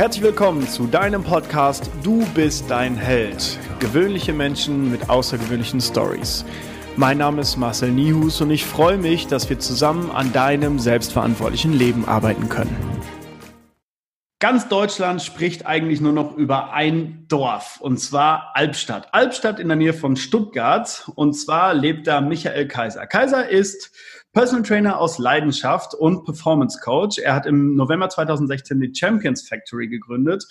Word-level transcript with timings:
Herzlich 0.00 0.24
willkommen 0.24 0.66
zu 0.66 0.86
deinem 0.86 1.22
Podcast 1.22 1.90
Du 2.02 2.24
bist 2.34 2.70
dein 2.70 2.96
Held. 2.96 3.58
Gewöhnliche 3.80 4.32
Menschen 4.32 4.90
mit 4.90 5.10
außergewöhnlichen 5.10 5.82
Stories. 5.82 6.46
Mein 6.96 7.18
Name 7.18 7.42
ist 7.42 7.58
Marcel 7.58 7.90
Nihus 7.90 8.40
und 8.40 8.50
ich 8.50 8.64
freue 8.64 8.96
mich, 8.96 9.26
dass 9.26 9.50
wir 9.50 9.58
zusammen 9.58 10.10
an 10.10 10.32
deinem 10.32 10.78
selbstverantwortlichen 10.78 11.74
Leben 11.74 12.06
arbeiten 12.08 12.48
können. 12.48 12.74
Ganz 14.38 14.68
Deutschland 14.68 15.20
spricht 15.20 15.66
eigentlich 15.66 16.00
nur 16.00 16.14
noch 16.14 16.34
über 16.34 16.72
ein 16.72 17.26
Dorf, 17.28 17.78
und 17.78 17.98
zwar 17.98 18.52
Albstadt. 18.54 19.12
Albstadt 19.12 19.60
in 19.60 19.68
der 19.68 19.76
Nähe 19.76 19.92
von 19.92 20.16
Stuttgart. 20.16 21.10
Und 21.14 21.34
zwar 21.34 21.74
lebt 21.74 22.06
da 22.06 22.22
Michael 22.22 22.68
Kaiser. 22.68 23.06
Kaiser 23.06 23.50
ist 23.50 23.92
Personal 24.32 24.62
Trainer 24.62 25.00
aus 25.00 25.18
Leidenschaft 25.18 25.92
und 25.92 26.24
Performance 26.24 26.78
Coach. 26.80 27.18
Er 27.18 27.34
hat 27.34 27.46
im 27.46 27.74
November 27.74 28.08
2016 28.08 28.80
die 28.80 28.94
Champions 28.94 29.48
Factory 29.48 29.88
gegründet 29.88 30.46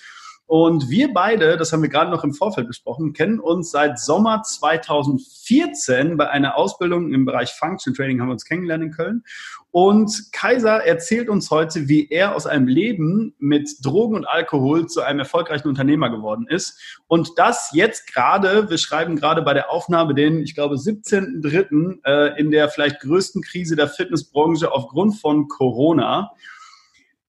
und 0.47 0.89
wir 0.89 1.13
beide, 1.13 1.57
das 1.57 1.71
haben 1.71 1.83
wir 1.83 1.89
gerade 1.89 2.09
noch 2.09 2.23
im 2.23 2.33
Vorfeld 2.33 2.67
besprochen, 2.67 3.13
kennen 3.13 3.39
uns 3.39 3.69
seit 3.69 3.99
Sommer 3.99 4.41
2014 4.41 6.17
bei 6.17 6.27
einer 6.27 6.57
Ausbildung 6.57 7.13
im 7.13 7.23
Bereich 7.23 7.51
Function 7.51 7.93
Training 7.93 8.19
haben 8.19 8.29
wir 8.29 8.33
uns 8.33 8.45
kennengelernt 8.45 8.83
in 8.83 8.91
Köln. 8.91 9.23
Und 9.71 10.31
Kaiser 10.31 10.83
erzählt 10.83 11.29
uns 11.29 11.51
heute, 11.51 11.87
wie 11.87 12.09
er 12.09 12.35
aus 12.35 12.47
einem 12.47 12.67
Leben 12.67 13.35
mit 13.37 13.69
Drogen 13.83 14.15
und 14.15 14.25
Alkohol 14.25 14.87
zu 14.87 15.01
einem 15.01 15.19
erfolgreichen 15.19 15.67
Unternehmer 15.67 16.09
geworden 16.09 16.47
ist. 16.49 16.99
Und 17.07 17.37
das 17.37 17.69
jetzt 17.73 18.11
gerade, 18.11 18.69
wir 18.69 18.79
schreiben 18.79 19.15
gerade 19.15 19.43
bei 19.43 19.53
der 19.53 19.69
Aufnahme 19.69 20.15
den, 20.15 20.41
ich 20.41 20.55
glaube, 20.55 20.75
17.3. 20.75 21.99
Äh, 22.03 22.39
in 22.39 22.49
der 22.49 22.69
vielleicht 22.69 22.99
größten 23.01 23.43
Krise 23.43 23.75
der 23.75 23.87
Fitnessbranche 23.87 24.71
aufgrund 24.71 25.17
von 25.17 25.47
Corona. 25.47 26.31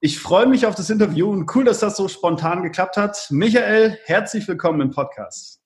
Ich 0.01 0.19
freue 0.19 0.47
mich 0.47 0.67
auf 0.67 0.75
das 0.75 0.89
Interview 0.89 1.31
und 1.31 1.55
cool, 1.55 1.65
dass 1.65 1.81
das 1.81 1.99
so 1.99 2.09
spontan 2.09 2.63
geklappt 2.63 2.97
hat. 2.97 3.27
Michael, 3.29 3.99
herzlich 4.07 4.49
willkommen 4.49 4.81
im 4.81 4.91
Podcast. 4.91 5.61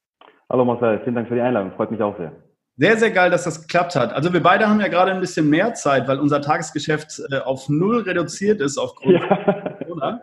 Hallo 0.50 0.64
Marcel, 0.64 1.00
vielen 1.04 1.14
Dank 1.14 1.28
für 1.28 1.36
die 1.36 1.40
Einladung. 1.40 1.70
Freut 1.76 1.92
mich 1.92 2.02
auch 2.02 2.16
sehr. 2.16 2.43
Sehr, 2.76 2.98
sehr 2.98 3.12
geil, 3.12 3.30
dass 3.30 3.44
das 3.44 3.62
geklappt 3.62 3.94
hat. 3.94 4.12
Also 4.12 4.32
wir 4.32 4.42
beide 4.42 4.68
haben 4.68 4.80
ja 4.80 4.88
gerade 4.88 5.12
ein 5.12 5.20
bisschen 5.20 5.48
mehr 5.48 5.74
Zeit, 5.74 6.08
weil 6.08 6.18
unser 6.18 6.40
Tagesgeschäft 6.40 7.22
äh, 7.30 7.38
auf 7.38 7.68
null 7.68 8.02
reduziert 8.02 8.60
ist 8.60 8.78
aufgrund 8.78 9.20
ja. 9.20 9.76
Corona. 9.78 10.22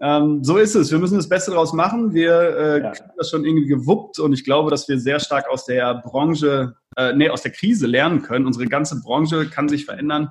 Ähm, 0.00 0.44
so 0.44 0.58
ist 0.58 0.74
es. 0.74 0.92
Wir 0.92 0.98
müssen 0.98 1.16
das 1.16 1.28
Beste 1.28 1.50
daraus 1.50 1.72
machen. 1.72 2.12
Wir 2.12 2.32
äh, 2.32 2.80
ja. 2.80 2.86
haben 2.88 3.10
das 3.16 3.30
schon 3.30 3.44
irgendwie 3.44 3.66
gewuppt 3.66 4.18
und 4.18 4.32
ich 4.32 4.44
glaube, 4.44 4.70
dass 4.70 4.88
wir 4.88 4.98
sehr 5.00 5.18
stark 5.18 5.48
aus 5.48 5.64
der 5.64 5.94
Branche, 5.94 6.76
äh, 6.96 7.14
nee, 7.14 7.30
aus 7.30 7.42
der 7.42 7.52
Krise 7.52 7.86
lernen 7.86 8.22
können. 8.22 8.46
Unsere 8.46 8.66
ganze 8.66 9.00
Branche 9.00 9.48
kann 9.48 9.68
sich 9.68 9.86
verändern. 9.86 10.30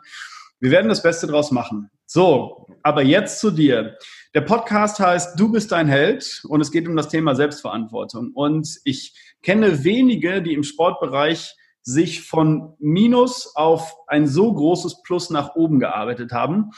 Wir 0.60 0.72
werden 0.72 0.90
das 0.90 1.04
Beste 1.04 1.28
daraus 1.28 1.52
machen. 1.52 1.90
So, 2.06 2.68
aber 2.84 3.02
jetzt 3.02 3.40
zu 3.40 3.52
dir. 3.52 3.98
Der 4.34 4.42
Podcast 4.42 5.00
heißt 5.00 5.40
Du 5.40 5.52
bist 5.52 5.72
dein 5.72 5.88
Held 5.88 6.44
und 6.48 6.62
es 6.62 6.72
geht 6.72 6.88
um 6.88 6.96
das 6.96 7.10
Thema 7.10 7.36
Selbstverantwortung. 7.36 8.32
Und 8.34 8.80
ich 8.86 9.14
kenne 9.44 9.84
wenige, 9.84 10.42
die 10.42 10.54
im 10.54 10.64
Sportbereich 10.64 11.56
sich 11.82 12.22
von 12.28 12.74
Minus 12.80 13.56
auf 13.56 13.96
ein 14.08 14.28
so 14.28 14.54
großes 14.54 15.04
Plus 15.04 15.30
nach 15.30 15.56
oben 15.56 15.80
gearbeitet 15.80 16.34
haben. 16.34 16.72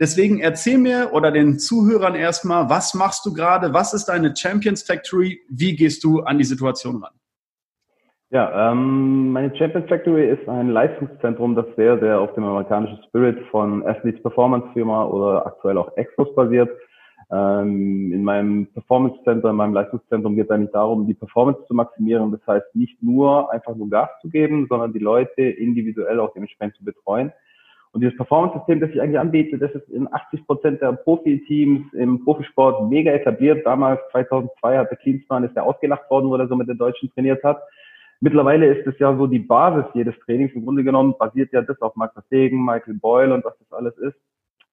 Deswegen 0.00 0.40
erzähl 0.40 0.78
mir 0.78 1.10
oder 1.12 1.30
den 1.30 1.58
Zuhörern 1.58 2.14
erstmal, 2.14 2.68
was 2.68 2.94
machst 2.94 3.24
du 3.26 3.32
gerade? 3.32 3.72
Was 3.72 3.94
ist 3.94 4.06
deine 4.06 4.34
Champions 4.34 4.82
Factory? 4.82 5.40
Wie 5.48 5.74
gehst 5.74 6.04
du 6.04 6.20
an 6.20 6.38
die 6.38 6.44
Situation 6.44 7.02
ran? 7.02 7.12
Ja, 8.30 8.72
ähm, 8.72 9.30
meine 9.32 9.56
Champions 9.56 9.88
Factory 9.88 10.28
ist 10.28 10.48
ein 10.48 10.70
Leistungszentrum, 10.70 11.54
das 11.54 11.66
sehr, 11.76 11.98
sehr 12.00 12.20
auf 12.20 12.34
dem 12.34 12.44
amerikanischen 12.44 12.98
Spirit 13.08 13.38
von 13.50 13.86
Athletes 13.86 14.20
Performance 14.22 14.66
Firma 14.72 15.04
oder 15.04 15.46
aktuell 15.46 15.78
auch 15.78 15.96
Exos 15.96 16.34
basiert. 16.34 16.68
Ähm, 17.30 18.12
in 18.12 18.22
meinem 18.22 18.66
Performance 18.68 19.18
Center, 19.24 19.50
in 19.50 19.56
meinem 19.56 19.74
Leistungszentrum 19.74 20.36
geht 20.36 20.44
es 20.44 20.50
eigentlich 20.50 20.70
darum, 20.70 21.06
die 21.06 21.14
Performance 21.14 21.60
zu 21.66 21.74
maximieren. 21.74 22.30
Das 22.30 22.46
heißt, 22.46 22.74
nicht 22.74 23.02
nur 23.02 23.52
einfach 23.52 23.74
nur 23.74 23.90
Gas 23.90 24.10
zu 24.22 24.28
geben, 24.28 24.66
sondern 24.68 24.92
die 24.92 25.00
Leute 25.00 25.42
individuell 25.42 26.20
auch 26.20 26.32
dementsprechend 26.34 26.76
zu 26.76 26.84
betreuen. 26.84 27.32
Und 27.92 28.02
dieses 28.02 28.16
Performance-System, 28.16 28.80
das 28.80 28.90
ich 28.90 29.00
eigentlich 29.00 29.18
anbiete, 29.18 29.58
das 29.58 29.72
ist 29.72 29.88
in 29.88 30.12
80 30.12 30.46
Prozent 30.46 30.82
der 30.82 30.92
Profiteams 30.92 31.92
im 31.94 32.22
Profisport 32.22 32.88
mega 32.90 33.10
etabliert. 33.10 33.64
Damals, 33.64 34.00
2002, 34.12 34.78
hat 34.78 34.90
der 34.90 34.98
Klinsmann, 34.98 35.44
ist 35.44 35.56
der 35.56 35.64
ausgelacht 35.64 36.08
worden, 36.10 36.28
wo 36.28 36.36
er 36.36 36.46
so 36.46 36.56
mit 36.56 36.68
den 36.68 36.78
Deutschen 36.78 37.10
trainiert 37.14 37.42
hat. 37.42 37.60
Mittlerweile 38.20 38.66
ist 38.66 38.86
es 38.86 38.98
ja 38.98 39.16
so 39.16 39.26
die 39.26 39.38
Basis 39.38 39.86
jedes 39.94 40.14
Trainings. 40.26 40.52
Im 40.54 40.64
Grunde 40.64 40.84
genommen 40.84 41.14
basiert 41.18 41.52
ja 41.52 41.62
das 41.62 41.80
auf 41.80 41.96
Max 41.96 42.12
Verstegen, 42.12 42.64
Michael 42.64 42.94
Boyle 42.94 43.34
und 43.34 43.44
was 43.44 43.58
das 43.58 43.72
alles 43.72 43.96
ist. 43.98 44.16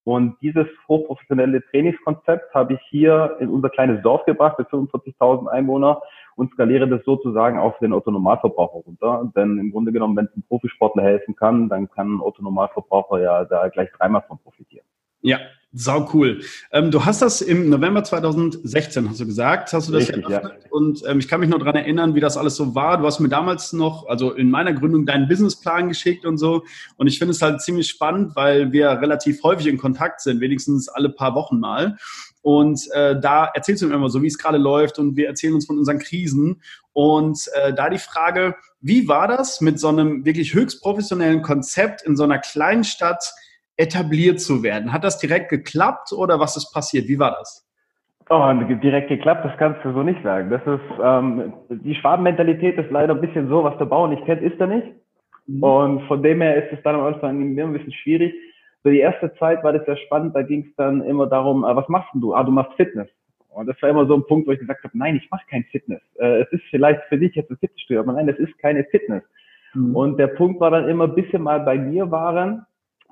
Und 0.04 0.36
dieses 0.42 0.66
hochprofessionelle 0.86 1.64
Trainingskonzept 1.70 2.54
habe 2.54 2.74
ich 2.74 2.80
hier 2.90 3.36
in 3.40 3.48
unser 3.48 3.70
kleines 3.70 4.02
Dorf 4.02 4.24
gebracht 4.26 4.58
mit 4.58 4.68
45.000 4.68 5.48
Einwohnern 5.48 5.96
und 6.36 6.52
skaliere 6.52 6.86
das 6.86 7.02
sozusagen 7.04 7.58
auf 7.58 7.78
den 7.78 7.94
Autonomalverbraucher 7.94 8.84
runter. 8.84 9.32
Denn 9.34 9.58
im 9.58 9.72
Grunde 9.72 9.92
genommen, 9.92 10.16
wenn 10.16 10.26
es 10.26 10.36
ein 10.36 10.44
Profisportler 10.46 11.02
helfen 11.02 11.34
kann, 11.34 11.70
dann 11.70 11.90
kann 11.90 12.16
ein 12.16 12.20
Autonomalverbraucher 12.20 13.20
ja 13.20 13.44
da 13.44 13.68
gleich 13.68 13.90
dreimal 13.92 14.22
von 14.28 14.38
profitieren. 14.38 14.86
Ja, 15.24 15.40
sau 15.72 16.08
cool. 16.12 16.42
Ähm, 16.70 16.90
du 16.90 17.04
hast 17.04 17.22
das 17.22 17.40
im 17.40 17.70
November 17.70 18.04
2016, 18.04 19.08
hast 19.08 19.20
du 19.20 19.26
gesagt, 19.26 19.72
hast 19.72 19.88
du 19.88 19.92
das 19.92 20.08
Richtig, 20.08 20.28
ja. 20.28 20.52
Und 20.70 21.02
ähm, 21.06 21.18
ich 21.18 21.28
kann 21.28 21.40
mich 21.40 21.48
noch 21.48 21.58
dran 21.58 21.74
erinnern, 21.74 22.14
wie 22.14 22.20
das 22.20 22.36
alles 22.36 22.56
so 22.56 22.74
war. 22.74 22.98
Du 22.98 23.06
hast 23.06 23.20
mir 23.20 23.30
damals 23.30 23.72
noch, 23.72 24.06
also 24.06 24.32
in 24.32 24.50
meiner 24.50 24.74
Gründung, 24.74 25.06
deinen 25.06 25.26
Businessplan 25.26 25.88
geschickt 25.88 26.26
und 26.26 26.36
so. 26.36 26.62
Und 26.96 27.06
ich 27.06 27.18
finde 27.18 27.32
es 27.32 27.40
halt 27.40 27.62
ziemlich 27.62 27.88
spannend, 27.88 28.36
weil 28.36 28.70
wir 28.70 28.90
relativ 28.90 29.42
häufig 29.42 29.66
in 29.66 29.78
Kontakt 29.78 30.20
sind, 30.20 30.40
wenigstens 30.40 30.88
alle 30.88 31.08
paar 31.08 31.34
Wochen 31.34 31.58
mal. 31.58 31.96
Und 32.42 32.86
äh, 32.92 33.18
da 33.18 33.46
erzählst 33.46 33.82
du 33.82 33.88
mir 33.88 33.94
immer 33.94 34.10
so, 34.10 34.22
wie 34.22 34.26
es 34.26 34.36
gerade 34.36 34.58
läuft 34.58 34.98
und 34.98 35.16
wir 35.16 35.28
erzählen 35.28 35.54
uns 35.54 35.64
von 35.64 35.78
unseren 35.78 35.98
Krisen. 35.98 36.60
Und 36.92 37.48
äh, 37.54 37.72
da 37.72 37.88
die 37.88 37.98
Frage, 37.98 38.54
wie 38.82 39.08
war 39.08 39.26
das 39.26 39.62
mit 39.62 39.80
so 39.80 39.88
einem 39.88 40.26
wirklich 40.26 40.52
höchst 40.52 40.82
professionellen 40.82 41.40
Konzept 41.40 42.02
in 42.02 42.16
so 42.16 42.22
einer 42.22 42.38
kleinen 42.38 42.84
Stadt, 42.84 43.32
etabliert 43.76 44.40
zu 44.40 44.62
werden. 44.62 44.92
Hat 44.92 45.04
das 45.04 45.18
direkt 45.18 45.48
geklappt 45.48 46.12
oder 46.12 46.38
was 46.40 46.56
ist 46.56 46.72
passiert? 46.72 47.08
Wie 47.08 47.18
war 47.18 47.32
das? 47.32 47.64
Oh, 48.30 48.52
direkt 48.82 49.08
geklappt, 49.08 49.44
das 49.44 49.56
kannst 49.58 49.84
du 49.84 49.92
so 49.92 50.02
nicht 50.02 50.22
sagen. 50.22 50.48
Das 50.48 50.62
ist 50.62 50.80
ähm, 51.02 51.52
die 51.68 51.94
Schwabenmentalität 51.94 52.78
ist 52.78 52.90
leider 52.90 53.14
ein 53.14 53.20
bisschen 53.20 53.48
so, 53.48 53.64
was 53.64 53.76
der 53.76 53.84
Bauer 53.84 54.08
nicht 54.08 54.24
kennt, 54.24 54.42
ist 54.42 54.58
er 54.58 54.66
nicht. 54.66 54.88
Mhm. 55.46 55.62
Und 55.62 56.02
von 56.06 56.22
dem 56.22 56.40
her 56.40 56.64
ist 56.64 56.72
es 56.72 56.82
dann 56.82 56.94
am 56.94 57.04
Anfang 57.04 57.38
ein 57.40 57.72
bisschen 57.72 57.92
schwierig. 57.92 58.32
So 58.82 58.90
die 58.90 59.00
erste 59.00 59.34
Zeit 59.34 59.62
war 59.62 59.72
das 59.72 59.84
sehr 59.84 59.96
spannend, 59.98 60.34
da 60.34 60.42
ging 60.42 60.66
es 60.68 60.76
dann 60.76 61.02
immer 61.02 61.26
darum, 61.26 61.64
äh, 61.64 61.76
was 61.76 61.88
machst 61.88 62.08
du? 62.14 62.34
Ah, 62.34 62.44
du 62.44 62.50
machst 62.50 62.72
Fitness. 62.76 63.08
Und 63.50 63.66
das 63.66 63.80
war 63.82 63.90
immer 63.90 64.06
so 64.06 64.14
ein 64.14 64.26
Punkt, 64.26 64.48
wo 64.48 64.52
ich 64.52 64.58
gesagt 64.58 64.82
habe, 64.82 64.96
nein, 64.98 65.16
ich 65.16 65.30
mache 65.30 65.44
kein 65.48 65.64
Fitness. 65.64 66.02
Äh, 66.18 66.42
es 66.42 66.52
ist 66.52 66.62
vielleicht 66.70 67.02
für 67.04 67.18
dich 67.18 67.34
jetzt 67.34 67.50
ein 67.50 67.58
Fitnessstudio, 67.58 68.00
aber 68.00 68.14
nein, 68.14 68.28
es 68.28 68.38
ist 68.38 68.58
keine 68.58 68.84
Fitness. 68.84 69.22
Mhm. 69.74 69.94
Und 69.94 70.16
der 70.18 70.28
Punkt 70.28 70.60
war 70.60 70.70
dann 70.70 70.88
immer, 70.88 71.08
bis 71.08 71.26
sie 71.30 71.38
mal 71.38 71.60
bei 71.60 71.76
mir 71.76 72.10
waren, 72.10 72.64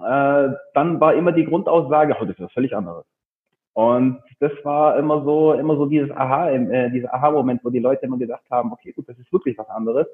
äh, 0.02 0.54
dann 0.74 1.00
war 1.00 1.14
immer 1.14 1.32
die 1.32 1.44
Grundaussage, 1.44 2.16
oh, 2.20 2.24
das 2.24 2.36
ist 2.36 2.44
was 2.44 2.52
völlig 2.52 2.76
anderes. 2.76 3.04
Und 3.74 4.20
das 4.40 4.52
war 4.64 4.98
immer 4.98 5.24
so, 5.24 5.54
immer 5.54 5.76
so 5.76 5.86
dieses 5.86 6.10
Aha, 6.10 6.50
äh, 6.50 6.90
dieser 6.90 7.14
Aha-Moment, 7.14 7.64
wo 7.64 7.70
die 7.70 7.78
Leute 7.78 8.04
immer 8.04 8.18
gedacht 8.18 8.44
haben, 8.50 8.72
okay, 8.72 8.92
gut, 8.92 9.08
das 9.08 9.18
ist 9.18 9.32
wirklich 9.32 9.56
was 9.56 9.68
anderes. 9.68 10.06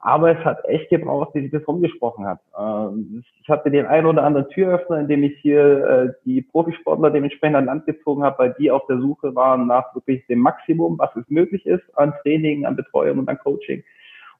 Aber 0.00 0.30
es 0.38 0.44
hat 0.44 0.62
echt 0.66 0.90
gebraucht, 0.90 1.32
bis 1.32 1.44
ich 1.44 1.50
das 1.50 1.66
rumgesprochen 1.66 2.26
habe. 2.26 2.40
Ähm, 2.58 3.24
ich 3.40 3.48
hatte 3.48 3.70
den 3.70 3.86
einen 3.86 4.06
oder 4.06 4.22
anderen 4.22 4.48
Türöffner, 4.50 5.00
indem 5.00 5.22
ich 5.22 5.38
hier 5.40 5.86
äh, 5.86 6.12
die 6.26 6.42
Profisportler 6.42 7.10
dementsprechend 7.10 7.56
an 7.56 7.64
Land 7.64 7.86
gezogen 7.86 8.22
habe, 8.22 8.38
weil 8.38 8.54
die 8.58 8.70
auf 8.70 8.86
der 8.86 8.98
Suche 8.98 9.34
waren 9.34 9.66
nach 9.66 9.94
wirklich 9.94 10.26
dem 10.26 10.40
Maximum, 10.40 10.98
was 10.98 11.14
es 11.16 11.28
möglich 11.30 11.64
ist 11.64 11.82
an 11.96 12.12
Training, 12.22 12.66
an 12.66 12.76
Betreuung 12.76 13.18
und 13.18 13.28
an 13.30 13.38
Coaching. 13.38 13.82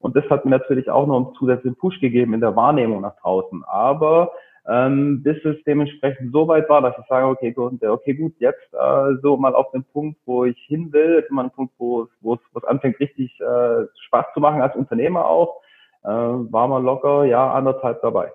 Und 0.01 0.15
das 0.17 0.29
hat 0.29 0.45
mir 0.45 0.51
natürlich 0.51 0.91
auch 0.91 1.07
noch 1.07 1.17
einen 1.17 1.35
zusätzlichen 1.37 1.77
Push 1.77 1.99
gegeben 1.99 2.35
in 2.35 2.41
der 2.41 2.55
Wahrnehmung 2.57 3.01
nach 3.01 3.17
draußen. 3.17 3.65
Aber 3.65 4.33
ähm, 4.67 5.23
bis 5.23 5.45
es 5.45 5.57
dementsprechend 5.65 6.33
so 6.33 6.49
weit 6.49 6.69
war, 6.69 6.81
dass 6.81 6.95
ich 6.99 7.07
sage, 7.07 7.27
okay, 7.27 7.53
gut, 7.53 7.83
okay, 7.83 8.15
gut 8.15 8.35
jetzt 8.39 8.73
äh, 8.73 9.15
so 9.23 9.37
mal 9.37 9.55
auf 9.55 9.71
den 9.73 9.85
Punkt, 9.85 10.19
wo 10.25 10.45
ich 10.45 10.59
hin 10.67 10.93
will, 10.93 11.21
ist 11.23 11.31
immer 11.31 11.45
ein 11.45 11.51
Punkt, 11.51 11.75
wo 11.79 12.03
es, 12.03 12.09
wo 12.21 12.35
es, 12.35 12.41
wo 12.53 12.61
es 12.61 12.65
anfängt, 12.65 12.99
richtig 13.01 13.39
äh, 13.41 13.87
Spaß 14.07 14.27
zu 14.33 14.41
machen 14.41 14.63
als 14.63 14.75
Unternehmer 14.75 15.27
auch, 15.27 15.61
äh, 16.05 16.09
war 16.09 16.69
mal 16.69 16.83
locker, 16.83 17.25
ja, 17.25 17.53
anderthalb 17.53 18.01
dabei. 18.01 18.33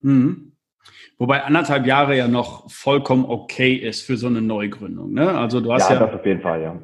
Mhm. 0.00 0.52
Wobei 1.18 1.42
anderthalb 1.44 1.86
Jahre 1.86 2.16
ja 2.16 2.26
noch 2.26 2.70
vollkommen 2.70 3.26
okay 3.26 3.74
ist 3.74 4.02
für 4.02 4.16
so 4.16 4.26
eine 4.26 4.40
Neugründung. 4.40 5.12
Ne? 5.12 5.36
Also 5.38 5.60
du 5.60 5.72
hast 5.72 5.90
ja, 5.90 5.96
ja 5.96 6.06
das 6.06 6.14
auf 6.14 6.24
jeden 6.24 6.40
Fall, 6.40 6.62
ja. 6.62 6.76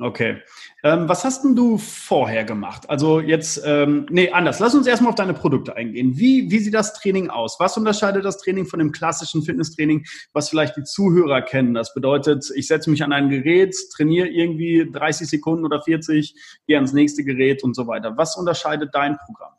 Okay. 0.00 0.42
Ähm, 0.84 1.08
was 1.08 1.24
hast 1.24 1.42
denn 1.42 1.56
du 1.56 1.76
vorher 1.76 2.44
gemacht? 2.44 2.88
Also 2.88 3.18
jetzt, 3.20 3.60
ähm, 3.64 4.06
nee, 4.10 4.30
anders. 4.30 4.60
Lass 4.60 4.74
uns 4.74 4.86
erstmal 4.86 5.10
auf 5.10 5.16
deine 5.16 5.34
Produkte 5.34 5.74
eingehen. 5.74 6.16
Wie, 6.16 6.50
wie 6.50 6.58
sieht 6.60 6.74
das 6.74 6.92
Training 6.94 7.30
aus? 7.30 7.56
Was 7.58 7.76
unterscheidet 7.76 8.24
das 8.24 8.38
Training 8.38 8.64
von 8.66 8.78
dem 8.78 8.92
klassischen 8.92 9.42
Fitnesstraining, 9.42 10.06
was 10.32 10.50
vielleicht 10.50 10.76
die 10.76 10.84
Zuhörer 10.84 11.42
kennen? 11.42 11.74
Das 11.74 11.94
bedeutet, 11.94 12.48
ich 12.54 12.68
setze 12.68 12.90
mich 12.90 13.02
an 13.02 13.12
ein 13.12 13.28
Gerät, 13.28 13.74
trainiere 13.92 14.28
irgendwie 14.28 14.88
30 14.90 15.28
Sekunden 15.28 15.64
oder 15.64 15.82
40, 15.82 16.34
gehe 16.68 16.76
ans 16.76 16.92
nächste 16.92 17.24
Gerät 17.24 17.64
und 17.64 17.74
so 17.74 17.88
weiter. 17.88 18.16
Was 18.16 18.36
unterscheidet 18.36 18.90
dein 18.94 19.16
Programm? 19.18 19.57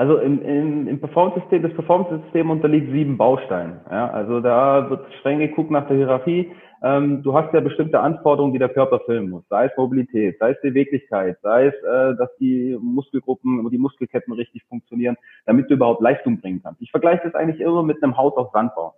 Also 0.00 0.16
im, 0.16 0.40
im, 0.40 0.88
im 0.88 0.98
Performance-System, 0.98 1.60
das 1.62 1.74
Performance-System 1.74 2.48
unterliegt 2.48 2.90
sieben 2.90 3.18
Bausteinen. 3.18 3.80
Ja, 3.90 4.08
also 4.08 4.40
da 4.40 4.88
wird 4.88 5.04
streng 5.20 5.40
geguckt 5.40 5.70
nach 5.70 5.86
der 5.88 5.98
Hierarchie. 5.98 6.50
Ähm, 6.82 7.22
du 7.22 7.34
hast 7.34 7.52
ja 7.52 7.60
bestimmte 7.60 8.00
Anforderungen, 8.00 8.54
die 8.54 8.58
der 8.58 8.70
Körper 8.70 8.96
erfüllen 8.96 9.28
muss. 9.28 9.46
Sei 9.50 9.66
es 9.66 9.76
Mobilität, 9.76 10.38
sei 10.38 10.52
es 10.52 10.60
Beweglichkeit, 10.62 11.36
sei 11.42 11.66
es, 11.66 11.74
äh, 11.82 12.16
dass 12.16 12.34
die 12.38 12.78
Muskelgruppen, 12.80 13.68
die 13.68 13.76
Muskelketten 13.76 14.32
richtig 14.32 14.64
funktionieren, 14.70 15.18
damit 15.44 15.68
du 15.68 15.74
überhaupt 15.74 16.00
Leistung 16.00 16.40
bringen 16.40 16.62
kannst. 16.62 16.80
Ich 16.80 16.90
vergleiche 16.90 17.24
das 17.24 17.34
eigentlich 17.34 17.60
immer 17.60 17.82
mit 17.82 18.02
einem 18.02 18.16
Haus 18.16 18.34
auf 18.38 18.52
Sandbau. 18.54 18.94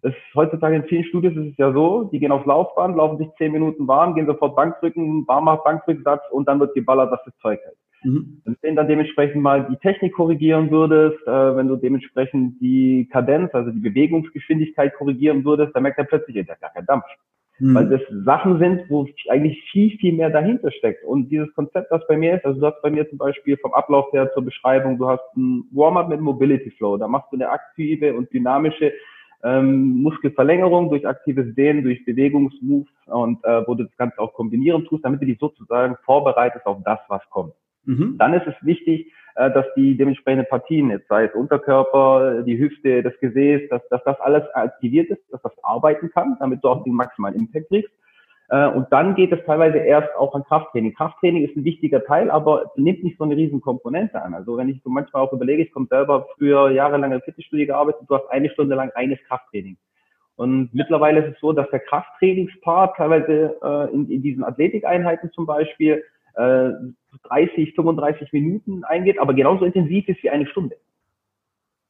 Das 0.00 0.14
ist, 0.14 0.34
heutzutage 0.34 0.76
in 0.76 0.84
vielen 0.84 1.04
Studios 1.04 1.36
ist 1.36 1.52
es 1.52 1.56
ja 1.58 1.74
so, 1.74 2.04
die 2.04 2.20
gehen 2.20 2.32
aufs 2.32 2.46
Laufband, 2.46 2.96
laufen 2.96 3.18
sich 3.18 3.28
zehn 3.36 3.52
Minuten 3.52 3.86
warm, 3.86 4.14
gehen 4.14 4.24
sofort 4.24 4.56
Bankdrücken, 4.56 5.28
warmer 5.28 5.58
Bankdrücksatz 5.58 6.22
und 6.30 6.48
dann 6.48 6.58
wird 6.58 6.72
geballert, 6.72 7.10
was 7.10 7.20
das 7.26 7.36
Zeug 7.42 7.60
hält. 7.62 7.76
Mhm. 8.04 8.42
Wenn 8.44 8.74
du 8.74 8.76
dann 8.76 8.88
dementsprechend 8.88 9.42
mal 9.42 9.66
die 9.70 9.76
Technik 9.76 10.14
korrigieren 10.14 10.70
würdest, 10.70 11.20
äh, 11.26 11.56
wenn 11.56 11.68
du 11.68 11.76
dementsprechend 11.76 12.60
die 12.60 13.08
Kadenz, 13.10 13.54
also 13.54 13.70
die 13.70 13.80
Bewegungsgeschwindigkeit 13.80 14.94
korrigieren 14.94 15.44
würdest, 15.44 15.74
dann 15.74 15.82
merkt 15.82 15.98
er 15.98 16.04
plötzlich, 16.04 16.36
ja, 16.36 16.42
gar 16.42 16.70
kein 16.70 16.86
Dampf. 16.86 17.04
Mhm. 17.58 17.74
Weil 17.74 17.88
das 17.88 18.00
Sachen 18.24 18.58
sind, 18.58 18.88
wo 18.88 19.06
eigentlich 19.28 19.60
viel, 19.72 19.90
viel 19.98 20.12
mehr 20.12 20.30
dahinter 20.30 20.70
steckt. 20.70 21.04
Und 21.04 21.28
dieses 21.28 21.52
Konzept, 21.54 21.90
das 21.90 22.06
bei 22.06 22.16
mir 22.16 22.36
ist, 22.36 22.44
also 22.44 22.60
du 22.60 22.66
hast 22.66 22.80
bei 22.82 22.90
mir 22.90 23.08
zum 23.08 23.18
Beispiel 23.18 23.56
vom 23.56 23.74
Ablauf 23.74 24.12
her 24.12 24.30
zur 24.32 24.44
Beschreibung, 24.44 24.96
du 24.98 25.08
hast 25.08 25.24
ein 25.36 25.64
Warm-up 25.72 26.08
mit 26.08 26.20
Mobility 26.20 26.70
Flow, 26.70 26.96
da 26.96 27.08
machst 27.08 27.32
du 27.32 27.36
eine 27.36 27.50
aktive 27.50 28.14
und 28.14 28.32
dynamische 28.32 28.92
ähm, 29.42 30.02
Muskelverlängerung 30.02 30.88
durch 30.90 31.06
aktives 31.06 31.54
Dehnen, 31.54 31.82
durch 31.82 32.04
Bewegungsmoves 32.04 32.88
und 33.06 33.44
äh, 33.44 33.66
wo 33.66 33.74
du 33.74 33.84
das 33.84 33.96
Ganze 33.96 34.18
auch 34.18 34.32
kombinieren 34.34 34.84
tust, 34.84 35.04
damit 35.04 35.20
du 35.20 35.26
dich 35.26 35.38
sozusagen 35.38 35.96
vorbereitest 36.04 36.66
auf 36.66 36.78
das, 36.84 36.98
was 37.08 37.22
kommt. 37.30 37.54
Mhm. 37.88 38.18
Dann 38.18 38.34
ist 38.34 38.46
es 38.46 38.54
wichtig, 38.60 39.10
äh, 39.34 39.50
dass 39.50 39.64
die 39.74 39.96
dementsprechenden 39.96 40.46
Partien, 40.46 40.90
jetzt 40.90 41.08
sei 41.08 41.24
es 41.24 41.34
Unterkörper, 41.34 42.42
die 42.42 42.58
Hüfte, 42.58 43.02
das 43.02 43.18
Gesäß, 43.18 43.70
dass, 43.70 43.80
dass 43.88 44.04
das 44.04 44.20
alles 44.20 44.42
aktiviert 44.52 45.08
ist, 45.08 45.22
dass 45.30 45.40
das 45.40 45.52
arbeiten 45.62 46.10
kann, 46.10 46.36
damit 46.38 46.62
du 46.62 46.68
auch 46.68 46.84
den 46.84 46.92
maximalen 46.92 47.36
Impact 47.36 47.68
kriegst. 47.68 47.90
Äh, 48.50 48.68
und 48.68 48.92
dann 48.92 49.14
geht 49.14 49.32
es 49.32 49.42
teilweise 49.46 49.78
erst 49.78 50.14
auch 50.16 50.34
an 50.34 50.44
Krafttraining. 50.44 50.94
Krafttraining 50.94 51.44
ist 51.44 51.56
ein 51.56 51.64
wichtiger 51.64 52.04
Teil, 52.04 52.30
aber 52.30 52.72
nimmt 52.76 53.02
nicht 53.02 53.16
so 53.16 53.24
eine 53.24 53.36
riesen 53.36 53.62
Komponente 53.62 54.20
an. 54.20 54.34
Also 54.34 54.58
wenn 54.58 54.68
ich 54.68 54.82
so 54.84 54.90
manchmal 54.90 55.22
auch 55.22 55.32
überlege, 55.32 55.62
ich 55.62 55.72
komme 55.72 55.86
selber 55.88 56.26
früher 56.36 56.70
jahrelang 56.70 57.12
in 57.12 57.22
Fitnessstudio 57.22 57.68
gearbeitet, 57.68 58.02
du 58.06 58.14
hast 58.14 58.28
eine 58.28 58.50
Stunde 58.50 58.74
lang 58.74 58.90
reines 58.90 59.18
Krafttraining. 59.28 59.78
Und 60.36 60.74
mittlerweile 60.74 61.20
ist 61.20 61.34
es 61.34 61.40
so, 61.40 61.52
dass 61.52 61.70
der 61.70 61.80
Krafttrainingspart 61.80 62.96
teilweise 62.96 63.56
äh, 63.62 63.94
in, 63.94 64.10
in 64.10 64.20
diesen 64.20 64.44
Athletikeinheiten 64.44 65.32
zum 65.32 65.46
Beispiel 65.46 66.04
äh, 66.38 66.70
30, 67.24 67.74
35 67.74 68.32
Minuten 68.32 68.84
eingeht, 68.84 69.18
aber 69.18 69.34
genauso 69.34 69.64
intensiv 69.64 70.08
ist 70.08 70.22
wie 70.22 70.30
eine 70.30 70.46
Stunde. 70.46 70.76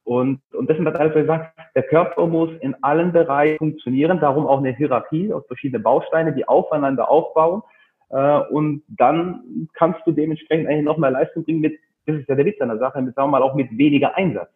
Und, 0.04 0.40
und 0.54 0.70
deswegen 0.70 0.86
hat 0.86 0.98
alles 0.98 1.12
gesagt, 1.12 1.54
der 1.74 1.82
Körper 1.82 2.26
muss 2.26 2.50
in 2.60 2.74
allen 2.82 3.12
Bereichen 3.12 3.58
funktionieren, 3.58 4.20
darum 4.20 4.46
auch 4.46 4.58
eine 4.58 4.74
Hierarchie 4.74 5.32
aus 5.34 5.46
verschiedenen 5.46 5.82
Bausteinen, 5.82 6.34
die 6.34 6.48
aufeinander 6.48 7.10
aufbauen. 7.10 7.62
Äh, 8.08 8.40
und 8.50 8.84
dann 8.88 9.68
kannst 9.74 10.00
du 10.06 10.12
dementsprechend 10.12 10.66
eigentlich 10.66 10.86
noch 10.86 10.96
mehr 10.96 11.10
Leistung 11.10 11.44
bringen 11.44 11.60
mit, 11.60 11.78
das 12.06 12.16
ist 12.16 12.28
ja 12.28 12.36
der 12.36 12.46
Witz 12.46 12.58
an 12.62 12.68
der 12.68 12.78
Sache, 12.78 13.02
mit, 13.02 13.14
sagen 13.14 13.28
wir 13.28 13.38
mal, 13.38 13.42
auch 13.42 13.54
mit 13.54 13.76
weniger 13.76 14.16
Einsatz. 14.16 14.48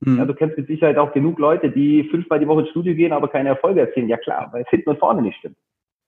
Mhm. 0.00 0.18
Ja, 0.18 0.24
du 0.24 0.34
kennst 0.34 0.56
mit 0.56 0.66
Sicherheit 0.66 0.98
auch 0.98 1.12
genug 1.12 1.38
Leute, 1.38 1.70
die 1.70 2.08
fünfmal 2.10 2.40
die 2.40 2.48
Woche 2.48 2.62
ins 2.62 2.70
Studio 2.70 2.94
gehen, 2.94 3.12
aber 3.12 3.28
keine 3.28 3.50
Erfolge 3.50 3.82
erzielen. 3.82 4.08
Ja 4.08 4.16
klar, 4.16 4.48
weil 4.50 4.62
es 4.62 4.68
hinten 4.68 4.90
und 4.90 4.98
vorne 4.98 5.22
nicht 5.22 5.38
stimmt. 5.38 5.56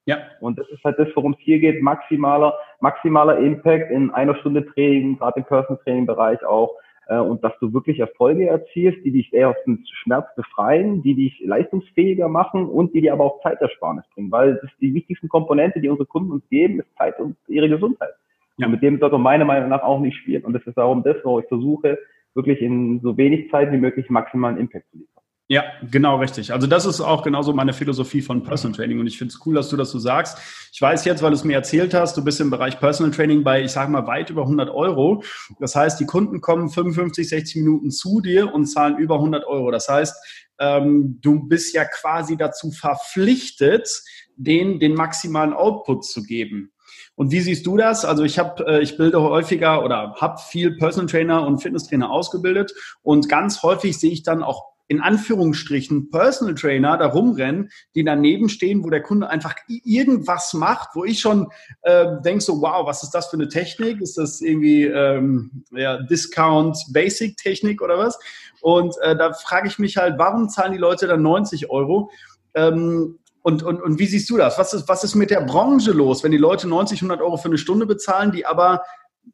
Ja. 0.07 0.19
Und 0.41 0.59
das 0.59 0.69
ist 0.71 0.83
halt 0.83 0.99
das, 0.99 1.09
worum 1.15 1.33
es 1.33 1.39
hier 1.41 1.61
geht, 1.61 1.83
maximaler, 1.83 2.55
maximaler 2.81 3.39
Impact 3.39 3.91
in 3.91 4.11
einer 4.11 4.35
Stunde 4.37 4.67
Training, 4.67 5.19
gerade 5.19 5.41
im 5.41 5.47
Personal 5.47 5.83
Training 5.85 6.07
Bereich 6.07 6.45
auch, 6.45 6.75
äh, 7.09 7.19
und 7.19 7.43
dass 7.45 7.53
du 7.61 7.73
wirklich 7.73 8.01
Erfolge 8.01 8.49
erzielst, 8.49 9.05
die 9.05 9.13
dich 9.13 9.31
dem 9.31 9.85
Schmerz 10.03 10.27
befreien, 10.35 11.03
die 11.03 11.15
dich 11.15 11.41
leistungsfähiger 11.45 12.29
machen 12.29 12.67
und 12.67 12.95
die 12.95 13.01
dir 13.01 13.13
aber 13.13 13.25
auch 13.25 13.43
Zeitersparnis 13.43 14.05
bringen, 14.15 14.31
weil 14.31 14.55
das 14.63 14.71
die 14.81 14.95
wichtigsten 14.95 15.29
Komponente, 15.29 15.81
die 15.81 15.89
unsere 15.89 16.07
Kunden 16.07 16.33
uns 16.33 16.49
geben, 16.49 16.81
ist 16.81 16.97
Zeit 16.97 17.19
und 17.21 17.37
ihre 17.49 17.69
Gesundheit. 17.69 18.15
Ja. 18.59 18.67
Und 18.67 18.73
mit 18.73 18.83
dem 18.83 18.99
sollte 18.99 19.15
man 19.15 19.23
meiner 19.23 19.45
Meinung 19.45 19.69
nach 19.69 19.83
auch 19.83 20.01
nicht 20.01 20.17
spielen. 20.17 20.45
Und 20.45 20.53
das 20.53 20.63
ist 20.67 20.77
darum 20.77 21.03
das, 21.03 21.17
wo 21.25 21.39
ich 21.41 21.47
versuche, 21.47 21.99
wirklich 22.35 22.61
in 22.61 23.01
so 23.01 23.17
wenig 23.17 23.51
Zeit 23.51 23.73
wie 23.73 23.79
möglich 23.79 24.09
maximalen 24.11 24.57
Impact 24.57 24.91
zu 24.91 24.99
liefern. 24.99 25.12
Ja, 25.53 25.65
genau 25.83 26.17
richtig. 26.17 26.51
Also 26.51 26.67
das 26.67 26.87
ist 26.87 27.03
auch 27.03 27.23
genauso 27.23 27.53
meine 27.53 27.75
Philosophie 27.75 28.23
von 28.23 28.43
Personal 28.43 28.75
Training 28.75 29.01
und 29.01 29.07
ich 29.07 29.19
finde 29.19 29.35
es 29.35 29.41
cool, 29.45 29.55
dass 29.55 29.69
du 29.69 29.77
das 29.77 29.91
so 29.91 29.99
sagst. 29.99 30.39
Ich 30.73 30.81
weiß 30.81 31.05
jetzt, 31.05 31.23
weil 31.23 31.29
du 31.29 31.37
es 31.37 31.45
mir 31.45 31.53
erzählt 31.53 31.93
hast, 31.93 32.17
du 32.17 32.25
bist 32.25 32.41
im 32.41 32.49
Bereich 32.49 32.81
Personal 32.81 33.13
Training 33.13 33.45
bei, 33.45 33.63
ich 33.63 33.71
sage 33.71 33.91
mal, 33.91 34.07
weit 34.07 34.31
über 34.31 34.45
100 34.45 34.71
Euro. 34.71 35.23
Das 35.61 35.77
heißt, 35.77 36.01
die 36.01 36.07
Kunden 36.07 36.41
kommen 36.41 36.71
55, 36.71 37.29
60 37.29 37.57
Minuten 37.57 37.91
zu 37.91 38.23
dir 38.23 38.55
und 38.55 38.65
zahlen 38.65 38.97
über 38.97 39.17
100 39.17 39.47
Euro. 39.47 39.71
Das 39.71 39.91
heißt, 39.91 40.17
ähm, 40.59 41.19
du 41.21 41.47
bist 41.47 41.75
ja 41.75 41.85
quasi 41.85 42.39
dazu 42.39 42.71
verpflichtet, 42.71 43.91
denen 44.37 44.81
den 44.81 44.95
maximalen 44.95 45.53
Output 45.53 46.07
zu 46.07 46.23
geben. 46.23 46.73
Und 47.15 47.31
wie 47.31 47.41
siehst 47.41 47.67
du 47.67 47.77
das? 47.77 48.07
Also 48.07 48.25
ich 48.25 48.39
habe, 48.39 48.67
äh, 48.67 48.83
ich 48.83 48.97
bilde 48.97 49.21
häufiger 49.21 49.85
oder 49.85 50.15
habe 50.15 50.41
viel 50.49 50.79
Personal 50.79 51.09
Trainer 51.09 51.47
und 51.47 51.59
Fitnesstrainer 51.59 52.11
ausgebildet 52.11 52.73
und 53.03 53.29
ganz 53.29 53.63
häufig 53.63 53.99
sehe 53.99 54.13
ich 54.13 54.23
dann 54.23 54.43
auch 54.43 54.72
in 54.89 55.01
Anführungsstrichen 55.01 56.11
Personal 56.11 56.55
Trainer 56.55 56.99
da 56.99 57.07
rumrennen, 57.07 57.71
die 57.95 58.05
daneben 58.05 58.49
stehen, 58.49 58.85
wo 58.85 58.91
der 58.91 59.03
Kunde 59.03 59.29
einfach 59.29 59.55
irgendwas 59.67 60.53
macht, 60.53 60.91
wo 60.95 61.05
ich 61.05 61.21
schon 61.21 61.49
äh, 61.83 62.07
denke 62.25 62.43
so, 62.43 62.61
wow, 62.61 62.87
was 62.87 63.03
ist 63.03 63.11
das 63.11 63.29
für 63.29 63.37
eine 63.37 63.49
Technik? 63.49 64.01
Ist 64.01 64.19
das 64.19 64.41
irgendwie 64.41 64.85
ähm, 64.85 65.65
ja, 65.71 66.03
Discount 66.03 66.77
Basic 66.93 67.37
Technik 67.37 67.81
oder 67.81 67.99
was? 67.99 68.19
Und 68.61 68.95
äh, 69.03 69.17
da 69.17 69.33
frage 69.33 69.69
ich 69.69 69.79
mich 69.79 69.97
halt, 69.97 70.19
warum 70.19 70.49
zahlen 70.49 70.73
die 70.73 70.79
Leute 70.79 71.07
dann 71.07 71.23
90 71.23 71.71
Euro? 71.71 72.11
Ähm, 72.55 73.19
und, 73.43 73.63
und, 73.65 73.83
und 73.83 73.99
wie 73.99 74.07
siehst 74.07 74.31
du 74.31 74.37
das? 74.37 74.59
Was 74.59 74.73
ist, 74.73 74.89
was 74.89 75.03
ist 75.03 75.17
mit 75.17 75.31
der 75.31 75.41
Branche 75.41 75.91
los, 75.91 76.23
wenn 76.23 76.31
die 76.31 76.39
Leute 76.39 76.69
90, 76.69 77.01
100 77.01 77.21
Euro 77.21 77.37
für 77.37 77.49
eine 77.49 77.59
Stunde 77.59 77.87
bezahlen, 77.87 78.31
die 78.31 78.47
aber 78.47 78.83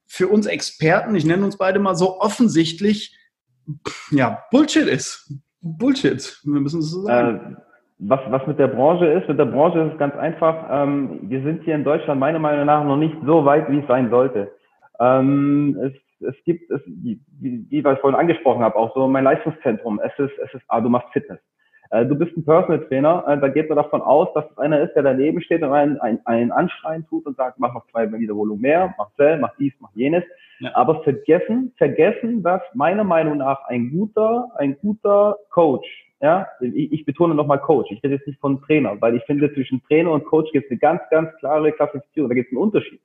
für 0.06 0.29
uns 0.29 0.47
Experten, 0.47 1.15
ich 1.15 1.25
nenne 1.25 1.45
uns 1.45 1.59
beide 1.59 1.79
mal 1.79 1.95
so, 1.95 2.21
offensichtlich 2.21 3.18
ja, 4.11 4.43
Bullshit 4.50 4.87
ist. 4.87 5.32
Bullshit, 5.61 6.41
wir 6.44 6.61
müssen 6.61 6.81
es 6.81 6.91
so 6.91 7.03
sagen. 7.03 7.56
Äh, 7.56 7.69
was, 8.00 8.20
was 8.29 8.47
mit 8.47 8.59
der 8.59 8.69
Branche 8.69 9.06
ist, 9.06 9.29
mit 9.29 9.38
der 9.38 9.44
Branche 9.44 9.81
ist 9.81 9.93
es 9.93 9.99
ganz 9.99 10.15
einfach. 10.15 10.67
Ähm, 10.70 11.19
wir 11.23 11.43
sind 11.43 11.65
hier 11.65 11.75
in 11.75 11.82
Deutschland 11.82 12.20
meiner 12.20 12.38
Meinung 12.38 12.67
nach 12.67 12.85
noch 12.85 12.97
nicht 12.97 13.17
so 13.26 13.44
weit, 13.44 13.69
wie 13.70 13.81
es 13.81 13.88
sein 13.88 14.09
sollte. 14.11 14.53
Ähm, 15.00 15.76
es, 15.83 15.92
es 16.28 16.37
gibt, 16.45 16.71
es, 16.71 16.81
wie, 16.87 17.21
wie, 17.40 17.66
wie 17.69 17.78
ich 17.78 17.99
vorhin 18.00 18.19
angesprochen 18.19 18.62
habe, 18.62 18.76
auch 18.76 18.95
so 18.95 19.09
mein 19.09 19.25
Leistungszentrum. 19.25 20.00
Es 20.00 20.12
ist, 20.19 20.33
es 20.45 20.54
ist, 20.54 20.62
ah, 20.69 20.81
du 20.81 20.88
machst 20.88 21.09
Fitness. 21.12 21.40
Äh, 21.90 22.04
du 22.07 22.14
bist 22.14 22.37
ein 22.37 22.45
Personal 22.45 22.85
Trainer, 22.87 23.25
äh, 23.26 23.38
da 23.38 23.49
geht 23.49 23.68
man 23.68 23.76
davon 23.76 24.02
aus, 24.02 24.28
dass 24.35 24.45
es 24.50 24.59
einer 24.59 24.80
ist, 24.80 24.95
der 24.95 25.02
daneben 25.02 25.40
steht 25.40 25.62
und 25.62 25.73
einen, 25.73 25.99
einen, 26.00 26.21
einen 26.26 26.52
Anschreien 26.52 27.07
tut 27.09 27.25
und 27.26 27.37
sagt, 27.37 27.59
mach 27.59 27.73
noch 27.73 27.87
zwei 27.90 28.11
Wiederholungen 28.12 28.61
mehr, 28.61 28.95
mach 28.99 29.11
Zell, 29.16 29.38
mach 29.38 29.57
dies, 29.57 29.73
mach 29.80 29.90
jenes. 29.95 30.25
Ja. 30.61 30.75
Aber 30.75 31.02
vergessen, 31.02 31.73
vergessen, 31.78 32.42
dass 32.42 32.61
meiner 32.75 33.04
Meinung 33.04 33.38
nach 33.38 33.64
ein 33.66 33.90
guter, 33.90 34.50
ein 34.57 34.76
guter 34.80 35.37
Coach, 35.50 35.87
ja, 36.21 36.47
ich, 36.61 36.92
ich 36.92 37.04
betone 37.04 37.35
nochmal 37.35 37.61
Coach, 37.61 37.90
ich 37.90 38.02
rede 38.02 38.16
jetzt 38.16 38.26
nicht 38.26 38.40
von 38.40 38.61
Trainer, 38.62 39.00
weil 39.00 39.16
ich 39.16 39.23
finde, 39.25 39.52
zwischen 39.54 39.83
Trainer 39.85 40.11
und 40.11 40.25
Coach 40.26 40.50
gibt 40.52 40.66
es 40.66 40.71
eine 40.73 40.80
ganz, 40.80 41.00
ganz 41.11 41.30
klare 41.38 41.73
Klassifizierung, 41.73 42.28
da 42.28 42.35
gibt 42.35 42.49
es 42.49 42.52
einen 42.52 42.62
Unterschied. 42.62 43.00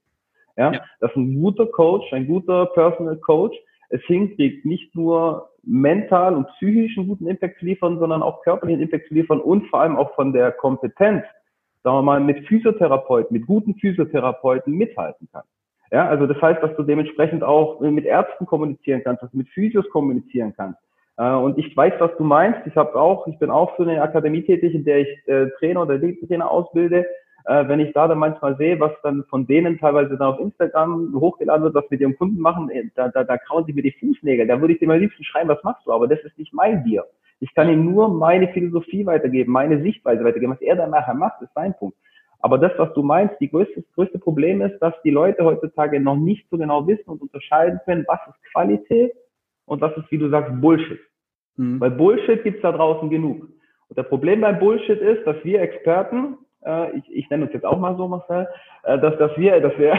Ja? 0.58 0.72
ja, 0.74 0.82
dass 1.00 1.16
ein 1.16 1.40
guter 1.42 1.68
Coach, 1.68 2.12
ein 2.12 2.28
guter 2.28 2.66
Personal 2.68 3.18
Coach 3.18 3.56
es 3.94 4.02
hinkriegt, 4.06 4.66
nicht 4.66 4.96
nur 4.96 5.50
mental 5.64 6.36
und 6.36 6.48
psychisch 6.56 6.98
einen 6.98 7.08
guten 7.08 7.28
Impact 7.28 7.60
zu 7.60 7.66
liefern, 7.66 8.00
sondern 8.00 8.24
auch 8.24 8.42
körperlichen 8.42 8.82
Impact 8.82 9.08
zu 9.08 9.14
liefern 9.14 9.40
und 9.40 9.68
vor 9.68 9.82
allem 9.82 9.96
auch 9.96 10.16
von 10.16 10.34
der 10.34 10.52
Kompetenz, 10.52 11.24
sagen 11.84 11.98
wir 11.98 12.02
mal, 12.02 12.20
mit 12.20 12.48
Physiotherapeuten, 12.48 13.38
mit 13.38 13.46
guten 13.46 13.76
Physiotherapeuten 13.76 14.74
mithalten 14.74 15.30
kann. 15.32 15.44
Ja, 15.92 16.08
also 16.08 16.26
das 16.26 16.42
heißt, 16.42 16.64
dass 16.64 16.76
du 16.76 16.82
dementsprechend 16.82 17.44
auch 17.44 17.80
mit 17.82 18.06
Ärzten 18.06 18.48
kommunizieren 18.48 19.02
kannst, 19.04 19.22
dass 19.22 19.30
du 19.30 19.38
mit 19.38 19.50
Physios 19.50 19.88
kommunizieren 19.92 20.54
kannst. 20.58 20.80
Äh, 21.18 21.30
und 21.30 21.60
ich 21.60 21.78
weiß, 21.78 21.94
was 22.00 22.18
du 22.18 22.24
meinst. 22.24 22.62
Ich 22.66 22.76
habe 22.76 22.96
auch, 23.00 23.28
ich 23.28 23.38
bin 23.38 23.52
auch 23.52 23.76
für 23.76 23.84
eine 23.84 24.02
Akademie 24.02 24.42
tätig, 24.42 24.74
in 24.74 24.86
der 24.86 25.02
ich 25.02 25.28
äh, 25.28 25.50
Trainer 25.60 25.84
oder 25.84 26.00
Trainer 26.00 26.50
ausbilde. 26.50 27.06
Äh, 27.46 27.68
wenn 27.68 27.80
ich 27.80 27.94
da 27.94 28.08
dann 28.08 28.20
manchmal 28.20 28.56
sehe, 28.58 28.80
was 28.80 28.92
dann 29.04 29.26
von 29.26 29.46
denen 29.46 29.78
teilweise 29.78 30.18
dann 30.18 30.34
auf 30.34 30.40
Instagram 30.40 31.14
hochgeladen 31.16 31.64
wird, 31.64 31.76
was 31.76 31.90
wir 31.90 32.00
ihrem 32.00 32.18
Kunden 32.18 32.40
machen, 32.40 32.70
da, 32.96 33.10
da, 33.10 33.24
da 33.24 33.38
kauen 33.38 33.66
sie 33.66 33.74
mir 33.74 33.84
die 33.84 33.96
Fußnägel. 34.00 34.48
Da 34.48 34.62
würde 34.62 34.74
ich 34.74 34.80
dem 34.80 34.92
am 34.92 35.00
liebsten 35.00 35.24
schreiben, 35.24 35.50
was 35.50 35.64
machst 35.64 35.86
du? 35.86 35.92
Aber 35.92 36.08
das 36.08 36.20
ist 36.24 36.38
nicht 36.38 36.54
mein 36.54 36.84
Bier. 36.84 37.06
Ich 37.40 37.54
kann 37.54 37.70
ihm 37.70 37.84
nur 37.84 38.08
meine 38.08 38.48
Philosophie 38.50 39.06
weitergeben, 39.06 39.52
meine 39.52 39.82
Sichtweise 39.82 40.24
weitergeben. 40.24 40.54
Was 40.54 40.62
er 40.62 40.78
dann 40.78 40.92
nachher 40.92 41.14
macht, 41.14 41.42
ist 41.42 41.54
sein 41.54 41.76
Punkt. 41.78 41.98
Aber 42.40 42.58
das, 42.58 42.72
was 42.78 42.94
du 42.94 43.04
meinst, 43.04 43.36
die 43.40 43.50
größte, 43.50 43.82
das 43.82 43.94
größte 43.96 44.20
Problem 44.20 44.62
ist, 44.62 44.78
dass 44.80 44.94
die 45.04 45.12
Leute 45.12 45.44
heutzutage 45.44 46.00
noch 46.00 46.18
nicht 46.18 46.46
so 46.50 46.58
genau 46.58 46.86
wissen 46.88 47.10
und 47.10 47.22
unterscheiden 47.22 47.80
können, 47.86 48.06
was 48.08 48.20
ist 48.28 48.52
Qualität 48.52 49.14
und 49.66 49.82
was 49.82 49.96
ist, 49.98 50.12
wie 50.12 50.18
du 50.18 50.30
sagst, 50.30 50.52
Bullshit. 50.60 51.00
Mhm. 51.56 51.80
Weil 51.80 51.92
Bullshit 51.92 52.44
gibt's 52.44 52.62
da 52.62 52.72
draußen 52.72 53.10
genug. 53.10 53.48
Und 53.88 53.98
das 53.98 54.08
Problem 54.10 54.42
beim 54.42 54.60
Bullshit 54.60 55.00
ist, 55.00 55.26
dass 55.26 55.38
wir 55.44 55.62
Experten, 55.62 56.38
äh, 56.66 56.98
ich, 56.98 57.04
ich 57.16 57.30
nenne 57.30 57.46
uns 57.46 57.54
jetzt 57.54 57.66
auch 57.66 57.78
mal 57.78 57.96
so, 57.98 58.08
Marcel, 58.08 58.48
äh, 58.84 58.98
dass, 59.00 59.18
dass 59.18 59.38
wir, 59.38 59.60
dass 59.60 59.78
wir, 59.78 59.98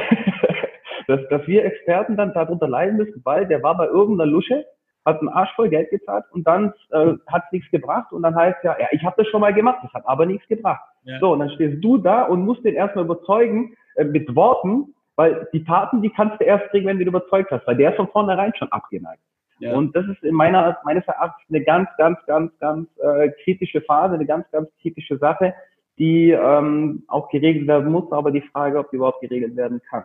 dass, 1.06 1.20
dass 1.28 1.46
wir 1.46 1.64
Experten 1.64 2.16
dann 2.16 2.32
darunter 2.34 2.68
leiden 2.68 2.96
müssen, 2.96 3.20
weil 3.24 3.46
der 3.46 3.62
war 3.62 3.76
bei 3.76 3.86
irgendeiner 3.86 4.30
Lusche, 4.30 4.64
hat 5.04 5.20
einen 5.20 5.28
Arsch 5.28 5.52
voll 5.54 5.68
Geld 5.68 5.90
gezahlt 5.90 6.24
und 6.32 6.46
dann 6.46 6.72
äh, 6.90 7.12
hat 7.26 7.52
nichts 7.52 7.70
gebracht 7.70 8.12
und 8.12 8.22
dann 8.22 8.34
heißt 8.34 8.58
ja, 8.64 8.76
ja, 8.78 8.88
ich 8.90 9.04
habe 9.04 9.16
das 9.18 9.28
schon 9.28 9.40
mal 9.42 9.52
gemacht, 9.52 9.80
das 9.82 9.92
hat 9.92 10.06
aber 10.06 10.24
nichts 10.24 10.46
gebracht. 10.48 10.82
Ja. 11.02 11.18
So, 11.20 11.32
und 11.32 11.40
dann 11.40 11.50
stehst 11.50 11.84
du 11.84 11.98
da 11.98 12.22
und 12.22 12.44
musst 12.44 12.64
den 12.64 12.74
erstmal 12.74 13.04
überzeugen 13.04 13.74
äh, 13.96 14.04
mit 14.04 14.34
Worten, 14.34 14.94
weil 15.16 15.46
die 15.52 15.64
Taten, 15.64 16.00
die 16.02 16.10
kannst 16.10 16.40
du 16.40 16.44
erst 16.44 16.70
kriegen, 16.70 16.86
wenn 16.86 16.96
du 16.96 17.02
ihn 17.02 17.08
überzeugt 17.08 17.50
hast, 17.50 17.66
weil 17.66 17.76
der 17.76 17.90
ist 17.90 17.96
von 17.96 18.08
vornherein 18.08 18.54
schon 18.56 18.72
abgeneigt. 18.72 19.22
Ja. 19.58 19.74
Und 19.74 19.94
das 19.94 20.06
ist 20.06 20.22
in 20.24 20.34
meiner, 20.34 20.78
meines 20.84 21.06
Erachtens 21.06 21.44
eine 21.48 21.62
ganz, 21.62 21.88
ganz, 21.96 22.18
ganz, 22.26 22.52
ganz 22.58 22.88
äh, 22.98 23.30
kritische 23.44 23.80
Phase, 23.82 24.14
eine 24.14 24.26
ganz, 24.26 24.50
ganz 24.50 24.68
kritische 24.80 25.18
Sache, 25.18 25.54
die 25.98 26.30
ähm, 26.30 27.04
auch 27.08 27.28
geregelt 27.28 27.66
werden 27.68 27.92
muss, 27.92 28.10
aber 28.12 28.30
die 28.30 28.40
Frage, 28.40 28.78
ob 28.78 28.90
die 28.90 28.96
überhaupt 28.96 29.20
geregelt 29.20 29.56
werden 29.56 29.80
kann. 29.88 30.04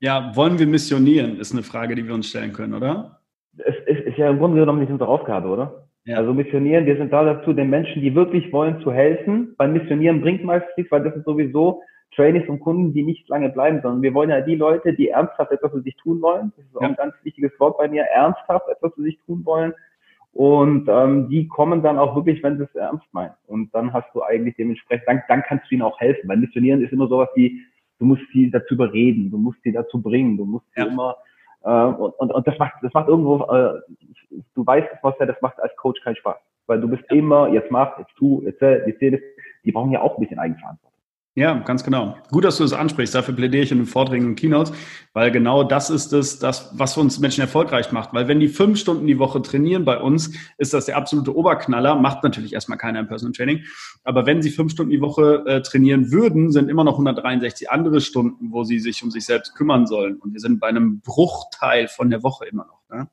Ja, 0.00 0.34
wollen 0.34 0.58
wir 0.58 0.66
missionieren, 0.66 1.38
ist 1.38 1.52
eine 1.52 1.62
Frage, 1.62 1.94
die 1.94 2.06
wir 2.06 2.14
uns 2.14 2.28
stellen 2.28 2.52
können, 2.52 2.74
oder? 2.74 3.20
Es, 3.58 3.74
es 3.86 4.06
ist 4.06 4.16
ja 4.16 4.30
im 4.30 4.38
Grunde 4.38 4.60
genommen 4.60 4.80
nicht 4.80 4.90
unsere 4.90 5.10
Aufgabe, 5.10 5.48
oder? 5.48 5.88
Ja. 6.04 6.16
Also 6.16 6.32
missionieren, 6.32 6.86
wir 6.86 6.96
sind 6.96 7.12
da 7.12 7.22
dazu, 7.22 7.52
den 7.52 7.68
Menschen, 7.68 8.00
die 8.00 8.14
wirklich 8.14 8.50
wollen, 8.52 8.80
zu 8.80 8.90
helfen. 8.90 9.54
Beim 9.58 9.74
Missionieren 9.74 10.22
bringt 10.22 10.42
meistens 10.44 10.74
nichts, 10.76 10.90
weil 10.90 11.04
das 11.04 11.14
ist 11.14 11.26
sowieso 11.26 11.82
Trainees 12.16 12.48
und 12.48 12.60
Kunden, 12.60 12.92
die 12.92 13.02
nicht 13.02 13.28
lange 13.28 13.50
bleiben, 13.50 13.80
sondern 13.82 14.02
wir 14.02 14.14
wollen 14.14 14.30
ja 14.30 14.40
die 14.40 14.56
Leute, 14.56 14.94
die 14.94 15.08
ernsthaft 15.08 15.52
etwas 15.52 15.70
für 15.70 15.82
sich 15.82 15.96
tun 15.96 16.20
wollen. 16.22 16.52
Das 16.56 16.64
ist 16.64 16.76
auch 16.76 16.82
ja. 16.82 16.88
ein 16.88 16.96
ganz 16.96 17.14
wichtiges 17.22 17.52
Wort 17.60 17.78
bei 17.78 17.88
mir, 17.88 18.02
ernsthaft 18.04 18.68
etwas 18.68 18.94
für 18.94 19.02
sich 19.02 19.18
tun 19.26 19.44
wollen. 19.44 19.74
Und 20.32 20.88
ähm, 20.88 21.28
die 21.28 21.48
kommen 21.48 21.82
dann 21.82 21.98
auch 21.98 22.14
wirklich, 22.14 22.42
wenn 22.42 22.56
sie 22.56 22.64
es 22.64 22.74
ernst 22.74 23.06
meinen. 23.12 23.34
Und 23.46 23.74
dann 23.74 23.92
hast 23.92 24.08
du 24.14 24.22
eigentlich 24.22 24.54
dementsprechend, 24.56 25.08
dann, 25.08 25.22
dann 25.28 25.42
kannst 25.42 25.70
du 25.70 25.74
ihnen 25.74 25.82
auch 25.82 25.98
helfen. 25.98 26.28
Weil 26.28 26.36
Missionieren 26.36 26.82
ist 26.82 26.92
immer 26.92 27.08
sowas 27.08 27.28
wie, 27.34 27.60
du 27.98 28.04
musst 28.04 28.22
sie 28.32 28.50
dazu 28.50 28.74
überreden, 28.74 29.30
du 29.30 29.38
musst 29.38 29.62
sie 29.62 29.72
dazu 29.72 30.00
bringen, 30.00 30.36
du 30.36 30.44
musst 30.44 30.66
sie 30.74 30.82
ja. 30.82 30.86
immer 30.86 31.16
äh, 31.62 31.70
und, 31.70 32.12
und, 32.18 32.32
und 32.32 32.46
das 32.46 32.58
macht, 32.58 32.74
das 32.82 32.92
macht 32.94 33.08
irgendwo, 33.08 33.42
äh, 33.44 33.80
du 34.54 34.66
weißt, 34.66 34.88
was 35.02 35.14
ja, 35.18 35.26
das 35.26 35.40
macht 35.42 35.60
als 35.60 35.74
Coach 35.76 36.00
keinen 36.02 36.16
Spaß. 36.16 36.38
Weil 36.66 36.80
du 36.80 36.88
bist 36.88 37.04
ja. 37.10 37.16
immer, 37.16 37.48
jetzt 37.48 37.70
mach, 37.70 37.98
jetzt 37.98 38.14
tu, 38.16 38.42
jetzt, 38.44 38.60
jetzt, 38.60 39.00
jetzt, 39.00 39.24
die 39.64 39.72
brauchen 39.72 39.90
ja 39.90 40.00
auch 40.00 40.16
ein 40.16 40.20
bisschen 40.20 40.38
Eigenverantwortung. 40.38 40.89
Ja, 41.40 41.54
ganz 41.54 41.82
genau. 41.82 42.18
Gut, 42.30 42.44
dass 42.44 42.58
du 42.58 42.64
das 42.64 42.74
ansprichst. 42.74 43.14
Dafür 43.14 43.34
plädiere 43.34 43.62
ich 43.62 43.72
in 43.72 43.78
den 43.78 43.86
Vorträgen 43.86 44.26
und 44.26 44.34
Keynotes, 44.36 44.74
weil 45.14 45.30
genau 45.30 45.64
das 45.64 45.88
ist 45.88 46.12
es, 46.12 46.38
das, 46.38 46.70
was 46.74 46.98
uns 46.98 47.18
Menschen 47.18 47.40
erfolgreich 47.40 47.92
macht. 47.92 48.12
Weil 48.12 48.28
wenn 48.28 48.40
die 48.40 48.48
fünf 48.48 48.78
Stunden 48.78 49.06
die 49.06 49.18
Woche 49.18 49.40
trainieren 49.40 49.86
bei 49.86 49.98
uns, 49.98 50.34
ist 50.58 50.74
das 50.74 50.84
der 50.84 50.98
absolute 50.98 51.34
Oberknaller. 51.34 51.94
Macht 51.94 52.22
natürlich 52.24 52.52
erstmal 52.52 52.76
keiner 52.76 53.00
im 53.00 53.08
Personal 53.08 53.32
Training. 53.32 53.64
Aber 54.04 54.26
wenn 54.26 54.42
sie 54.42 54.50
fünf 54.50 54.72
Stunden 54.72 54.90
die 54.90 55.00
Woche 55.00 55.42
äh, 55.46 55.62
trainieren 55.62 56.12
würden, 56.12 56.52
sind 56.52 56.68
immer 56.68 56.84
noch 56.84 56.92
163 56.92 57.70
andere 57.70 58.02
Stunden, 58.02 58.52
wo 58.52 58.64
sie 58.64 58.78
sich 58.78 59.02
um 59.02 59.10
sich 59.10 59.24
selbst 59.24 59.54
kümmern 59.54 59.86
sollen. 59.86 60.16
Und 60.16 60.34
wir 60.34 60.40
sind 60.40 60.60
bei 60.60 60.66
einem 60.66 61.00
Bruchteil 61.00 61.88
von 61.88 62.10
der 62.10 62.22
Woche 62.22 62.44
immer 62.44 62.66
noch. 62.66 62.82
Ne? 62.94 63.08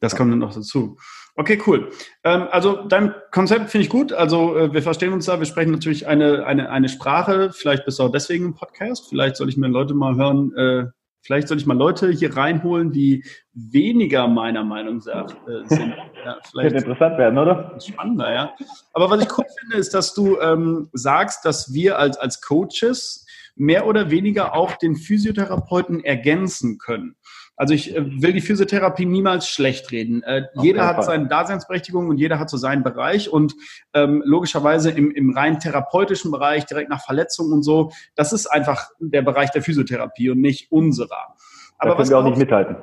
Das 0.00 0.16
kommt 0.16 0.32
dann 0.32 0.38
noch 0.38 0.54
dazu. 0.54 0.96
Okay, 1.34 1.60
cool. 1.66 1.90
Ähm, 2.24 2.48
also 2.50 2.82
dein 2.88 3.14
Konzept 3.30 3.70
finde 3.70 3.84
ich 3.84 3.90
gut. 3.90 4.12
Also 4.12 4.56
äh, 4.56 4.72
wir 4.72 4.82
verstehen 4.82 5.12
uns 5.12 5.26
da. 5.26 5.38
Wir 5.38 5.46
sprechen 5.46 5.70
natürlich 5.70 6.06
eine, 6.06 6.44
eine, 6.44 6.70
eine 6.70 6.88
Sprache. 6.88 7.52
Vielleicht 7.52 7.84
bist 7.84 7.98
du 7.98 8.04
auch 8.04 8.10
deswegen 8.10 8.46
im 8.46 8.54
Podcast. 8.54 9.08
Vielleicht 9.08 9.36
soll 9.36 9.48
ich 9.48 9.56
mir 9.56 9.68
Leute 9.68 9.94
mal 9.94 10.16
hören. 10.16 10.52
Äh, 10.56 10.86
vielleicht 11.20 11.46
soll 11.46 11.58
ich 11.58 11.66
mal 11.66 11.76
Leute 11.76 12.10
hier 12.10 12.36
reinholen, 12.36 12.90
die 12.90 13.24
weniger 13.52 14.26
meiner 14.26 14.64
Meinung 14.64 15.00
sagt, 15.00 15.36
äh, 15.48 15.66
sind. 15.66 15.94
Ja, 16.24 16.36
vielleicht 16.50 16.72
Könnte 16.72 16.90
interessant 16.90 17.16
werden, 17.16 17.38
oder? 17.38 17.78
Spannender, 17.80 18.34
ja. 18.34 18.54
Aber 18.92 19.08
was 19.08 19.22
ich 19.22 19.38
cool 19.38 19.46
finde, 19.60 19.76
ist, 19.76 19.94
dass 19.94 20.14
du 20.14 20.38
ähm, 20.40 20.90
sagst, 20.92 21.44
dass 21.44 21.72
wir 21.72 21.96
als, 21.98 22.18
als 22.18 22.42
Coaches 22.42 23.24
mehr 23.54 23.86
oder 23.86 24.10
weniger 24.10 24.54
auch 24.54 24.72
den 24.72 24.96
Physiotherapeuten 24.96 26.04
ergänzen 26.04 26.78
können. 26.78 27.16
Also 27.58 27.74
ich 27.74 27.94
äh, 27.94 28.22
will 28.22 28.32
die 28.32 28.40
Physiotherapie 28.40 29.04
niemals 29.04 29.48
schlecht 29.48 29.90
reden. 29.90 30.22
Äh, 30.22 30.46
jeder 30.54 30.86
hat 30.86 31.04
seine 31.04 31.26
Daseinsberechtigung 31.26 32.08
und 32.08 32.16
jeder 32.16 32.38
hat 32.38 32.48
so 32.48 32.56
seinen 32.56 32.84
Bereich 32.84 33.30
und 33.30 33.54
ähm, 33.92 34.22
logischerweise 34.24 34.90
im, 34.90 35.10
im 35.10 35.36
rein 35.36 35.58
therapeutischen 35.58 36.30
Bereich, 36.30 36.64
direkt 36.66 36.88
nach 36.88 37.04
Verletzungen 37.04 37.52
und 37.52 37.64
so, 37.64 37.90
das 38.14 38.32
ist 38.32 38.46
einfach 38.46 38.88
der 39.00 39.22
Bereich 39.22 39.50
der 39.50 39.62
Physiotherapie 39.62 40.30
und 40.30 40.40
nicht 40.40 40.70
unserer. 40.70 41.34
Aber 41.78 41.90
da 41.90 41.96
können 41.96 42.10
wir 42.10 42.18
auch 42.18 42.24
nicht 42.24 42.38
mithalten. 42.38 42.76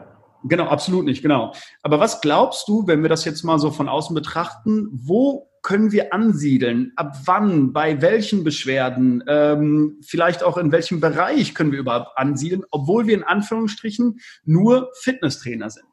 Genau, 0.43 0.65
absolut 0.65 1.05
nicht, 1.05 1.23
genau. 1.23 1.53
Aber 1.81 1.99
was 1.99 2.21
glaubst 2.21 2.67
du, 2.67 2.85
wenn 2.85 3.01
wir 3.01 3.09
das 3.09 3.25
jetzt 3.25 3.43
mal 3.43 3.57
so 3.57 3.71
von 3.71 3.89
außen 3.89 4.13
betrachten, 4.13 4.89
wo 4.91 5.49
können 5.65 5.91
wir 5.91 6.13
ansiedeln? 6.13 6.93
Ab 6.95 7.15
wann? 7.25 7.73
Bei 7.73 7.99
welchen 7.99 8.43
Beschwerden? 8.43 9.23
Ähm, 9.27 9.97
vielleicht 10.01 10.43
auch 10.43 10.57
in 10.57 10.71
welchem 10.71 11.01
Bereich 11.01 11.55
können 11.55 11.71
wir 11.71 11.79
überhaupt 11.79 12.15
ansiedeln, 12.15 12.63
obwohl 12.69 13.07
wir 13.07 13.15
in 13.15 13.23
Anführungsstrichen 13.23 14.19
nur 14.45 14.91
Fitnesstrainer 15.01 15.71
sind? 15.71 15.87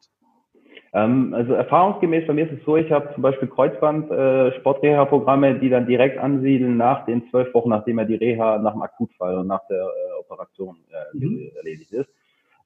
Ähm, 0.93 1.33
also 1.33 1.53
erfahrungsgemäß 1.53 2.27
bei 2.27 2.33
mir 2.33 2.45
ist 2.45 2.59
es 2.59 2.65
so, 2.65 2.77
ich 2.77 2.91
habe 2.91 3.11
zum 3.15 3.23
Beispiel 3.23 3.47
Kreuzband 3.47 4.11
äh, 4.11 4.51
Sportreha-Programme, 4.59 5.59
die 5.59 5.69
dann 5.69 5.87
direkt 5.87 6.19
ansiedeln 6.19 6.77
nach 6.77 7.05
den 7.07 7.27
zwölf 7.31 7.51
Wochen, 7.55 7.69
nachdem 7.69 7.97
er 7.97 8.05
die 8.05 8.15
Reha 8.15 8.59
nach 8.59 8.73
dem 8.73 8.83
Akutfall 8.83 9.39
und 9.39 9.47
nach 9.47 9.65
der 9.67 9.81
äh, 9.81 10.19
Operation 10.19 10.77
äh, 10.91 11.17
mhm. 11.17 11.49
erledigt 11.55 11.91
ist. 11.93 12.09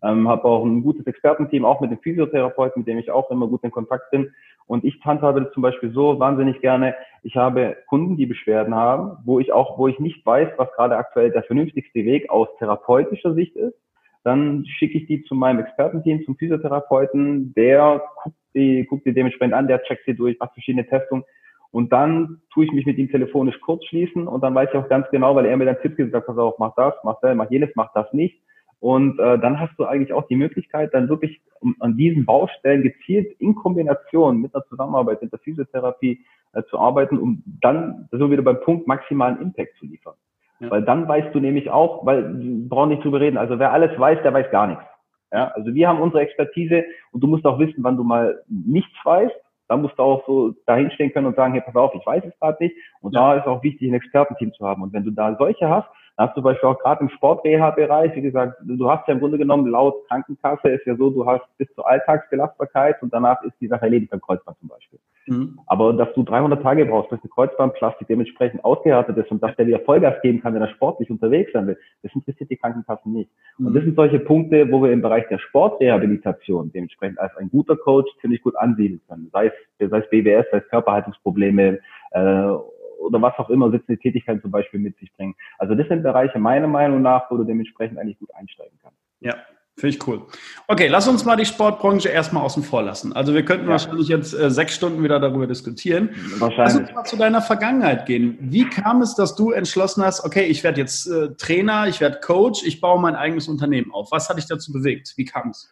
Ähm, 0.04 0.28
habe 0.28 0.46
auch 0.46 0.64
ein 0.64 0.84
gutes 0.84 1.08
Expertenteam, 1.08 1.66
auch 1.66 1.82
mit 1.82 1.90
dem 1.90 2.00
Physiotherapeuten, 2.00 2.82
mit 2.82 2.88
dem 2.88 3.00
ich 3.00 3.10
auch 3.10 3.32
immer 3.32 3.48
gut 3.48 3.64
in 3.64 3.72
Kontakt 3.72 4.12
bin. 4.12 4.32
Und 4.68 4.84
ich 4.84 5.00
handhabe 5.04 5.42
das 5.42 5.54
zum 5.54 5.64
Beispiel 5.64 5.92
so 5.92 6.20
wahnsinnig 6.20 6.62
gerne. 6.62 6.94
Ich 7.24 7.36
habe 7.36 7.78
Kunden, 7.88 8.18
die 8.18 8.26
Beschwerden 8.26 8.76
haben, 8.76 9.18
wo 9.26 9.40
ich 9.40 9.52
auch, 9.52 9.80
wo 9.80 9.88
ich 9.88 9.98
nicht 10.00 10.26
weiß, 10.26 10.50
was 10.58 10.72
gerade 10.74 10.98
aktuell 10.98 11.32
der 11.32 11.44
vernünftigste 11.44 12.06
Weg 12.06 12.30
aus 12.30 12.48
therapeutischer 12.60 13.34
Sicht 13.34 13.56
ist. 13.56 13.76
Dann 14.24 14.66
schicke 14.66 14.98
ich 14.98 15.08
die 15.08 15.24
zu 15.24 15.36
meinem 15.36 15.60
Expertenteam, 15.60 16.26
zum 16.26 16.36
Physiotherapeuten. 16.36 17.54
Der 17.54 18.04
guckt 18.22 18.36
die, 18.54 18.86
guckt 18.86 19.06
die 19.06 19.14
dementsprechend 19.14 19.54
an, 19.54 19.68
der 19.68 19.82
checkt 19.84 20.06
sie 20.06 20.16
durch, 20.16 20.38
macht 20.40 20.54
verschiedene 20.54 20.86
Testungen. 20.86 21.24
Und 21.72 21.92
dann 21.92 22.42
tue 22.54 22.66
ich 22.66 22.72
mich 22.72 22.86
mit 22.86 22.98
ihm 22.98 23.10
telefonisch 23.10 23.60
kurz 23.62 23.86
schließen 23.86 24.28
und 24.28 24.42
dann 24.42 24.56
weiß 24.56 24.70
ich 24.72 24.78
auch 24.78 24.90
ganz 24.90 25.08
genau, 25.12 25.36
weil 25.36 25.46
er 25.46 25.58
mir 25.58 25.66
dann 25.66 25.80
Tipps 25.82 25.98
gesagt 25.98 26.16
hat, 26.16 26.26
pass 26.26 26.38
auf, 26.38 26.60
mach 26.60 26.74
das, 26.76 26.94
mach 27.04 27.20
das, 27.22 27.36
mach 27.36 27.50
jenes, 27.52 27.70
mach 27.76 27.92
das 27.94 28.12
nicht 28.14 28.42
und 28.80 29.20
äh, 29.20 29.40
dann 29.40 29.60
hast 29.60 29.74
du 29.78 29.86
eigentlich 29.86 30.14
auch 30.14 30.28
die 30.28 30.36
Möglichkeit, 30.36 30.94
dann 30.94 31.10
wirklich 31.10 31.42
an 31.80 31.98
diesen 31.98 32.26
Baustellen 32.26 32.84
gezielt 32.84 33.36
in 33.40 33.56
Kombination 33.56 34.40
mit 34.40 34.54
einer 34.54 34.66
Zusammenarbeit 34.66 35.22
mit 35.22 35.32
der 35.32 35.40
Physiotherapie 35.40 36.24
äh, 36.54 36.64
zu 36.70 36.78
arbeiten, 36.78 37.18
um 37.18 37.44
dann 37.62 38.08
so 38.12 38.30
wieder 38.30 38.44
beim 38.44 38.62
Punkt 38.62 38.88
maximalen 38.88 39.42
Impact 39.42 39.76
zu 39.80 39.86
liefern. 39.86 40.14
Ja. 40.60 40.72
Weil 40.72 40.84
dann 40.84 41.08
weißt 41.08 41.34
du 41.34 41.40
nämlich 41.40 41.70
auch, 41.70 42.06
weil 42.06 42.40
wir 42.40 42.70
brauchen 42.70 42.90
nicht 42.90 43.04
drüber 43.04 43.20
reden, 43.20 43.38
also 43.38 43.58
wer 43.60 43.74
alles 43.74 43.98
weiß, 44.00 44.22
der 44.24 44.34
weiß 44.34 44.52
gar 44.52 44.68
nichts. 44.68 44.84
Ja, 45.32 45.50
also 45.50 45.74
wir 45.74 45.88
haben 45.88 46.00
unsere 46.00 46.22
Expertise 46.22 46.86
und 47.12 47.22
du 47.22 47.28
musst 47.28 47.46
auch 47.46 47.60
wissen, 47.60 47.84
wann 47.84 47.98
du 47.98 48.04
mal 48.04 48.42
nichts 48.48 48.96
weißt. 49.04 49.36
Da 49.68 49.76
musst 49.76 50.00
du 50.00 50.04
auch 50.04 50.26
so 50.26 50.54
dahinstehen 50.66 51.12
können 51.12 51.28
und 51.28 51.36
sagen, 51.36 51.52
hey, 51.52 51.62
pass 51.62 51.76
auf, 51.76 51.94
ich 51.94 52.06
weiß 52.06 52.24
es 52.24 52.40
gerade 52.40 52.64
nicht. 52.64 52.76
Und 53.02 53.14
ja. 53.14 53.34
da 53.34 53.40
ist 53.42 53.48
auch 53.48 53.62
wichtig, 53.64 53.90
ein 53.92 53.96
Expertenteam 53.96 54.54
zu 54.54 54.66
haben. 54.66 54.82
Und 54.82 54.94
wenn 54.94 55.04
du 55.04 55.12
da 55.12 55.36
solche 55.38 55.68
hast, 55.68 55.90
da 56.18 56.24
hast 56.24 56.32
du 56.32 56.42
zum 56.42 56.46
Beispiel 56.46 56.68
auch 56.68 56.80
gerade 56.80 57.02
im 57.02 57.10
Sportreha-Bereich, 57.10 58.16
wie 58.16 58.24
gesagt, 58.24 58.58
du 58.64 58.90
hast 58.90 59.08
ja 59.08 59.14
im 59.14 59.20
Grunde 59.20 59.38
genommen 59.38 59.68
laut 59.68 60.08
Krankenkasse 60.08 60.70
ist 60.70 60.86
ja 60.88 60.96
so, 60.96 61.12
du 61.12 61.28
hast 61.28 61.44
bis 61.60 61.72
zur 61.76 61.88
Alltagsbelastbarkeit 61.88 63.04
und 63.04 63.14
danach 63.14 63.42
ist 63.44 63.54
die 63.62 63.68
Sache 63.68 63.84
erledigt 63.84 64.10
beim 64.10 64.22
Kreuzband 64.22 64.58
zum 64.58 64.68
Beispiel. 64.68 65.00
Mhm. 65.28 65.60
Aber 65.68 65.94
dass 65.94 66.12
du 66.16 66.24
300 66.24 66.64
Tage 66.64 66.88
brauchst, 66.88 67.12
bis 67.12 67.22
die 67.22 67.30
Kreuzbandplastik 67.30 68.08
dementsprechend 68.08 68.66
ausgehärtet 68.66 69.16
ist 69.16 69.30
und 69.30 69.44
dass 69.44 69.56
der 69.58 69.68
wieder 69.68 69.80
Vollgas 69.82 70.20
geben 70.24 70.42
kann, 70.42 70.56
wenn 70.56 70.62
er 70.64 70.70
sportlich 70.70 71.12
unterwegs 71.12 71.52
sein 71.54 71.68
will, 71.68 71.78
das 72.02 72.12
interessiert 72.16 72.50
die 72.50 72.58
Krankenkassen 72.58 73.14
nicht. 73.14 73.30
Mhm. 73.60 73.68
Und 73.68 73.74
das 73.76 73.84
sind 73.84 73.96
solche 73.96 74.20
Punkte, 74.20 74.72
wo 74.72 74.82
wir 74.82 74.92
im 74.92 75.04
Bereich 75.04 75.28
der 75.28 75.38
Sportrehabilitation 75.38 76.72
dementsprechend 76.72 77.20
als 77.20 77.38
ein 77.38 77.52
guter 77.52 77.76
Coach 77.76 78.10
ziemlich 78.22 78.42
gut 78.42 78.56
ansiedeln 78.56 79.02
können. 79.08 79.30
Sei 79.32 79.48
es, 79.48 79.90
sei 79.92 80.00
es 80.00 80.10
BWS, 80.10 80.48
sei 80.50 80.58
es 80.58 80.68
Körperhaltungsprobleme, 80.70 81.78
äh, 82.12 82.54
oder 83.00 83.22
was 83.22 83.38
auch 83.38 83.50
immer 83.50 83.72
sitzende 83.72 84.00
Tätigkeiten 84.00 84.42
zum 84.42 84.52
Beispiel 84.52 84.80
mit 84.80 84.98
sich 84.98 85.12
bringen. 85.14 85.36
Also 85.58 85.76
das 85.76 85.88
sind 85.88 86.04
Bereiche 86.04 86.40
meiner 86.40 86.68
Meinung 86.68 87.02
nach, 87.02 87.30
wo 87.30 87.38
du 87.38 87.44
dementsprechend 87.44 87.98
eigentlich 87.98 88.20
gut 88.20 88.34
einsteigen 88.36 88.78
kannst. 88.82 88.98
Ja, 89.20 89.36
Finde 89.80 89.96
ich 89.96 90.08
cool. 90.08 90.26
Okay, 90.68 90.88
lass 90.88 91.08
uns 91.08 91.24
mal 91.24 91.36
die 91.36 91.46
Sportbranche 91.46 92.10
erstmal 92.10 92.42
außen 92.44 92.64
vor 92.64 92.82
lassen. 92.82 93.14
Also 93.14 93.36
wir 93.36 93.46
könnten 93.46 93.66
ja. 93.66 93.74
wahrscheinlich 93.74 94.08
jetzt 94.08 94.34
äh, 94.34 94.50
sechs 94.50 94.74
Stunden 94.74 95.04
wieder 95.04 95.20
darüber 95.20 95.46
diskutieren. 95.46 96.10
Wahrscheinlich. 96.40 96.58
Lass 96.58 96.76
uns 96.78 96.94
mal 96.96 97.04
zu 97.04 97.16
deiner 97.16 97.44
Vergangenheit 97.44 98.08
gehen. 98.08 98.40
Wie 98.42 98.68
kam 98.68 99.04
es, 99.04 99.14
dass 99.14 99.36
du 99.36 99.52
entschlossen 99.52 100.04
hast, 100.04 100.26
okay, 100.26 100.46
ich 100.46 100.64
werde 100.64 100.82
jetzt 100.82 101.06
äh, 101.06 101.36
Trainer, 101.36 101.88
ich 101.88 102.02
werde 102.02 102.20
Coach, 102.22 102.64
ich 102.66 102.82
baue 102.82 103.00
mein 103.00 103.16
eigenes 103.16 103.48
Unternehmen 103.48 103.92
auf. 103.94 104.12
Was 104.12 104.30
hat 104.30 104.38
dich 104.38 104.48
dazu 104.48 104.74
bewegt? 104.74 105.14
Wie 105.16 105.26
kam 105.26 105.52
es? 105.52 105.72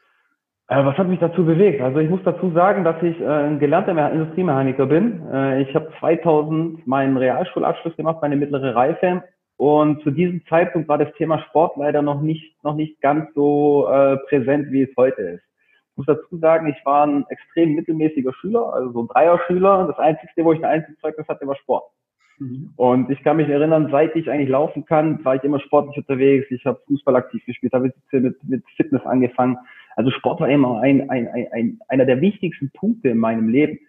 Äh, 0.67 0.83
was 0.83 0.97
hat 0.97 1.07
mich 1.07 1.19
dazu 1.19 1.45
bewegt? 1.45 1.81
Also 1.81 1.99
ich 1.99 2.09
muss 2.09 2.21
dazu 2.23 2.51
sagen, 2.51 2.83
dass 2.83 3.01
ich 3.03 3.19
äh, 3.21 3.25
ein 3.25 3.59
gelernter 3.59 4.11
Industriemechaniker 4.11 4.87
bin. 4.87 5.21
Äh, 5.31 5.61
ich 5.61 5.75
habe 5.75 5.91
2000 5.99 6.87
meinen 6.87 7.17
Realschulabschluss 7.17 7.95
gemacht, 7.95 8.17
meine 8.21 8.35
mittlere 8.35 8.75
Reife. 8.75 9.23
Und 9.57 10.01
zu 10.03 10.11
diesem 10.11 10.45
Zeitpunkt 10.47 10.89
war 10.89 10.97
das 10.97 11.13
Thema 11.13 11.39
Sport 11.43 11.77
leider 11.77 12.01
noch 12.01 12.21
nicht, 12.21 12.61
noch 12.63 12.75
nicht 12.75 12.99
ganz 12.99 13.33
so 13.35 13.87
äh, 13.87 14.17
präsent, 14.27 14.71
wie 14.71 14.81
es 14.81 14.89
heute 14.97 15.21
ist. 15.21 15.43
Ich 15.91 15.97
muss 15.97 16.07
dazu 16.07 16.37
sagen, 16.39 16.67
ich 16.67 16.85
war 16.85 17.07
ein 17.07 17.25
extrem 17.29 17.73
mittelmäßiger 17.73 18.33
Schüler, 18.33 18.73
also 18.73 18.91
so 18.91 19.03
ein 19.03 19.07
Dreier-Schüler. 19.07 19.87
Das 19.87 19.97
Einzige, 19.97 20.43
wo 20.43 20.51
ich 20.51 20.59
ein 20.59 20.81
Einzelzeugnis 20.81 21.27
hatte, 21.29 21.47
war 21.47 21.55
Sport. 21.55 21.85
Mhm. 22.39 22.73
Und 22.75 23.09
ich 23.09 23.23
kann 23.23 23.37
mich 23.37 23.47
erinnern, 23.47 23.87
seit 23.91 24.13
ich 24.15 24.29
eigentlich 24.29 24.49
laufen 24.49 24.83
kann, 24.85 25.23
war 25.23 25.35
ich 25.35 25.43
immer 25.43 25.59
sportlich 25.59 25.95
unterwegs. 25.97 26.47
Ich 26.49 26.65
habe 26.65 26.81
Fußball 26.87 27.15
aktiv 27.15 27.45
gespielt, 27.45 27.71
habe 27.71 27.93
mit, 28.11 28.43
mit 28.43 28.63
Fitness 28.75 29.05
angefangen. 29.05 29.57
Also 29.95 30.11
Sport 30.11 30.41
war 30.41 30.49
immer 30.49 30.79
ein, 30.81 31.09
ein, 31.09 31.27
ein, 31.27 31.47
ein, 31.51 31.79
einer 31.87 32.05
der 32.05 32.21
wichtigsten 32.21 32.71
Punkte 32.71 33.09
in 33.09 33.17
meinem 33.17 33.49
Leben. 33.49 33.79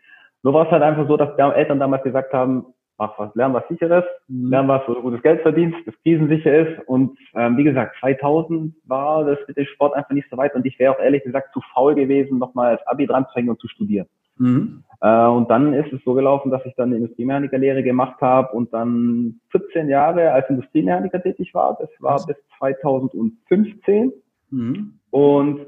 Nur 0.43 0.55
war 0.55 0.67
es 0.67 0.71
halt 0.71 0.83
einfach 0.83 1.09
so, 1.09 1.17
dass 1.17 1.37
Eltern 1.37 1.81
damals 1.81 2.05
gesagt 2.05 2.33
haben, 2.33 2.67
mach 2.99 3.19
was, 3.19 3.35
lern 3.35 3.53
was 3.53 3.67
sicheres, 3.69 4.05
mhm. 4.29 4.51
lern 4.51 4.69
was, 4.69 4.83
wo 4.87 4.95
du 4.95 5.03
gutes 5.03 5.23
Geld 5.23 5.43
verdienst, 5.43 5.79
das 5.87 5.95
krisensicher 6.03 6.55
ist. 6.55 6.89
Und 6.89 7.19
ähm, 7.35 7.57
wie 7.57 7.65
gesagt, 7.65 7.97
2000 8.01 8.75
war 8.85 9.25
das 9.25 9.39
mit 9.47 9.57
dem 9.57 9.67
Sport 9.67 9.95
einfach 9.95 10.13
nicht 10.13 10.29
so 10.31 10.37
weit. 10.37 10.55
Und 10.55 10.65
ich 10.67 10.79
wäre 10.79 10.95
auch 10.95 11.01
ehrlich 11.01 11.25
gesagt 11.25 11.53
zu 11.53 11.61
faul 11.75 11.95
gewesen, 11.95 12.39
nochmal 12.39 12.77
das 12.77 12.87
Abi 12.87 13.07
dran 13.07 13.27
zu 13.29 13.35
hängen 13.35 13.51
und 13.51 13.61
zu 13.61 13.69
studieren. 13.69 14.07
Mhm. 14.39 14.85
Äh, 15.01 15.27
und 15.27 15.51
dann 15.51 15.73
ist 15.73 15.93
es 15.93 16.03
so 16.05 16.15
gelaufen, 16.15 16.51
dass 16.51 16.65
ich 16.65 16.75
dann 16.75 16.89
eine 16.89 16.97
Industriemechanikerlehre 16.97 17.83
gemacht 17.83 18.21
habe 18.21 18.55
und 18.55 18.73
dann 18.73 19.41
14 19.51 19.89
Jahre 19.89 20.33
als 20.33 20.49
Industriemechaniker 20.49 21.23
tätig 21.23 21.55
war. 21.55 21.77
Das 21.81 21.91
war 22.01 22.25
bis 22.27 22.37
2015. 22.59 24.13
Mhm. 24.51 24.99
Und 25.11 25.67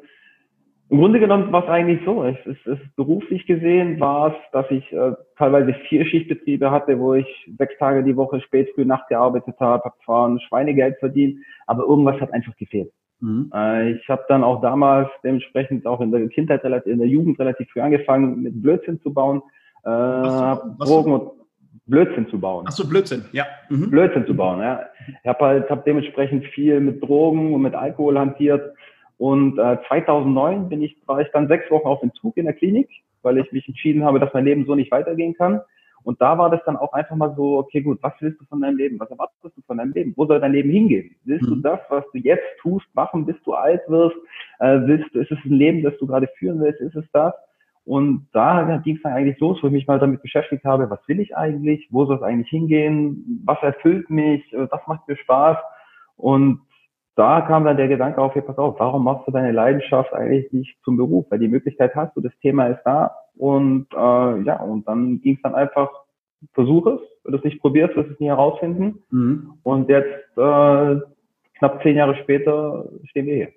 im 0.90 0.98
Grunde 0.98 1.20
genommen 1.20 1.52
war 1.52 1.64
es 1.64 1.68
eigentlich 1.68 2.00
so. 2.04 2.24
Es 2.24 2.38
ist, 2.46 2.66
es 2.66 2.80
ist 2.80 2.96
beruflich 2.96 3.46
gesehen 3.46 4.00
war 4.00 4.28
es, 4.28 4.34
dass 4.52 4.70
ich 4.70 4.90
äh, 4.92 5.12
teilweise 5.36 5.74
vier 5.88 6.06
Schichtbetriebe 6.06 6.70
hatte, 6.70 6.98
wo 6.98 7.14
ich 7.14 7.26
sechs 7.58 7.76
Tage 7.78 8.02
die 8.02 8.16
Woche 8.16 8.40
spät 8.40 8.70
früh 8.74 8.86
Nacht 8.86 9.08
gearbeitet 9.08 9.56
habe, 9.60 9.84
habe 9.84 9.96
zwar 10.04 10.28
ein 10.28 10.40
Schweinegeld 10.40 10.96
verdient, 10.98 11.40
aber 11.66 11.84
irgendwas 11.84 12.20
hat 12.20 12.32
einfach 12.32 12.56
gefehlt. 12.56 12.90
Mhm. 13.20 13.50
Äh, 13.54 13.92
ich 13.92 14.08
habe 14.08 14.24
dann 14.28 14.42
auch 14.42 14.62
damals 14.62 15.10
dementsprechend 15.22 15.86
auch 15.86 16.00
in 16.00 16.10
der 16.10 16.26
Kindheit, 16.28 16.64
relativ, 16.64 16.90
in 16.90 16.98
der 16.98 17.08
Jugend 17.08 17.38
relativ 17.38 17.68
früh 17.70 17.80
angefangen, 17.80 18.42
mit 18.42 18.62
Blödsinn 18.62 19.00
zu 19.02 19.12
bauen, 19.12 19.42
äh, 19.84 19.90
was, 19.90 20.88
Drogen 20.88 21.12
und 21.12 21.30
Blödsinn 21.86 22.28
zu 22.28 22.40
bauen. 22.40 22.64
Ach 22.66 22.72
so, 22.72 22.88
Blödsinn, 22.88 23.24
ja. 23.32 23.44
Mhm. 23.68 23.90
Blödsinn 23.90 24.26
zu 24.26 24.34
bauen, 24.34 24.60
ja. 24.60 24.80
Ich 25.22 25.28
habe 25.28 25.44
halt 25.44 25.70
hab 25.70 25.84
dementsprechend 25.84 26.46
viel 26.46 26.80
mit 26.80 27.02
Drogen 27.02 27.52
und 27.52 27.60
mit 27.60 27.74
Alkohol 27.74 28.18
hantiert 28.18 28.74
und 29.18 29.58
äh, 29.58 29.78
2009 29.88 30.68
bin 30.68 30.82
ich, 30.82 30.96
war 31.06 31.20
ich 31.20 31.28
dann 31.32 31.48
sechs 31.48 31.70
Wochen 31.70 31.88
auf 31.88 32.02
Entzug 32.02 32.36
in 32.36 32.44
der 32.44 32.54
Klinik, 32.54 32.88
weil 33.22 33.38
ich 33.38 33.50
mich 33.52 33.66
entschieden 33.68 34.04
habe, 34.04 34.20
dass 34.20 34.32
mein 34.32 34.44
Leben 34.44 34.64
so 34.64 34.74
nicht 34.76 34.92
weitergehen 34.92 35.34
kann. 35.34 35.60
Und 36.04 36.20
da 36.22 36.38
war 36.38 36.48
das 36.48 36.60
dann 36.64 36.76
auch 36.76 36.92
einfach 36.92 37.16
mal 37.16 37.34
so, 37.36 37.58
okay, 37.58 37.82
gut, 37.82 37.98
was 38.00 38.14
willst 38.20 38.40
du 38.40 38.44
von 38.46 38.60
deinem 38.60 38.76
Leben? 38.76 38.98
Was 39.00 39.10
erwartest 39.10 39.56
du 39.56 39.62
von 39.66 39.76
deinem 39.76 39.92
Leben? 39.92 40.14
Wo 40.16 40.24
soll 40.24 40.40
dein 40.40 40.52
Leben 40.52 40.70
hingehen? 40.70 41.16
Willst 41.24 41.44
mhm. 41.46 41.56
du 41.56 41.60
das, 41.62 41.80
was 41.88 42.04
du 42.12 42.18
jetzt 42.18 42.46
tust, 42.62 42.86
machen, 42.94 43.26
bis 43.26 43.36
du 43.44 43.52
alt 43.54 43.82
wirst? 43.88 44.16
Äh, 44.60 44.80
willst 44.84 45.12
du, 45.12 45.18
ist 45.18 45.32
es 45.32 45.38
ein 45.44 45.52
Leben, 45.52 45.82
das 45.82 45.98
du 45.98 46.06
gerade 46.06 46.28
führen 46.38 46.60
willst? 46.60 46.80
Ist 46.80 46.94
es 46.94 47.04
das? 47.12 47.34
Und 47.84 48.28
da 48.32 48.80
ging 48.84 48.96
es 48.96 49.02
dann 49.02 49.14
eigentlich 49.14 49.40
los, 49.40 49.58
wo 49.62 49.66
ich 49.66 49.72
mich 49.72 49.86
mal 49.86 49.98
damit 49.98 50.22
beschäftigt 50.22 50.64
habe, 50.64 50.88
was 50.90 51.00
will 51.08 51.20
ich 51.20 51.36
eigentlich? 51.36 51.88
Wo 51.90 52.04
soll 52.04 52.16
es 52.16 52.22
eigentlich 52.22 52.50
hingehen? 52.50 53.42
Was 53.44 53.58
erfüllt 53.62 54.10
mich? 54.10 54.44
Was 54.52 54.86
macht 54.86 55.08
mir 55.08 55.16
Spaß? 55.16 55.56
Und 56.16 56.60
da 57.18 57.40
kam 57.40 57.64
dann 57.64 57.76
der 57.76 57.88
Gedanke 57.88 58.22
auf, 58.22 58.32
hier, 58.32 58.42
pass 58.42 58.58
auf, 58.58 58.78
warum 58.78 59.02
machst 59.02 59.26
du 59.26 59.32
deine 59.32 59.50
Leidenschaft 59.50 60.12
eigentlich 60.12 60.52
nicht 60.52 60.76
zum 60.84 60.96
Beruf? 60.96 61.26
Weil 61.30 61.40
die 61.40 61.48
Möglichkeit 61.48 61.92
hast 61.96 62.16
du, 62.16 62.20
das 62.20 62.32
Thema 62.40 62.68
ist 62.68 62.80
da 62.84 63.16
und 63.36 63.88
äh, 63.92 64.42
ja, 64.42 64.62
und 64.62 64.86
dann 64.86 65.20
ging 65.20 65.34
es 65.34 65.42
dann 65.42 65.56
einfach, 65.56 65.90
versuch 66.54 66.86
es, 66.86 67.00
wenn 67.24 67.32
du 67.32 67.38
es 67.38 67.44
nicht 67.44 67.60
probierst, 67.60 67.96
wirst 67.96 68.10
du 68.10 68.12
es 68.12 68.20
nie 68.20 68.28
herausfinden. 68.28 69.02
Mhm. 69.10 69.54
Und 69.64 69.88
jetzt, 69.88 70.36
äh, 70.36 71.00
knapp 71.58 71.82
zehn 71.82 71.96
Jahre 71.96 72.14
später, 72.22 72.84
stehen 73.06 73.26
wir 73.26 73.34
hier. 73.34 73.48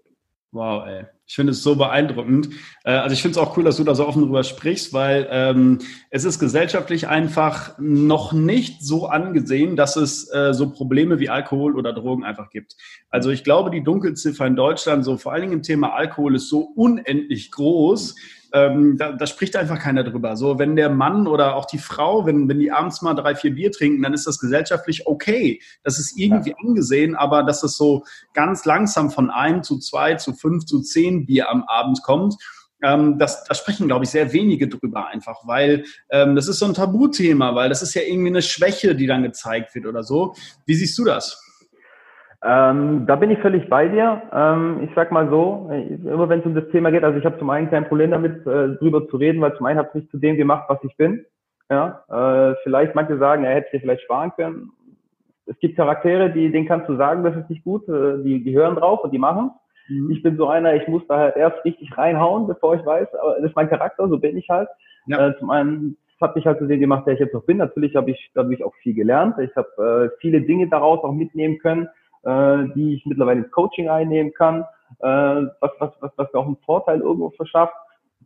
Wow, 0.51 0.88
ey. 0.88 1.06
Ich 1.31 1.35
finde 1.35 1.51
es 1.51 1.63
so 1.63 1.77
beeindruckend. 1.77 2.50
Äh, 2.83 2.91
also 2.91 3.13
ich 3.13 3.21
finde 3.21 3.39
es 3.39 3.45
auch 3.45 3.55
cool, 3.55 3.63
dass 3.63 3.77
du 3.77 3.85
da 3.85 3.95
so 3.95 4.05
offen 4.05 4.23
drüber 4.23 4.43
sprichst, 4.43 4.91
weil 4.91 5.29
ähm, 5.31 5.79
es 6.09 6.25
ist 6.25 6.39
gesellschaftlich 6.39 7.07
einfach 7.07 7.73
noch 7.79 8.33
nicht 8.33 8.83
so 8.83 9.05
angesehen, 9.05 9.77
dass 9.77 9.95
es 9.95 10.29
äh, 10.33 10.53
so 10.53 10.71
Probleme 10.71 11.19
wie 11.19 11.29
Alkohol 11.29 11.77
oder 11.77 11.93
Drogen 11.93 12.25
einfach 12.25 12.50
gibt. 12.50 12.75
Also 13.09 13.29
ich 13.29 13.45
glaube, 13.45 13.71
die 13.71 13.81
Dunkelziffer 13.81 14.45
in 14.45 14.57
Deutschland, 14.57 15.05
so 15.05 15.15
vor 15.15 15.31
allen 15.31 15.43
Dingen 15.43 15.53
im 15.53 15.63
Thema 15.63 15.93
Alkohol, 15.93 16.35
ist 16.35 16.50
so 16.50 16.69
unendlich 16.75 17.50
groß 17.51 18.15
ähm, 18.53 18.97
da, 18.97 19.12
da 19.13 19.28
spricht 19.28 19.56
einfach 19.56 19.80
keiner 19.80 20.04
drüber. 20.04 20.36
So, 20.36 20.60
wenn 20.60 20.75
der 20.75 20.89
Mann 20.89 21.28
oder 21.28 21.56
auch 21.56 21.65
die 21.65 21.78
Frau, 21.78 22.25
wenn, 22.25 22.49
wenn 22.49 22.60
die 22.60 22.71
abends 22.71 23.02
mal 23.02 23.13
drei, 23.13 23.36
vier 23.36 23.54
Bier 23.54 23.71
trinken, 23.71 24.02
dann 24.02 24.13
ist 24.13 24.28
das 24.28 24.39
gesellschaftlich 24.39 25.08
okay. 25.08 25.62
Das 25.84 25.99
ist 25.99 26.17
irgendwie 26.17 26.52
ja. 26.52 26.56
angesehen, 26.65 27.15
aber 27.15 27.43
dass 27.43 27.63
es 27.63 27.78
so 27.78 28.04
ganz 28.34 28.65
langsam 28.65 29.12
von 29.12 29.30
ein 29.30 29.63
zu 29.63 29.80
zwei 29.80 30.15
zu 30.15 30.34
fünf 30.34 30.65
zu 30.65 30.82
zehn 30.82 31.25
Bier 31.25 31.49
am 31.49 31.63
Abend 31.63 32.04
kommt, 32.04 32.36
ähm, 32.84 33.17
das, 33.17 33.43
da 33.43 33.54
sprechen, 33.54 33.88
glaube 33.88 34.06
ich, 34.06 34.10
sehr 34.10 34.34
wenige 34.34 34.67
drüber 34.67 35.08
einfach, 35.08 35.41
weil 35.45 35.86
ähm, 36.10 36.36
das 36.36 36.47
ist 36.47 36.60
so 36.60 36.65
ein 36.65 36.73
Tabuthema, 36.73 37.54
weil 37.56 37.69
das 37.69 37.82
ist 37.82 37.93
ja 37.93 38.02
irgendwie 38.02 38.30
eine 38.30 38.41
Schwäche, 38.41 38.95
die 38.95 39.08
dann 39.08 39.23
gezeigt 39.23 39.75
wird 39.75 39.86
oder 39.86 40.04
so. 40.04 40.36
Wie 40.65 40.73
siehst 40.75 40.97
du 40.97 41.06
das? 41.06 41.39
Ähm, 42.43 43.06
da 43.06 43.15
bin 43.17 43.30
ich 43.30 43.39
völlig 43.39 43.69
bei 43.69 43.88
dir. 43.88 44.23
Ähm, 44.34 44.80
ich 44.84 44.89
sag 44.95 45.12
mal 45.12 45.30
so, 45.30 45.69
immer 45.71 46.27
wenn 46.27 46.39
es 46.39 46.45
um 46.45 46.56
das 46.56 46.67
Thema 46.69 46.91
geht, 46.91 47.04
also 47.04 47.19
ich 47.19 47.25
habe 47.25 47.38
zum 47.38 47.51
einen 47.51 47.69
kein 47.69 47.88
Problem 47.88 48.12
damit, 48.12 48.45
äh, 48.47 48.75
drüber 48.77 49.08
zu 49.10 49.17
reden, 49.17 49.41
weil 49.41 49.56
zum 49.56 49.67
einen 49.67 49.77
habe 49.77 49.89
ich 49.89 50.01
mich 50.01 50.10
zu 50.10 50.17
dem 50.17 50.38
gemacht, 50.38 50.65
was 50.67 50.84
ich 50.84 50.95
bin. 50.97 51.23
Ja, 51.69 52.04
äh, 52.10 52.56
vielleicht 52.63 52.95
manche 52.95 53.17
sagen, 53.17 53.43
er 53.43 53.56
hätte 53.56 53.69
sich 53.71 53.82
vielleicht 53.82 54.04
sparen 54.04 54.32
können. 54.36 54.71
Es 55.45 55.58
gibt 55.60 55.77
Charaktere, 55.77 56.32
die, 56.32 56.51
denen 56.51 56.67
kannst 56.67 56.89
du 56.89 56.97
sagen, 56.97 57.23
das 57.23 57.36
ist 57.36 57.49
nicht 57.49 57.63
gut, 57.63 57.88
äh, 57.88 58.23
die, 58.23 58.43
die 58.43 58.56
hören 58.56 58.75
drauf 58.75 59.04
und 59.04 59.12
die 59.12 59.19
machen. 59.19 59.51
Mhm. 59.88 60.10
Ich 60.12 60.23
bin 60.23 60.36
so 60.36 60.47
einer, 60.47 60.73
ich 60.75 60.88
muss 60.88 61.06
da 61.08 61.17
halt 61.17 61.36
erst 61.38 61.63
richtig 61.63 61.95
reinhauen, 61.95 62.47
bevor 62.47 62.75
ich 62.75 62.86
weiß, 62.86 63.08
aber 63.21 63.36
das 63.36 63.51
ist 63.51 63.56
mein 63.56 63.69
Charakter, 63.69 64.08
so 64.10 64.17
bin 64.17 64.36
ich 64.36 64.49
halt. 64.49 64.67
Ja. 65.06 65.27
Äh, 65.27 65.38
zum 65.38 65.51
einen 65.51 65.97
hat 66.19 66.36
mich 66.36 66.45
halt 66.45 66.60
zu 66.60 66.67
dem 66.67 66.80
gemacht, 66.80 67.06
der 67.06 67.13
ich 67.13 67.19
jetzt 67.19 67.34
noch 67.34 67.45
bin. 67.45 67.58
Natürlich 67.58 67.95
habe 67.95 68.12
ich 68.12 68.32
dadurch 68.34 68.63
auch 68.63 68.75
viel 68.75 68.93
gelernt. 68.93 69.38
Ich 69.39 69.56
habe 69.56 70.12
äh, 70.12 70.17
viele 70.19 70.41
Dinge 70.41 70.67
daraus 70.67 71.04
auch 71.04 71.13
mitnehmen 71.13 71.60
können 71.60 71.88
äh, 72.23 72.65
die 72.75 72.95
ich 72.95 73.05
mittlerweile 73.05 73.41
ins 73.41 73.51
Coaching 73.51 73.89
einnehmen 73.89 74.34
kann, 74.34 74.62
äh, 74.99 75.45
was, 75.60 75.71
was, 75.79 75.91
was, 75.99 76.12
was 76.15 76.34
mir 76.34 76.39
auch 76.39 76.47
einen 76.47 76.57
Vorteil 76.65 77.01
irgendwo 77.01 77.29
verschafft. 77.31 77.73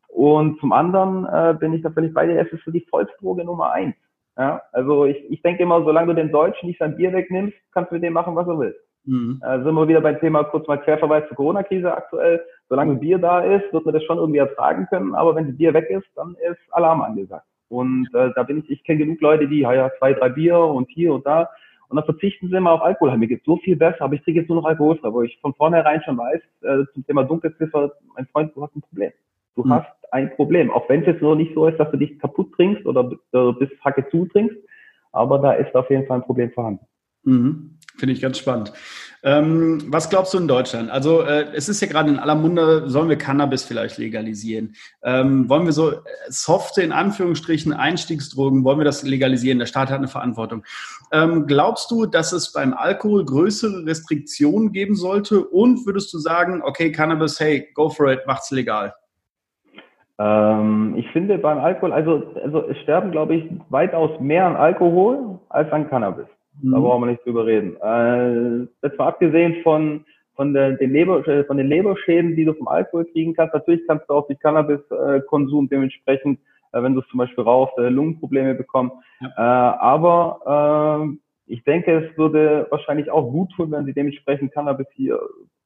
Und 0.08 0.60
zum 0.60 0.72
anderen 0.72 1.26
äh, 1.26 1.56
bin 1.60 1.74
ich 1.74 1.82
da 1.82 1.90
völlig 1.90 2.14
bei 2.14 2.26
dir, 2.26 2.40
es 2.40 2.52
ist 2.52 2.64
so 2.64 2.72
die 2.72 2.86
Volksdroge 2.90 3.44
Nummer 3.44 3.72
eins. 3.72 3.96
Ja, 4.38 4.62
also 4.74 5.06
ich, 5.06 5.18
ich 5.30 5.42
denke 5.42 5.64
immer, 5.64 5.84
solange 5.84 6.08
du 6.08 6.16
den 6.16 6.32
Deutschen 6.32 6.68
nicht 6.68 6.80
sein 6.80 6.98
Bier 6.98 7.14
wegnimmst, 7.14 7.56
kannst 7.74 7.92
du 7.92 7.96
mit 7.96 8.04
dem 8.04 8.14
machen, 8.14 8.36
was 8.36 8.46
du 8.46 8.60
willst. 8.60 8.80
Mhm. 9.06 9.42
Äh, 9.46 9.64
sind 9.64 9.74
wir 9.74 9.88
wieder 9.88 10.02
beim 10.02 10.20
Thema 10.20 10.44
kurz 10.44 10.68
mal 10.68 10.78
Querverweis 10.78 11.28
zur 11.28 11.38
Corona-Krise 11.38 11.94
aktuell. 11.94 12.44
Solange 12.68 12.96
Bier 12.96 13.18
da 13.18 13.42
ist, 13.42 13.72
wird 13.72 13.86
man 13.86 13.94
das 13.94 14.04
schon 14.04 14.18
irgendwie 14.18 14.40
ertragen 14.40 14.88
können, 14.90 15.16
aber 15.16 15.36
wenn 15.36 15.48
das 15.48 15.58
Bier 15.58 15.74
weg 15.74 15.90
ist, 15.90 16.08
dann 16.16 16.36
ist 16.50 16.60
Alarm 16.72 17.02
angesagt. 17.02 17.46
Und 17.70 18.08
äh, 18.14 18.32
da 18.36 18.44
bin 18.44 18.60
ich, 18.60 18.70
ich 18.70 18.84
kenne 18.84 19.00
genug 19.00 19.22
Leute, 19.22 19.48
die, 19.48 19.60
ja, 19.60 19.74
ja, 19.74 19.92
zwei, 20.00 20.14
drei 20.14 20.30
Bier 20.30 20.58
und 20.60 20.90
hier 20.90 21.14
und 21.14 21.26
da. 21.26 21.50
Und 21.90 21.98
dann 21.98 22.06
verzichten 22.06 22.50
sie 22.50 22.56
immer 22.56 22.72
auf 22.72 22.82
Alkohol. 22.82 23.18
Mir 23.18 23.28
geht 23.28 23.44
so 23.46 23.58
viel 23.58 23.76
besser, 23.76 24.02
aber 24.02 24.16
ich 24.16 24.22
trinke 24.24 24.42
jetzt 24.42 24.50
nur 24.50 24.62
noch 24.62 24.68
alkoholfrei, 24.68 25.12
wo 25.12 25.22
ich 25.22 25.38
von 25.42 25.54
vornherein 25.54 26.02
schon 26.04 26.18
weiß, 26.18 26.42
äh, 26.62 26.86
zum 26.94 27.06
Thema 27.06 27.24
Dunkelziffer, 27.24 27.94
mein 28.16 28.26
Freund, 28.28 28.56
du 28.56 28.64
hast 28.64 28.76
ein 28.76 28.82
Problem. 28.82 29.12
Du 29.56 29.64
mhm. 29.64 29.74
hast 29.74 29.88
ein 30.12 30.36
Problem. 30.36 30.72
Auch 30.72 30.90
wenn 30.90 31.02
es 31.02 31.08
jetzt 31.08 31.22
nur 31.22 31.36
nicht 31.36 31.54
so 31.54 31.68
ist, 31.68 31.80
dass 31.80 31.92
du 31.92 31.98
dich 31.98 32.20
kaputt 32.20 32.54
trinkst 32.54 32.86
oder 32.86 33.12
äh, 33.34 33.52
bis 33.54 33.70
Hacke 33.84 34.08
zu 34.10 34.26
trinkst, 34.26 34.58
aber 35.12 35.40
da 35.40 35.54
ist 35.54 35.76
auf 35.76 35.90
jeden 35.90 36.06
Fall 36.08 36.20
ein 36.20 36.26
Problem 36.26 36.52
vorhanden. 36.52 36.86
Mhm. 37.24 37.78
Finde 37.98 38.14
ich 38.14 38.22
ganz 38.22 38.38
spannend. 38.38 38.74
Ähm, 39.24 39.82
was 39.88 40.12
glaubst 40.12 40.36
du 40.36 40.38
in 40.38 40.48
Deutschland? 40.48 40.92
Also 40.92 41.22
äh, 41.22 41.48
es 41.54 41.68
ist 41.68 41.82
ja 41.82 41.88
gerade 41.88 42.12
in 42.12 42.20
aller 42.20 42.36
Munde, 42.36 42.88
sollen 42.88 43.10
wir 43.10 43.18
Cannabis 43.18 43.64
vielleicht 43.64 43.98
legalisieren? 43.98 44.76
Ähm, 45.04 45.50
wollen 45.50 45.66
wir 45.66 45.72
so 45.72 45.94
äh, 45.94 45.98
softe, 46.28 46.84
in 46.84 46.92
Anführungsstrichen, 46.92 47.74
Einstiegsdrogen, 47.74 48.64
wollen 48.64 48.78
wir 48.78 48.86
das 48.86 49.02
legalisieren? 49.02 49.58
Der 49.58 49.66
Staat 49.66 49.90
hat 49.90 49.98
eine 49.98 50.08
Verantwortung. 50.08 50.64
Ähm, 51.12 51.48
glaubst 51.48 51.90
du, 51.90 52.06
dass 52.06 52.34
es 52.34 52.54
beim 52.54 52.76
Alkohol 52.76 53.26
größere 53.26 53.86
Restriktionen 53.88 54.72
geben 54.72 54.96
sollte? 54.96 55.44
Und 55.44 55.88
würdest 55.88 56.14
du 56.14 56.20
sagen, 56.20 56.62
okay, 56.64 56.92
Cannabis, 56.92 57.40
hey, 57.40 57.68
go 57.74 57.90
for 57.90 58.12
it, 58.12 58.20
macht's 58.28 58.52
legal? 58.52 58.94
Ähm, 60.20 60.94
ich 60.98 61.10
finde 61.10 61.40
beim 61.40 61.58
Alkohol, 61.58 61.94
also, 61.94 62.24
also 62.44 62.68
es 62.70 62.78
sterben, 62.84 63.10
glaube 63.10 63.36
ich, 63.36 63.50
weitaus 63.70 64.20
mehr 64.20 64.46
an 64.46 64.56
Alkohol 64.56 65.40
als 65.50 65.72
an 65.72 65.90
Cannabis. 65.90 66.28
Mhm. 66.62 66.72
Da 66.72 66.80
brauchen 66.80 67.02
wir 67.04 67.12
nicht 67.12 67.26
drüber 67.26 67.46
reden. 67.46 67.76
Äh, 67.78 68.68
das 68.82 68.98
war 68.98 69.08
abgesehen 69.08 69.62
von, 69.64 70.06
von, 70.36 70.54
der, 70.54 70.72
den 70.74 70.92
Leber, 70.92 71.28
äh, 71.28 71.44
von 71.46 71.58
den 71.58 71.68
Leberschäden, 71.68 72.36
die 72.36 72.46
du 72.46 72.54
vom 72.54 72.68
Alkohol 72.68 73.06
kriegen 73.06 73.34
kannst. 73.34 73.54
Natürlich 73.54 73.82
kannst 73.88 74.10
du 74.10 74.14
auch 74.14 74.28
durch 74.28 74.40
Cannabiskonsum 74.40 75.70
dementsprechend, 75.70 76.40
äh, 76.72 76.82
wenn 76.82 76.94
du 76.94 77.02
es 77.02 77.08
zum 77.08 77.20
Beispiel 77.20 77.44
rauchst, 77.44 77.78
äh, 77.78 77.90
Lungenprobleme 77.90 78.56
bekommen. 78.56 78.92
Ja. 79.22 79.30
Äh, 79.38 79.78
aber 79.80 81.08
äh, 81.08 81.18
ich 81.48 81.64
denke, 81.64 82.10
es 82.10 82.18
würde 82.18 82.68
wahrscheinlich 82.70 83.12
auch 83.12 83.30
gut 83.32 83.52
tun, 83.56 83.72
wenn 83.72 83.86
sie 83.86 83.94
dementsprechend 83.94 84.54
Cannabis 84.54 84.88
hier 84.96 85.20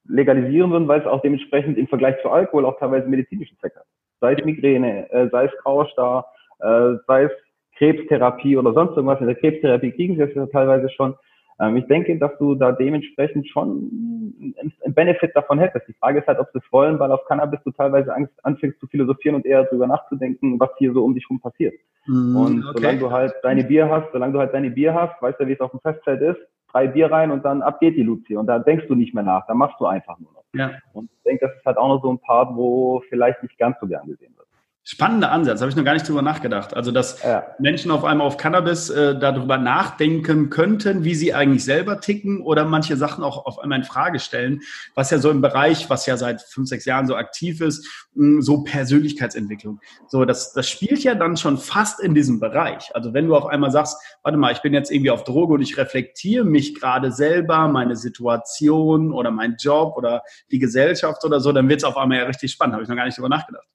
legalisieren 0.08 0.72
würden, 0.72 0.88
weil 0.88 1.02
es 1.02 1.08
auch 1.08 1.22
dementsprechend 1.22 1.78
im 1.78 1.88
Vergleich 1.88 2.22
zu 2.22 2.30
Alkohol 2.30 2.66
auch 2.66 2.78
teilweise 2.80 3.08
medizinischen 3.08 3.58
Zweck 3.60 3.76
hat. 3.76 3.86
Sei 4.20 4.34
es 4.34 4.44
Migräne, 4.44 5.10
äh, 5.12 5.30
sei 5.30 5.46
es 5.46 5.52
Grauerstar, 5.64 6.26
äh, 6.60 6.96
sei 7.08 7.24
es 7.24 7.32
Krebstherapie 7.80 8.58
oder 8.58 8.74
sonst 8.74 8.92
irgendwas. 8.92 9.22
In 9.22 9.28
der 9.28 9.36
Krebstherapie 9.36 9.92
kriegen 9.92 10.16
sie 10.18 10.24
es 10.24 10.36
ja 10.36 10.46
teilweise 10.48 10.90
schon. 10.90 11.16
Ähm, 11.60 11.78
ich 11.78 11.88
denke, 11.88 12.18
dass 12.20 12.38
du 12.38 12.56
da 12.56 12.74
dementsprechend 12.74 13.48
schon 13.48 14.36
einen 14.84 14.94
Benefit 14.94 15.36
davon 15.36 15.60
hättest. 15.60 15.88
Die 15.88 15.94
Frage 15.94 16.20
ist 16.20 16.28
halt, 16.28 16.40
ob 16.40 16.50
sie 16.52 16.60
es 16.60 16.72
wollen, 16.72 17.00
weil 17.00 17.12
auf 17.12 17.26
Cannabis 17.26 17.60
du 17.64 17.72
teilweise 17.72 18.14
Angst, 18.14 18.34
anfängst 18.44 18.80
zu 18.80 18.88
philosophieren 18.88 19.36
und 19.36 19.46
eher 19.46 19.64
darüber 19.64 19.88
nachzudenken, 19.88 20.60
was 20.60 20.70
hier 20.78 20.94
so 20.94 21.04
um 21.04 21.16
dich 21.16 21.30
rum 21.30 21.40
passiert. 21.40 21.74
Mm, 22.06 22.36
und 22.36 22.66
okay. 22.66 22.74
solange 22.76 23.00
du 23.00 23.12
halt 23.12 23.34
deine 23.44 23.64
Bier 23.64 23.90
hast, 23.90 24.12
solange 24.12 24.34
du 24.34 24.40
halt 24.40 24.54
deine 24.54 24.70
Bier 24.70 24.94
hast, 24.94 25.22
weißt 25.22 25.40
du, 25.40 25.48
wie 25.48 25.54
es 25.54 25.62
auf 25.62 25.72
dem 25.72 25.80
Festzelt 25.80 26.22
ist, 26.22 26.40
drei 26.72 26.88
Bier 26.88 27.12
rein 27.12 27.32
und 27.32 27.44
dann 27.46 27.62
ab 27.62 27.80
geht 27.80 27.96
die 27.96 28.04
Luzi. 28.04 28.36
Und 28.36 28.48
da 28.48 28.60
denkst 28.60 28.88
du 28.88 28.96
nicht 28.96 29.14
mehr 29.14 29.24
nach, 29.24 29.48
da 29.48 29.54
machst 29.54 29.80
du 29.80 29.86
einfach 29.86 30.20
nur 30.20 30.34
noch. 30.34 30.44
Ja. 30.54 30.72
Und 30.94 31.10
ich 31.12 31.24
denke, 31.24 31.48
das 31.48 31.56
ist 31.56 31.66
halt 31.66 31.78
auch 31.78 31.88
noch 31.88 32.02
so 32.02 32.12
ein 32.12 32.20
Part, 32.20 32.56
wo 32.56 33.02
vielleicht 33.10 33.42
nicht 33.44 33.58
ganz 33.58 33.78
so 33.80 33.88
gern 33.88 34.06
gesehen 34.08 34.34
wird. 34.36 34.49
Spannender 34.84 35.32
Ansatz, 35.32 35.62
habe 35.62 35.70
ich 35.70 35.76
noch 35.76 35.84
gar 35.84 35.94
nicht 35.94 36.08
drüber 36.08 36.24
nachgedacht. 36.24 36.74
Also, 36.74 36.92
dass 36.92 37.22
ja. 37.22 37.46
Menschen 37.60 37.92
auf 37.92 38.04
einmal 38.04 38.26
auf 38.26 38.38
Cannabis 38.38 38.90
äh, 38.90 39.20
darüber 39.20 39.60
nachdenken 39.60 40.50
könnten, 40.50 41.04
wie 41.04 41.14
sie 41.14 41.34
eigentlich 41.34 41.64
selber 41.64 42.00
ticken 42.00 42.42
oder 42.42 42.66
manche 42.66 42.98
Sachen 42.98 43.24
auch 43.24 43.46
auf 43.46 43.60
einmal 43.60 43.80
in 43.80 43.86
Frage 43.86 44.20
stellen, 44.20 44.62
was 44.96 45.12
ja 45.12 45.20
so 45.20 45.30
im 45.30 45.42
Bereich, 45.42 45.92
was 45.92 46.08
ja 46.08 46.18
seit 46.18 46.42
fünf, 46.42 46.70
sechs 46.70 46.86
Jahren 46.86 47.06
so 47.06 47.16
aktiv 47.16 47.62
ist, 47.62 47.86
mh, 48.16 48.38
hm, 48.38 48.42
so 48.42 48.64
Persönlichkeitsentwicklung. 48.64 49.80
So, 50.08 50.26
das, 50.26 50.54
das 50.54 50.68
spielt 50.68 51.04
ja 51.04 51.14
dann 51.14 51.38
schon 51.38 51.60
fast 51.60 52.00
in 52.00 52.16
diesem 52.16 52.40
Bereich. 52.40 52.90
Also, 52.96 53.14
wenn 53.14 53.28
du 53.28 53.36
auf 53.36 53.46
einmal 53.46 53.70
sagst, 53.70 53.96
warte 54.24 54.40
mal, 54.40 54.54
ich 54.54 54.62
bin 54.64 54.74
jetzt 54.74 54.92
irgendwie 54.92 55.12
auf 55.12 55.24
Droge 55.24 55.54
und 55.54 55.62
ich 55.62 55.78
reflektiere 55.78 56.46
mich 56.46 56.74
gerade 56.74 57.12
selber, 57.12 57.68
meine 57.68 57.96
Situation 57.96 59.12
oder 59.12 59.30
mein 59.30 59.58
Job 59.60 59.98
oder 59.98 60.24
die 60.52 60.58
Gesellschaft 60.58 61.24
oder 61.26 61.42
so, 61.42 61.52
dann 61.52 61.70
wird 61.70 61.82
es 61.82 61.84
auf 61.84 61.98
einmal 61.98 62.18
ja 62.18 62.24
richtig 62.24 62.52
spannend. 62.52 62.74
Habe 62.74 62.84
ich 62.84 62.90
noch 62.90 62.96
gar 62.96 63.06
nicht 63.06 63.18
drüber 63.18 63.30
nachgedacht. 63.30 63.68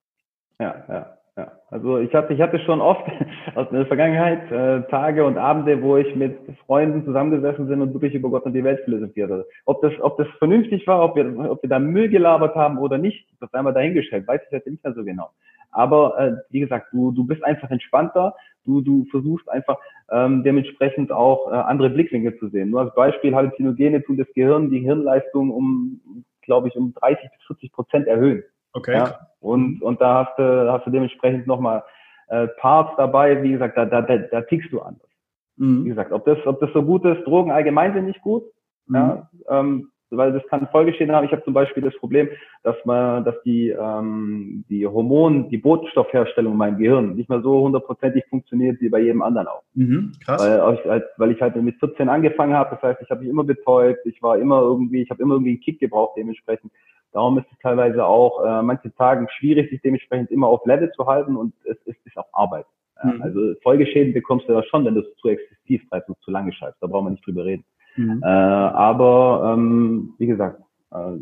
Ja, 0.60 0.84
ja, 0.88 1.18
ja. 1.36 1.52
Also 1.70 1.98
ich 1.98 2.14
hatte, 2.14 2.32
ich 2.32 2.40
hatte 2.40 2.58
schon 2.60 2.80
oft 2.80 3.04
aus 3.54 3.68
der 3.70 3.86
Vergangenheit 3.86 4.50
äh, 4.52 4.82
Tage 4.88 5.24
und 5.24 5.38
Abende, 5.38 5.82
wo 5.82 5.96
ich 5.96 6.14
mit 6.14 6.38
Freunden 6.66 7.04
zusammengesessen 7.04 7.66
bin 7.68 7.82
und 7.82 7.92
wirklich 7.92 8.14
über 8.14 8.30
Gott 8.30 8.44
und 8.44 8.52
die 8.52 8.64
Welt 8.64 8.80
philosophiert 8.84 9.30
habe. 9.30 9.46
Ob 9.66 9.82
das, 9.82 9.92
ob 10.00 10.16
das 10.16 10.28
vernünftig 10.38 10.86
war, 10.86 11.02
ob 11.02 11.16
wir, 11.16 11.50
ob 11.50 11.62
wir 11.62 11.70
da 11.70 11.78
Müll 11.78 12.08
gelabert 12.08 12.54
haben 12.54 12.78
oder 12.78 12.98
nicht, 12.98 13.26
das 13.40 13.52
einmal 13.52 13.74
dahingestellt, 13.74 14.26
weiß 14.26 14.40
ich 14.46 14.54
heute 14.54 14.70
nicht 14.70 14.84
mehr 14.84 14.94
so 14.94 15.04
genau. 15.04 15.30
Aber 15.74 16.18
äh, 16.18 16.36
wie 16.50 16.60
gesagt, 16.60 16.92
du, 16.92 17.10
du 17.10 17.26
bist 17.26 17.42
einfach 17.42 17.70
entspannter, 17.70 18.36
du, 18.64 18.80
du 18.80 19.04
versuchst 19.10 19.48
einfach 19.48 19.78
ähm, 20.10 20.44
dementsprechend 20.44 21.10
auch 21.10 21.50
äh, 21.50 21.56
andere 21.56 21.90
Blickwinkel 21.90 22.38
zu 22.38 22.48
sehen. 22.48 22.70
Nur 22.70 22.82
als 22.82 22.94
Beispiel, 22.94 23.34
Halluzinogene 23.34 24.02
tun 24.02 24.16
das 24.16 24.32
Gehirn 24.34 24.70
die 24.70 24.80
Hirnleistung 24.80 25.50
um, 25.50 26.24
glaube 26.42 26.68
ich, 26.68 26.76
um 26.76 26.94
30 26.94 27.28
bis 27.30 27.46
40 27.46 27.72
Prozent 27.72 28.06
erhöhen. 28.06 28.44
Okay. 28.74 28.94
Ja? 28.94 29.28
Und, 29.40 29.82
und 29.82 30.00
da 30.00 30.26
hast 30.26 30.38
du, 30.38 30.72
hast 30.72 30.87
du 30.87 30.90
dementsprechend 30.90 31.46
nochmal 31.46 31.82
äh, 32.28 32.48
Parts 32.58 32.92
dabei, 32.96 33.42
wie 33.42 33.52
gesagt, 33.52 33.76
da, 33.76 33.84
da, 33.84 34.02
da, 34.02 34.18
da 34.18 34.40
tickst 34.42 34.72
du 34.72 34.80
anders. 34.80 35.08
Mhm. 35.56 35.84
Wie 35.84 35.88
gesagt, 35.88 36.12
ob 36.12 36.24
das, 36.24 36.38
ob 36.46 36.60
das 36.60 36.70
so 36.72 36.82
gut 36.82 37.04
ist, 37.04 37.24
Drogen 37.24 37.50
allgemein 37.50 37.94
sind 37.94 38.06
nicht 38.06 38.22
gut. 38.22 38.44
Mhm. 38.87 38.94
Ja, 38.94 39.30
ähm, 39.48 39.90
weil 40.10 40.32
das 40.32 40.46
kann 40.48 40.68
Folgeschäden 40.68 41.14
haben. 41.14 41.24
Ich 41.24 41.32
habe 41.32 41.44
zum 41.44 41.54
Beispiel 41.54 41.82
das 41.82 41.94
Problem, 41.96 42.28
dass 42.62 42.76
man, 42.84 43.24
dass 43.24 43.34
die 43.44 43.70
ähm, 43.70 44.64
die 44.68 44.87
Hormon, 44.87 45.48
die 45.48 45.58
Botenstoffherstellung 45.58 46.52
in 46.52 46.58
meinem 46.58 46.78
Gehirn 46.78 47.14
nicht 47.14 47.28
mehr 47.28 47.40
so 47.40 47.62
hundertprozentig 47.62 48.24
funktioniert 48.28 48.80
wie 48.80 48.88
bei 48.88 49.00
jedem 49.00 49.22
anderen 49.22 49.48
auch. 49.48 49.62
Mhm, 49.74 50.12
krass. 50.24 50.42
Weil, 50.42 50.74
ich, 50.74 50.90
als, 50.90 51.04
weil 51.16 51.30
ich 51.32 51.40
halt 51.40 51.56
mit 51.56 51.78
14 51.78 52.08
angefangen 52.08 52.54
habe, 52.54 52.70
das 52.74 52.82
heißt, 52.82 53.02
ich 53.02 53.10
habe 53.10 53.20
mich 53.20 53.30
immer 53.30 53.44
betäubt, 53.44 54.04
ich 54.06 54.22
war 54.22 54.38
immer 54.38 54.60
irgendwie, 54.60 55.02
ich 55.02 55.10
habe 55.10 55.22
immer 55.22 55.34
irgendwie 55.34 55.52
einen 55.52 55.60
Kick 55.60 55.80
gebraucht 55.80 56.14
dementsprechend. 56.16 56.72
Darum 57.14 57.38
ist 57.38 57.46
es 57.50 57.59
teilweise 57.61 58.05
auch 58.05 58.44
äh, 58.44 58.62
manche 58.62 58.92
Tagen 58.94 59.29
schwierig, 59.38 59.70
sich 59.70 59.81
dementsprechend 59.83 60.31
immer 60.33 60.48
auf 60.48 60.66
Level 60.66 60.90
zu 60.92 61.07
halten 61.07 61.37
und 61.37 61.55
es, 61.64 61.77
es 61.87 61.96
ist 62.05 62.18
auch 62.18 62.27
Arbeit. 62.33 62.66
Ja, 63.03 63.12
mhm. 63.12 63.22
Also 63.22 63.55
Folgeschäden 63.62 64.12
bekommst 64.12 64.48
du 64.48 64.53
ja 64.53 64.62
schon, 64.64 64.85
wenn 64.85 64.96
du 64.96 65.00
es 65.00 65.16
zu 65.16 65.29
exzessiv 65.29 65.88
treibst 65.88 66.09
und 66.09 66.18
zu 66.22 66.33
lange 66.33 66.53
schreibst. 66.53 66.83
Da 66.83 66.88
brauchen 66.88 67.07
wir 67.07 67.11
nicht 67.12 67.24
drüber 67.24 67.44
reden. 67.44 67.64
Mhm. 67.96 68.20
Äh, 68.22 68.27
aber 68.27 69.55
ähm, 69.55 70.14
wie 70.18 70.27
gesagt, 70.27 70.61
äh, 70.92 71.18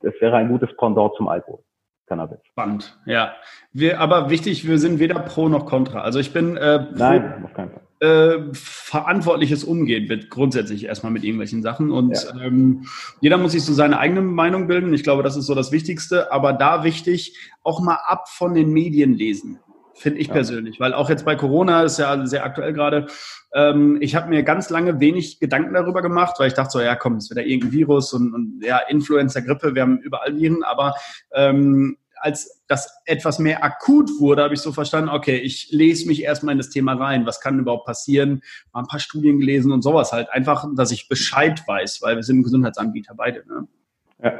es 0.00 0.18
wäre 0.20 0.36
ein 0.36 0.48
gutes 0.48 0.74
Pendant 0.78 1.14
zum 1.16 1.28
Alkohol. 1.28 1.60
Cannabis. 2.06 2.38
Spannend, 2.44 2.98
ja. 3.06 3.32
Wir, 3.72 4.00
aber 4.00 4.28
wichtig, 4.28 4.68
wir 4.68 4.78
sind 4.78 4.98
weder 4.98 5.18
pro 5.20 5.48
noch 5.48 5.66
contra. 5.66 6.00
Also 6.00 6.18
ich 6.18 6.32
bin 6.32 6.56
äh, 6.56 6.80
pro, 6.80 6.98
Nein, 6.98 7.44
auf 7.44 7.54
keinen 7.54 7.70
Fall. 7.70 7.83
Äh, 8.04 8.52
verantwortliches 8.52 9.64
Umgehen 9.64 10.10
wird 10.10 10.28
grundsätzlich 10.28 10.84
erstmal 10.84 11.10
mit 11.10 11.24
irgendwelchen 11.24 11.62
Sachen 11.62 11.90
und 11.90 12.12
ja. 12.12 12.38
ähm, 12.42 12.86
jeder 13.22 13.38
muss 13.38 13.52
sich 13.52 13.62
so 13.62 13.72
seine 13.72 13.98
eigene 13.98 14.20
Meinung 14.20 14.66
bilden. 14.66 14.92
Ich 14.92 15.02
glaube, 15.02 15.22
das 15.22 15.36
ist 15.36 15.46
so 15.46 15.54
das 15.54 15.72
Wichtigste. 15.72 16.30
Aber 16.30 16.52
da 16.52 16.84
wichtig, 16.84 17.38
auch 17.62 17.80
mal 17.80 17.98
ab 18.04 18.28
von 18.28 18.52
den 18.52 18.72
Medien 18.74 19.14
lesen 19.14 19.58
finde 19.94 20.18
ich 20.18 20.26
ja. 20.26 20.34
persönlich, 20.34 20.80
weil 20.80 20.92
auch 20.92 21.08
jetzt 21.08 21.24
bei 21.24 21.36
Corona 21.36 21.84
ist 21.84 21.98
ja 21.98 22.26
sehr 22.26 22.44
aktuell 22.44 22.72
gerade. 22.72 23.06
Ähm, 23.54 23.96
ich 24.00 24.14
habe 24.14 24.28
mir 24.28 24.42
ganz 24.42 24.68
lange 24.68 25.00
wenig 25.00 25.38
Gedanken 25.40 25.72
darüber 25.72 26.02
gemacht, 26.02 26.34
weil 26.38 26.48
ich 26.48 26.54
dachte 26.54 26.72
so, 26.72 26.80
ja 26.80 26.96
komm, 26.96 27.16
es 27.16 27.30
wird 27.30 27.38
ja 27.38 27.46
irgendein 27.46 27.72
Virus 27.72 28.12
und, 28.12 28.34
und 28.34 28.60
ja 28.62 28.80
Influenza, 28.88 29.40
Grippe, 29.40 29.74
wir 29.74 29.82
haben 29.82 29.98
überall 29.98 30.36
Viren, 30.36 30.62
aber 30.64 30.94
ähm, 31.32 31.96
als 32.24 32.64
das 32.68 33.02
etwas 33.04 33.38
mehr 33.38 33.62
akut 33.62 34.10
wurde, 34.18 34.42
habe 34.42 34.54
ich 34.54 34.60
so 34.60 34.72
verstanden, 34.72 35.10
okay, 35.10 35.36
ich 35.36 35.68
lese 35.70 36.08
mich 36.08 36.22
erstmal 36.22 36.52
in 36.52 36.58
das 36.58 36.70
Thema 36.70 36.94
rein. 36.94 37.26
Was 37.26 37.40
kann 37.40 37.58
überhaupt 37.58 37.84
passieren? 37.84 38.42
Mal 38.72 38.80
ein 38.80 38.86
paar 38.86 38.98
Studien 38.98 39.38
gelesen 39.38 39.72
und 39.72 39.82
sowas 39.82 40.12
halt. 40.12 40.30
Einfach, 40.30 40.66
dass 40.74 40.90
ich 40.90 41.08
Bescheid 41.08 41.62
weiß, 41.66 42.00
weil 42.02 42.16
wir 42.16 42.22
sind 42.22 42.42
Gesundheitsanbieter 42.42 43.14
beide. 43.14 43.44
Ne? 43.46 43.68
Ja. 44.22 44.32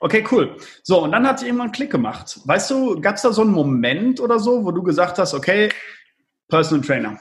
Okay, 0.00 0.24
cool. 0.32 0.56
So, 0.82 1.04
und 1.04 1.12
dann 1.12 1.26
hat 1.26 1.38
sie 1.38 1.46
irgendwann 1.46 1.66
einen 1.66 1.72
Klick 1.72 1.92
gemacht. 1.92 2.40
Weißt 2.44 2.70
du, 2.72 3.00
gab 3.00 3.14
es 3.14 3.22
da 3.22 3.32
so 3.32 3.42
einen 3.42 3.52
Moment 3.52 4.20
oder 4.20 4.40
so, 4.40 4.64
wo 4.64 4.72
du 4.72 4.82
gesagt 4.82 5.18
hast, 5.18 5.32
okay, 5.32 5.70
Personal 6.48 6.84
Trainer. 6.84 7.18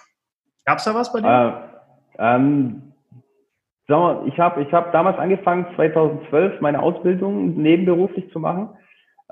Gab 0.66 0.80
es 0.80 0.86
da 0.86 0.96
was 0.96 1.13
bei 1.13 1.22
dir? 1.22 1.70
Äh, 2.18 2.36
ähm, 2.36 2.94
ich 3.86 4.39
habe 4.39 4.63
ich 4.63 4.74
hab 4.74 4.92
damals 4.94 5.20
angefangen, 5.20 5.68
2012, 5.76 6.60
meine 6.62 6.82
Ausbildung 6.82 7.56
nebenberuflich 7.62 8.32
zu 8.32 8.39
machen. 8.39 8.70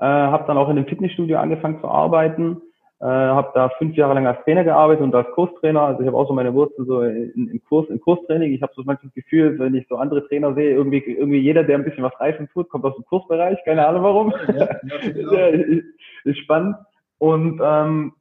Äh, 0.02 0.04
habe 0.04 0.44
dann 0.46 0.58
auch 0.58 0.68
in 0.68 0.76
einem 0.76 0.86
Fitnessstudio 0.86 1.38
angefangen 1.38 1.80
zu 1.80 1.88
arbeiten 1.88 2.60
äh, 3.02 3.06
habe 3.06 3.50
da 3.52 3.68
fünf 3.78 3.96
Jahre 3.96 4.14
lang 4.14 4.28
als 4.28 4.40
Trainer 4.44 4.62
gearbeitet 4.62 5.02
und 5.02 5.12
als 5.12 5.28
Kurstrainer. 5.32 5.82
Also 5.82 6.02
ich 6.02 6.06
habe 6.06 6.16
auch 6.16 6.28
so 6.28 6.32
meine 6.32 6.54
Wurzeln 6.54 6.86
so 6.86 7.02
in, 7.02 7.48
im 7.50 7.60
Kurs, 7.64 7.88
im 7.88 8.00
Kurstraining. 8.00 8.52
Ich 8.52 8.62
habe 8.62 8.72
so 8.76 8.82
manchmal 8.84 9.10
das 9.12 9.24
Gefühl, 9.24 9.58
wenn 9.58 9.74
ich 9.74 9.88
so 9.88 9.96
andere 9.96 10.24
Trainer 10.28 10.54
sehe, 10.54 10.70
irgendwie, 10.70 10.98
irgendwie 10.98 11.40
jeder, 11.40 11.64
der 11.64 11.78
ein 11.78 11.84
bisschen 11.84 12.04
was 12.04 12.18
reifen 12.20 12.48
tut, 12.52 12.68
kommt 12.68 12.84
aus 12.84 12.94
dem 12.94 13.04
Kursbereich. 13.04 13.58
Keine 13.64 13.88
Ahnung 13.88 14.04
warum. 14.04 14.32
Ja, 14.56 14.68
ja, 15.32 15.46
ist, 15.48 15.84
ist 16.22 16.38
spannend. 16.38 16.76
Und 17.18 17.60
ähm, 17.60 18.12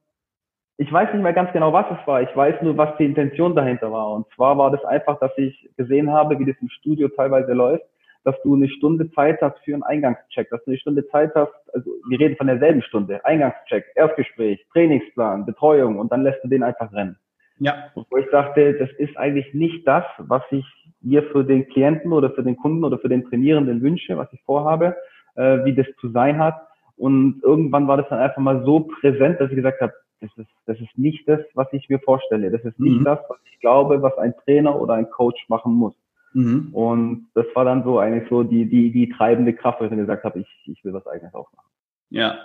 ich 0.78 0.92
weiß 0.92 1.14
nicht 1.14 1.22
mehr 1.22 1.34
ganz 1.34 1.54
genau, 1.54 1.72
was 1.72 1.86
es 1.92 2.08
war. 2.08 2.24
Ich 2.24 2.36
weiß 2.36 2.64
nur, 2.64 2.76
was 2.76 2.98
die 2.98 3.06
Intention 3.06 3.56
dahinter 3.56 3.92
war. 3.92 4.12
Und 4.14 4.26
zwar 4.34 4.58
war 4.58 4.72
das 4.72 4.84
einfach, 4.84 5.20
dass 5.20 5.32
ich 5.38 5.70
gesehen 5.78 6.12
habe, 6.12 6.40
wie 6.40 6.46
das 6.46 6.60
im 6.60 6.70
Studio 6.70 7.08
teilweise 7.10 7.54
läuft 7.54 7.86
dass 8.24 8.36
du 8.44 8.56
eine 8.56 8.70
Stunde 8.70 9.10
Zeit 9.12 9.42
hast 9.42 9.58
für 9.64 9.74
einen 9.74 9.84
Eingangscheck, 9.84 10.50
dass 10.50 10.64
du 10.64 10.72
eine 10.72 10.80
Stunde 10.80 11.08
Zeit 11.08 11.34
hast, 11.36 11.54
also 11.74 11.90
wir 12.08 12.20
reden 12.20 12.36
von 12.36 12.48
derselben 12.48 12.82
Stunde, 12.82 13.24
Eingangscheck, 13.26 13.86
Erstgespräch, 13.96 14.66
Trainingsplan, 14.74 15.46
Betreuung 15.46 15.98
und 16.00 16.12
dann 16.12 16.24
lässt 16.24 16.44
du 16.44 16.48
den 16.48 16.64
einfach 16.64 16.92
rennen. 16.94 17.18
Ja. 17.60 17.92
Wo 17.94 18.18
ich 18.18 18.28
dachte, 18.32 18.74
das 18.74 18.90
ist 18.98 19.16
eigentlich 19.18 19.54
nicht 19.54 19.88
das, 19.88 20.04
was 20.18 20.42
ich 20.52 20.66
mir 21.02 21.24
für 21.24 21.44
den 21.44 21.68
Klienten 21.68 22.12
oder 22.12 22.32
für 22.32 22.44
den 22.44 22.58
Kunden 22.58 22.84
oder 22.84 22.98
für 22.98 23.10
den 23.10 23.24
Trainierenden 23.26 23.82
wünsche, 23.82 24.18
was 24.18 24.32
ich 24.34 24.42
vorhabe, 24.44 24.96
äh, 25.36 25.64
wie 25.64 25.76
das 25.76 25.86
zu 26.00 26.10
sein 26.10 26.40
hat. 26.40 26.60
Und 26.98 27.42
irgendwann 27.44 27.88
war 27.88 27.98
das 27.98 28.10
dann 28.10 28.20
einfach 28.20 28.42
mal 28.42 28.64
so 28.66 28.82
präsent, 28.82 29.40
dass 29.40 29.50
ich 29.50 29.56
gesagt 29.56 29.82
habe, 29.82 29.94
das 30.22 30.30
ist, 30.38 30.50
das 30.66 30.80
ist 30.80 30.98
nicht 30.98 31.28
das, 31.28 31.40
was 31.56 31.68
ich 31.72 31.90
mir 31.90 32.00
vorstelle. 32.00 32.52
Das 32.52 32.64
ist 32.64 32.80
nicht 32.80 33.00
mhm. 33.00 33.06
das, 33.06 33.20
was 33.28 33.38
ich 33.52 33.60
glaube, 33.60 34.02
was 34.02 34.18
ein 34.18 34.36
Trainer 34.44 34.80
oder 34.80 34.94
ein 34.94 35.10
Coach 35.10 35.44
machen 35.50 35.74
muss. 35.74 35.96
Mhm. 36.34 36.70
Und 36.74 37.30
das 37.34 37.46
war 37.54 37.66
dann 37.66 37.84
so 37.84 38.00
eigentlich 38.00 38.30
so 38.30 38.44
die, 38.44 38.70
die, 38.70 38.92
die 38.92 39.10
treibende 39.10 39.54
Kraft, 39.54 39.80
wo 39.80 39.86
ich 39.86 39.90
dann 39.90 40.00
gesagt 40.00 40.24
habe, 40.24 40.40
ich, 40.40 40.48
ich 40.66 40.84
will 40.84 40.94
was 40.94 41.08
eigenes 41.08 41.34
aufmachen. 41.34 41.70
Ja, 42.10 42.40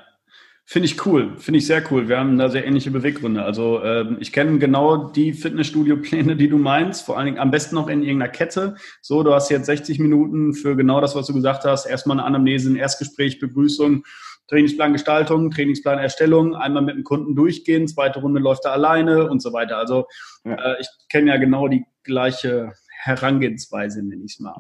Finde 0.69 0.87
ich 0.87 1.07
cool, 1.07 1.37
finde 1.39 1.59
ich 1.59 1.67
sehr 1.69 1.81
cool. 1.93 2.09
Wir 2.09 2.19
haben 2.19 2.37
da 2.39 2.49
sehr 2.49 2.67
ähnliche 2.67 2.91
Beweggründe. 2.91 3.45
Also 3.45 3.85
ähm, 3.85 4.17
ich 4.19 4.33
kenne 4.33 4.59
genau 4.59 5.11
die 5.11 5.33
Fitnessstudio-Pläne, 5.33 6.35
die 6.35 6.49
du 6.49 6.59
meinst, 6.59 7.07
vor 7.07 7.17
allen 7.17 7.27
Dingen 7.27 7.39
am 7.39 7.53
besten 7.53 7.77
noch 7.77 7.87
in 7.87 8.03
irgendeiner 8.03 8.33
Kette. 8.33 8.75
So, 9.01 9.23
du 9.23 9.33
hast 9.33 9.49
jetzt 9.49 9.67
60 9.67 10.01
Minuten 10.01 10.55
für 10.55 10.75
genau 10.75 11.01
das, 11.01 11.15
was 11.15 11.29
du 11.29 11.35
gesagt 11.35 11.65
hast. 11.65 11.87
Erstmal 11.87 12.19
eine 12.19 12.27
Anamnese, 12.27 12.69
ein 12.69 12.75
Erstgespräch, 12.75 13.39
Begrüßung, 13.39 14.03
Trainingsplan 14.49 14.93
Gestaltung, 14.93 15.53
Trainingsplan 15.53 16.01
Erstellung, 16.01 16.57
einmal 16.57 16.83
mit 16.83 16.97
dem 16.97 17.05
Kunden 17.05 17.37
durchgehen, 17.37 17.87
zweite 17.87 18.19
Runde 18.19 18.41
läuft 18.41 18.65
er 18.65 18.73
alleine 18.73 19.31
und 19.31 19.41
so 19.41 19.53
weiter. 19.53 19.79
Also 19.79 20.07
ja. 20.45 20.55
äh, 20.55 20.81
ich 20.81 20.89
kenne 21.09 21.31
ja 21.31 21.37
genau 21.37 21.69
die 21.69 21.85
gleiche 22.03 22.73
Herangehensweise, 23.07 24.03
nenne 24.03 24.25
ich 24.25 24.35
es 24.35 24.41
mal. 24.41 24.55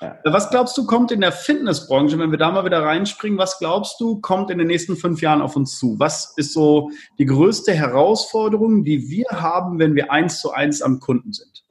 Ja. 0.00 0.16
Was 0.24 0.48
glaubst 0.48 0.78
du, 0.78 0.86
kommt 0.86 1.12
in 1.12 1.20
der 1.20 1.32
Fitnessbranche, 1.32 2.18
wenn 2.18 2.30
wir 2.30 2.38
da 2.38 2.50
mal 2.50 2.64
wieder 2.64 2.82
reinspringen, 2.82 3.38
was 3.38 3.58
glaubst 3.58 4.00
du, 4.00 4.20
kommt 4.20 4.50
in 4.50 4.56
den 4.56 4.66
nächsten 4.66 4.96
fünf 4.96 5.20
Jahren 5.20 5.42
auf 5.42 5.56
uns 5.56 5.78
zu? 5.78 5.98
Was 5.98 6.34
ist 6.38 6.54
so 6.54 6.90
die 7.18 7.26
größte 7.26 7.72
Herausforderung, 7.72 8.82
die 8.82 9.10
wir 9.10 9.26
haben, 9.30 9.78
wenn 9.78 9.94
wir 9.94 10.10
eins 10.10 10.40
zu 10.40 10.52
eins 10.52 10.80
am 10.80 11.00
Kunden 11.00 11.32
sind? 11.32 11.64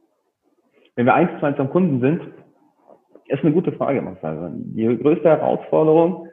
Wenn 0.95 1.07
wir 1.07 1.15
eins 1.15 1.31
zu 1.39 1.45
eins 1.45 1.57
am 1.57 1.71
Kunden 1.71 2.01
sind, 2.01 2.21
ist 3.29 3.43
eine 3.43 3.53
gute 3.53 3.71
Frage, 3.71 4.01
Marcel. 4.01 4.51
Die 4.53 4.97
größte 4.97 5.29
Herausforderung, 5.29 6.28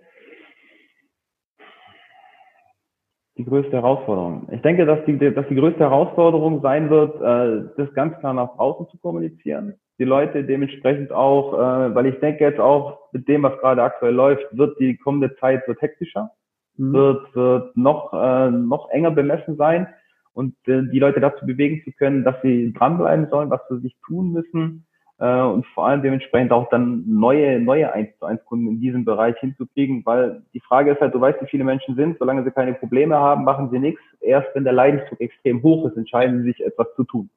die 3.37 3.45
größte 3.45 3.73
Herausforderung. 3.73 4.49
Ich 4.51 4.63
denke, 4.63 4.87
dass 4.87 5.05
die, 5.05 5.19
dass 5.19 5.47
die 5.49 5.55
größte 5.55 5.81
Herausforderung 5.81 6.63
sein 6.63 6.89
wird, 6.89 7.17
äh, 7.21 7.69
das 7.77 7.93
ganz 7.95 8.19
klar 8.19 8.35
nach 8.35 8.59
außen 8.59 8.89
zu 8.89 8.99
kommunizieren. 8.99 9.75
die 9.99 10.05
Leute 10.05 10.45
dementsprechend 10.45 11.11
auch, 11.11 11.55
äh, 11.55 11.95
weil 11.95 12.07
ich 12.07 12.19
denke 12.21 12.45
jetzt 12.45 12.61
auch 12.61 12.99
mit 13.13 13.29
dem, 13.29 13.43
was 13.43 13.59
gerade 13.61 13.83
aktuell 13.83 14.15
läuft, 14.15 14.45
wird 14.57 14.79
die 14.79 14.97
kommende 14.99 15.35
Zeit 15.37 15.67
wird 15.67 15.81
hektischer, 15.81 16.31
mhm. 16.77 16.93
wird, 16.93 17.35
wird 17.35 17.77
noch, 17.77 18.13
äh, 18.13 18.51
noch 18.51 18.91
enger 18.91 19.11
bemessen 19.11 19.57
sein 19.57 19.87
und 20.35 20.55
äh, 20.67 20.83
die 20.93 20.99
Leute 20.99 21.21
dazu 21.21 21.47
bewegen 21.47 21.83
zu 21.85 21.93
können, 21.93 22.25
dass 22.25 22.37
sie 22.43 22.73
dranbleiben 22.75 23.29
sollen, 23.31 23.51
was 23.51 23.61
sie 23.71 23.81
sich 23.81 23.97
tun 24.07 24.33
müssen 24.33 24.87
äh, 25.19 25.41
und 25.41 25.67
vor 25.69 25.87
allem 25.87 26.03
dementsprechend 26.03 26.53
auch 26.53 26.69
dann 26.69 27.05
neue, 27.07 27.59
neue 27.59 27.93
1 27.93 28.19
zu 28.19 28.27
1 28.27 28.45
Kunden 28.45 28.69
in 28.69 28.81
diesem 28.81 29.05
Bereich 29.05 29.37
hinzukriegen, 29.39 30.05
weil 30.05 30.43
die 30.53 30.61
Frage 30.61 30.93
ist 30.93 31.01
halt, 31.01 31.15
du 31.15 31.21
weißt, 31.21 31.41
wie 31.41 31.47
viele 31.47 31.65
Menschen 31.65 31.97
sind, 31.97 32.19
solange 32.19 32.45
sie 32.45 32.51
keine 32.51 32.75
Probleme 32.75 33.17
haben, 33.17 33.45
machen 33.45 33.71
sie 33.71 33.79
nichts. 33.79 34.01
Erst 34.21 34.49
wenn 34.55 34.65
der 34.65 34.73
Leidensdruck 34.73 35.21
extrem 35.21 35.63
hoch 35.63 35.87
ist, 35.87 35.97
entscheiden 35.97 36.39
sie 36.39 36.51
sich 36.51 36.65
etwas 36.65 36.89
zu 36.97 37.05
tun. 37.05 37.31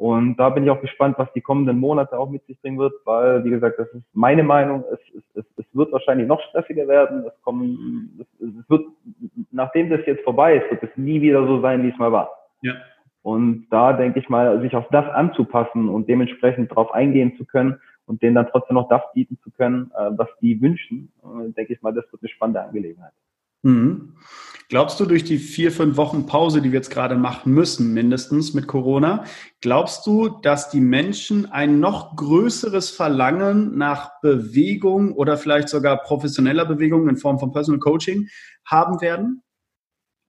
Und 0.00 0.36
da 0.36 0.48
bin 0.48 0.64
ich 0.64 0.70
auch 0.70 0.80
gespannt, 0.80 1.18
was 1.18 1.30
die 1.34 1.42
kommenden 1.42 1.78
Monate 1.78 2.18
auch 2.18 2.30
mit 2.30 2.46
sich 2.46 2.58
bringen 2.62 2.78
wird, 2.78 2.94
weil, 3.04 3.44
wie 3.44 3.50
gesagt, 3.50 3.78
das 3.78 3.86
ist 3.88 4.02
meine 4.14 4.42
Meinung, 4.42 4.82
es, 4.90 4.98
es, 5.34 5.44
es, 5.58 5.66
wird 5.74 5.92
wahrscheinlich 5.92 6.26
noch 6.26 6.40
stressiger 6.48 6.88
werden. 6.88 7.24
Es, 7.26 7.42
kommen, 7.42 8.18
es, 8.18 8.48
es 8.48 8.70
wird, 8.70 8.86
nachdem 9.50 9.90
das 9.90 10.00
jetzt 10.06 10.24
vorbei 10.24 10.56
ist, 10.56 10.70
wird 10.70 10.82
es 10.84 10.96
nie 10.96 11.20
wieder 11.20 11.46
so 11.46 11.60
sein, 11.60 11.82
wie 11.82 11.90
es 11.90 11.98
mal 11.98 12.12
war. 12.12 12.30
Ja. 12.62 12.72
Und 13.22 13.66
da 13.70 13.92
denke 13.92 14.18
ich 14.18 14.28
mal, 14.28 14.60
sich 14.62 14.74
auf 14.74 14.88
das 14.90 15.06
anzupassen 15.10 15.88
und 15.88 16.08
dementsprechend 16.08 16.70
darauf 16.70 16.92
eingehen 16.92 17.36
zu 17.36 17.44
können 17.44 17.78
und 18.06 18.22
denen 18.22 18.34
dann 18.34 18.48
trotzdem 18.50 18.74
noch 18.74 18.88
das 18.88 19.02
bieten 19.14 19.38
zu 19.42 19.50
können, 19.50 19.90
äh, 19.96 20.10
was 20.16 20.28
die 20.40 20.60
wünschen, 20.60 21.12
äh, 21.22 21.52
denke 21.52 21.74
ich 21.74 21.82
mal, 21.82 21.92
das 21.92 22.10
wird 22.10 22.22
eine 22.22 22.28
spannende 22.30 22.62
Angelegenheit. 22.62 23.12
Mhm. 23.62 24.14
Glaubst 24.68 25.00
du, 25.00 25.04
durch 25.04 25.24
die 25.24 25.38
vier, 25.38 25.72
fünf 25.72 25.96
Wochen 25.96 26.26
Pause, 26.26 26.62
die 26.62 26.70
wir 26.70 26.78
jetzt 26.78 26.90
gerade 26.90 27.16
machen 27.16 27.52
müssen, 27.52 27.92
mindestens 27.92 28.54
mit 28.54 28.68
Corona, 28.68 29.24
glaubst 29.60 30.06
du, 30.06 30.28
dass 30.28 30.70
die 30.70 30.80
Menschen 30.80 31.50
ein 31.50 31.80
noch 31.80 32.14
größeres 32.14 32.90
Verlangen 32.90 33.76
nach 33.76 34.20
Bewegung 34.20 35.12
oder 35.12 35.36
vielleicht 35.36 35.68
sogar 35.68 35.98
professioneller 35.98 36.64
Bewegung 36.66 37.08
in 37.08 37.16
Form 37.16 37.40
von 37.40 37.52
Personal 37.52 37.80
Coaching 37.80 38.28
haben 38.64 39.00
werden? 39.00 39.42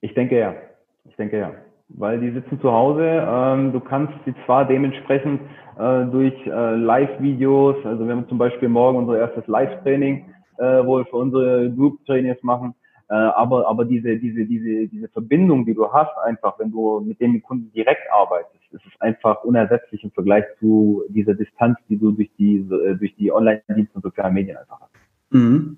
Ich 0.00 0.12
denke 0.14 0.38
ja. 0.38 0.56
Ich 1.04 1.14
denke 1.14 1.38
ja. 1.38 1.54
Weil 1.96 2.20
die 2.20 2.30
sitzen 2.30 2.60
zu 2.60 2.72
Hause. 2.72 3.04
Ähm, 3.04 3.72
du 3.72 3.80
kannst 3.80 4.14
sie 4.24 4.34
zwar 4.46 4.66
dementsprechend 4.66 5.40
äh, 5.78 6.04
durch 6.06 6.34
äh, 6.46 6.76
Live-Videos, 6.76 7.76
also 7.84 8.06
wir 8.06 8.14
haben 8.14 8.28
zum 8.28 8.38
Beispiel 8.38 8.68
morgen 8.68 8.98
unser 8.98 9.18
erstes 9.18 9.46
Live-Training, 9.46 10.26
äh, 10.58 10.84
wo 10.84 10.98
wir 10.98 11.06
für 11.06 11.16
unsere 11.16 11.70
Group-Trainings 11.70 12.42
machen, 12.42 12.74
äh, 13.08 13.14
aber, 13.14 13.68
aber 13.68 13.84
diese, 13.84 14.16
diese, 14.16 14.46
diese, 14.46 14.88
diese 14.88 15.08
Verbindung, 15.08 15.66
die 15.66 15.74
du 15.74 15.92
hast, 15.92 16.16
einfach, 16.24 16.58
wenn 16.58 16.70
du 16.70 17.00
mit 17.00 17.20
den 17.20 17.42
Kunden 17.42 17.70
direkt 17.72 18.10
arbeitest, 18.10 18.62
ist 18.70 18.86
es 18.86 19.00
einfach 19.00 19.44
unersetzlich 19.44 20.02
im 20.02 20.10
Vergleich 20.12 20.44
zu 20.60 21.02
dieser 21.08 21.34
Distanz, 21.34 21.78
die 21.90 21.98
du 21.98 22.12
durch 22.12 22.30
die, 22.38 22.56
äh, 22.56 22.96
durch 22.96 23.14
die 23.16 23.30
Online-Dienste 23.30 23.96
und 23.96 24.02
sozialen 24.02 24.32
Medien 24.32 24.56
einfach 24.56 24.80
hast. 24.80 24.92
Mhm. 25.30 25.76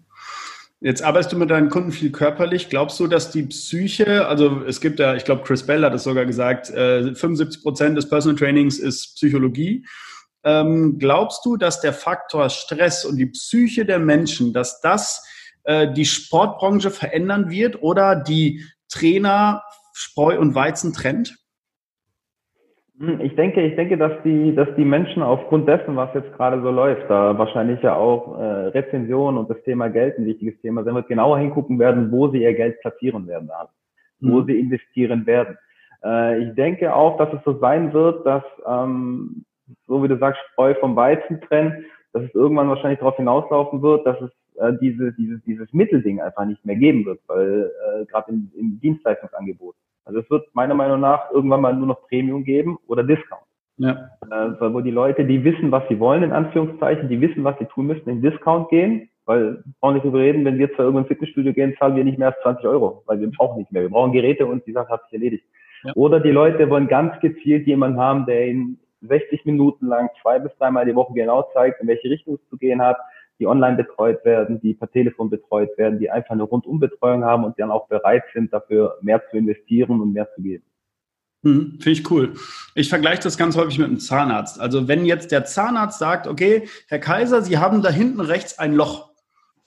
Jetzt 0.85 1.03
arbeitest 1.03 1.33
du 1.33 1.38
mit 1.38 1.49
deinen 1.49 1.70
Kunden 1.70 1.92
viel 1.92 2.12
körperlich. 2.12 2.68
Glaubst 2.68 3.01
du, 3.01 3.07
dass 3.07 3.31
die 3.31 3.44
Psyche, 3.44 4.27
also 4.27 4.61
es 4.66 4.83
gibt 4.83 4.99
ja, 4.99 5.14
ich 5.14 5.25
glaube, 5.25 5.42
Chris 5.42 5.62
Bell 5.62 5.83
hat 5.83 5.94
es 5.94 6.03
sogar 6.03 6.27
gesagt, 6.27 6.66
75 6.66 7.59
äh, 7.59 7.62
Prozent 7.62 7.97
des 7.97 8.07
Personal 8.07 8.38
Trainings 8.38 8.79
ist 8.79 9.14
Psychologie. 9.14 9.87
Ähm, 10.44 10.99
glaubst 10.99 11.42
du, 11.47 11.57
dass 11.57 11.81
der 11.81 11.94
Faktor 11.94 12.51
Stress 12.51 13.07
und 13.07 13.16
die 13.16 13.25
Psyche 13.25 13.87
der 13.87 13.99
Menschen, 13.99 14.53
dass 14.53 14.83
das 14.83 15.27
äh, 15.62 15.90
die 15.90 16.05
Sportbranche 16.05 16.90
verändern 16.90 17.49
wird 17.49 17.83
oder 17.83 18.14
die 18.14 18.62
Trainer 18.90 19.62
Spreu 19.94 20.38
und 20.38 20.55
Weizen 20.55 20.92
trennt? 20.92 21.35
Hm, 22.99 23.21
ich 23.21 23.35
denke, 23.35 23.61
ich 23.61 23.75
denke, 23.75 23.97
dass 23.97 24.13
die, 24.23 24.55
dass 24.55 24.69
die 24.77 24.85
Menschen 24.85 25.23
aufgrund 25.23 25.69
dessen, 25.69 25.97
was 25.97 26.15
jetzt 26.15 26.33
gerade 26.35 26.63
so 26.63 26.71
läuft, 26.71 27.11
da 27.11 27.37
wahrscheinlich 27.37 27.83
ja 27.83 27.97
auch 27.97 28.39
äh, 28.39 28.69
Rezension 28.69 29.37
und 29.37 29.51
das 29.51 29.61
Thema 29.65 29.89
Geld 29.89 30.17
ein 30.19 30.27
wichtiges 30.27 30.61
Thema 30.61 30.85
sein 30.85 30.95
wird, 30.95 31.09
genauer 31.09 31.39
hingucken 31.39 31.79
werden, 31.79 32.13
wo 32.13 32.29
sie 32.29 32.43
ihr 32.43 32.55
Geld 32.55 32.81
platzieren 32.81 33.27
werden, 33.27 33.51
mhm. 34.21 34.33
wo 34.33 34.43
sie 34.43 34.61
investieren 34.61 35.27
werden. 35.27 35.59
Äh, 36.05 36.45
ich 36.45 36.55
denke 36.55 36.95
auch, 36.95 37.17
dass 37.19 37.33
es 37.33 37.41
so 37.45 37.59
sein 37.59 37.93
wird, 37.93 38.25
dass, 38.25 38.45
ähm, 38.67 39.45
so 39.89 40.03
wie 40.05 40.09
du 40.09 40.19
sagst, 40.19 40.41
Spreu 40.53 40.75
vom 40.75 40.95
Weizen 40.95 41.41
trennen, 41.41 41.85
dass 42.13 42.23
es 42.23 42.35
irgendwann 42.35 42.69
wahrscheinlich 42.69 43.01
darauf 43.01 43.17
hinauslaufen 43.17 43.83
wird, 43.83 44.07
dass 44.07 44.21
es 44.21 44.31
äh, 44.57 44.73
diese, 44.81 45.12
dieses, 45.12 45.43
dieses 45.45 45.73
Mittelding 45.73 46.21
einfach 46.21 46.45
nicht 46.45 46.64
mehr 46.64 46.77
geben 46.77 47.05
wird, 47.05 47.21
weil 47.27 47.71
äh, 48.01 48.05
gerade 48.07 48.33
im, 48.33 48.51
im 48.57 48.81
Dienstleistungsangebot. 48.81 49.75
Also 50.05 50.21
es 50.21 50.31
wird 50.31 50.55
meiner 50.55 50.75
Meinung 50.75 51.01
nach 51.01 51.31
irgendwann 51.31 51.61
mal 51.61 51.75
nur 51.75 51.87
noch 51.87 52.07
Premium 52.09 52.45
geben 52.45 52.79
oder 52.87 53.03
Discount. 53.03 53.43
Ja. 53.77 54.11
Äh, 54.31 54.73
wo 54.73 54.81
die 54.81 54.90
Leute, 54.90 55.25
die 55.25 55.43
wissen, 55.43 55.73
was 55.73 55.83
sie 55.88 55.99
wollen, 55.99 56.23
in 56.23 56.33
Anführungszeichen, 56.33 57.09
die 57.09 57.21
wissen, 57.21 57.43
was 57.43 57.59
sie 57.59 57.64
tun 57.64 57.87
müssen, 57.87 58.09
in 58.09 58.23
Discount 58.23 58.69
gehen, 58.69 59.09
weil 59.27 59.64
brauchen 59.81 59.95
nicht 59.95 60.05
drüber 60.05 60.21
reden, 60.21 60.45
wenn 60.45 60.59
wir 60.59 60.69
zwar 60.75 60.85
irgendwo 60.85 61.01
ins 61.01 61.09
Fitnessstudio 61.09 61.53
gehen, 61.53 61.75
zahlen 61.79 61.97
wir 61.97 62.05
nicht 62.05 62.19
mehr 62.19 62.29
als 62.29 62.40
20 62.43 62.67
Euro, 62.67 63.03
weil 63.07 63.21
wir 63.21 63.31
brauchen 63.31 63.59
nicht 63.59 63.73
mehr. 63.73 63.83
Wir 63.83 63.90
brauchen 63.90 64.12
Geräte 64.12 64.47
und 64.47 64.67
die 64.67 64.73
Sache 64.73 64.90
hat 64.90 65.03
sich 65.05 65.14
erledigt. 65.14 65.45
Ja. 65.83 65.93
Oder 65.97 66.21
die 66.21 66.31
Leute 66.31 66.71
wollen 66.71 66.87
ganz 66.87 67.19
gezielt 67.21 67.67
jemanden 67.67 67.99
haben, 67.99 68.27
der 68.27 68.47
ihnen 68.49 68.79
60 69.01 69.45
Minuten 69.45 69.87
lang 69.87 70.09
zwei 70.23 70.38
bis 70.38 70.55
dreimal 70.57 70.87
die 70.87 70.95
Woche 70.95 71.12
genau 71.14 71.43
zeigt, 71.53 71.81
in 71.81 71.88
welche 71.88 72.09
Richtung 72.09 72.35
es 72.35 72.49
zu 72.49 72.57
gehen 72.57 72.81
hat, 72.81 72.97
die 73.38 73.47
online 73.47 73.77
betreut 73.77 74.25
werden, 74.25 74.61
die 74.61 74.75
per 74.75 74.90
Telefon 74.90 75.31
betreut 75.31 75.77
werden, 75.77 75.99
die 75.99 76.11
einfach 76.11 76.31
eine 76.31 76.44
Rundumbetreuung 76.44 77.25
haben 77.25 77.44
und 77.44 77.59
dann 77.59 77.70
auch 77.70 77.88
bereit 77.88 78.25
sind, 78.33 78.53
dafür 78.53 78.99
mehr 79.03 79.23
zu 79.31 79.37
investieren 79.37 80.01
und 80.01 80.12
mehr 80.12 80.29
zu 80.35 80.42
geben. 80.42 80.64
Hm, 81.42 81.79
Finde 81.81 81.90
ich 81.90 82.11
cool. 82.11 82.35
Ich 82.75 82.88
vergleiche 82.88 83.23
das 83.23 83.37
ganz 83.37 83.57
häufig 83.57 83.79
mit 83.79 83.88
einem 83.88 83.99
Zahnarzt. 83.99 84.59
Also 84.59 84.88
wenn 84.88 85.05
jetzt 85.05 85.31
der 85.31 85.44
Zahnarzt 85.44 85.99
sagt, 85.99 86.27
okay, 86.27 86.68
Herr 86.88 86.99
Kaiser, 86.99 87.42
Sie 87.42 87.59
haben 87.59 87.83
da 87.83 87.90
hinten 87.90 88.20
rechts 88.20 88.59
ein 88.59 88.75
Loch. 88.75 89.11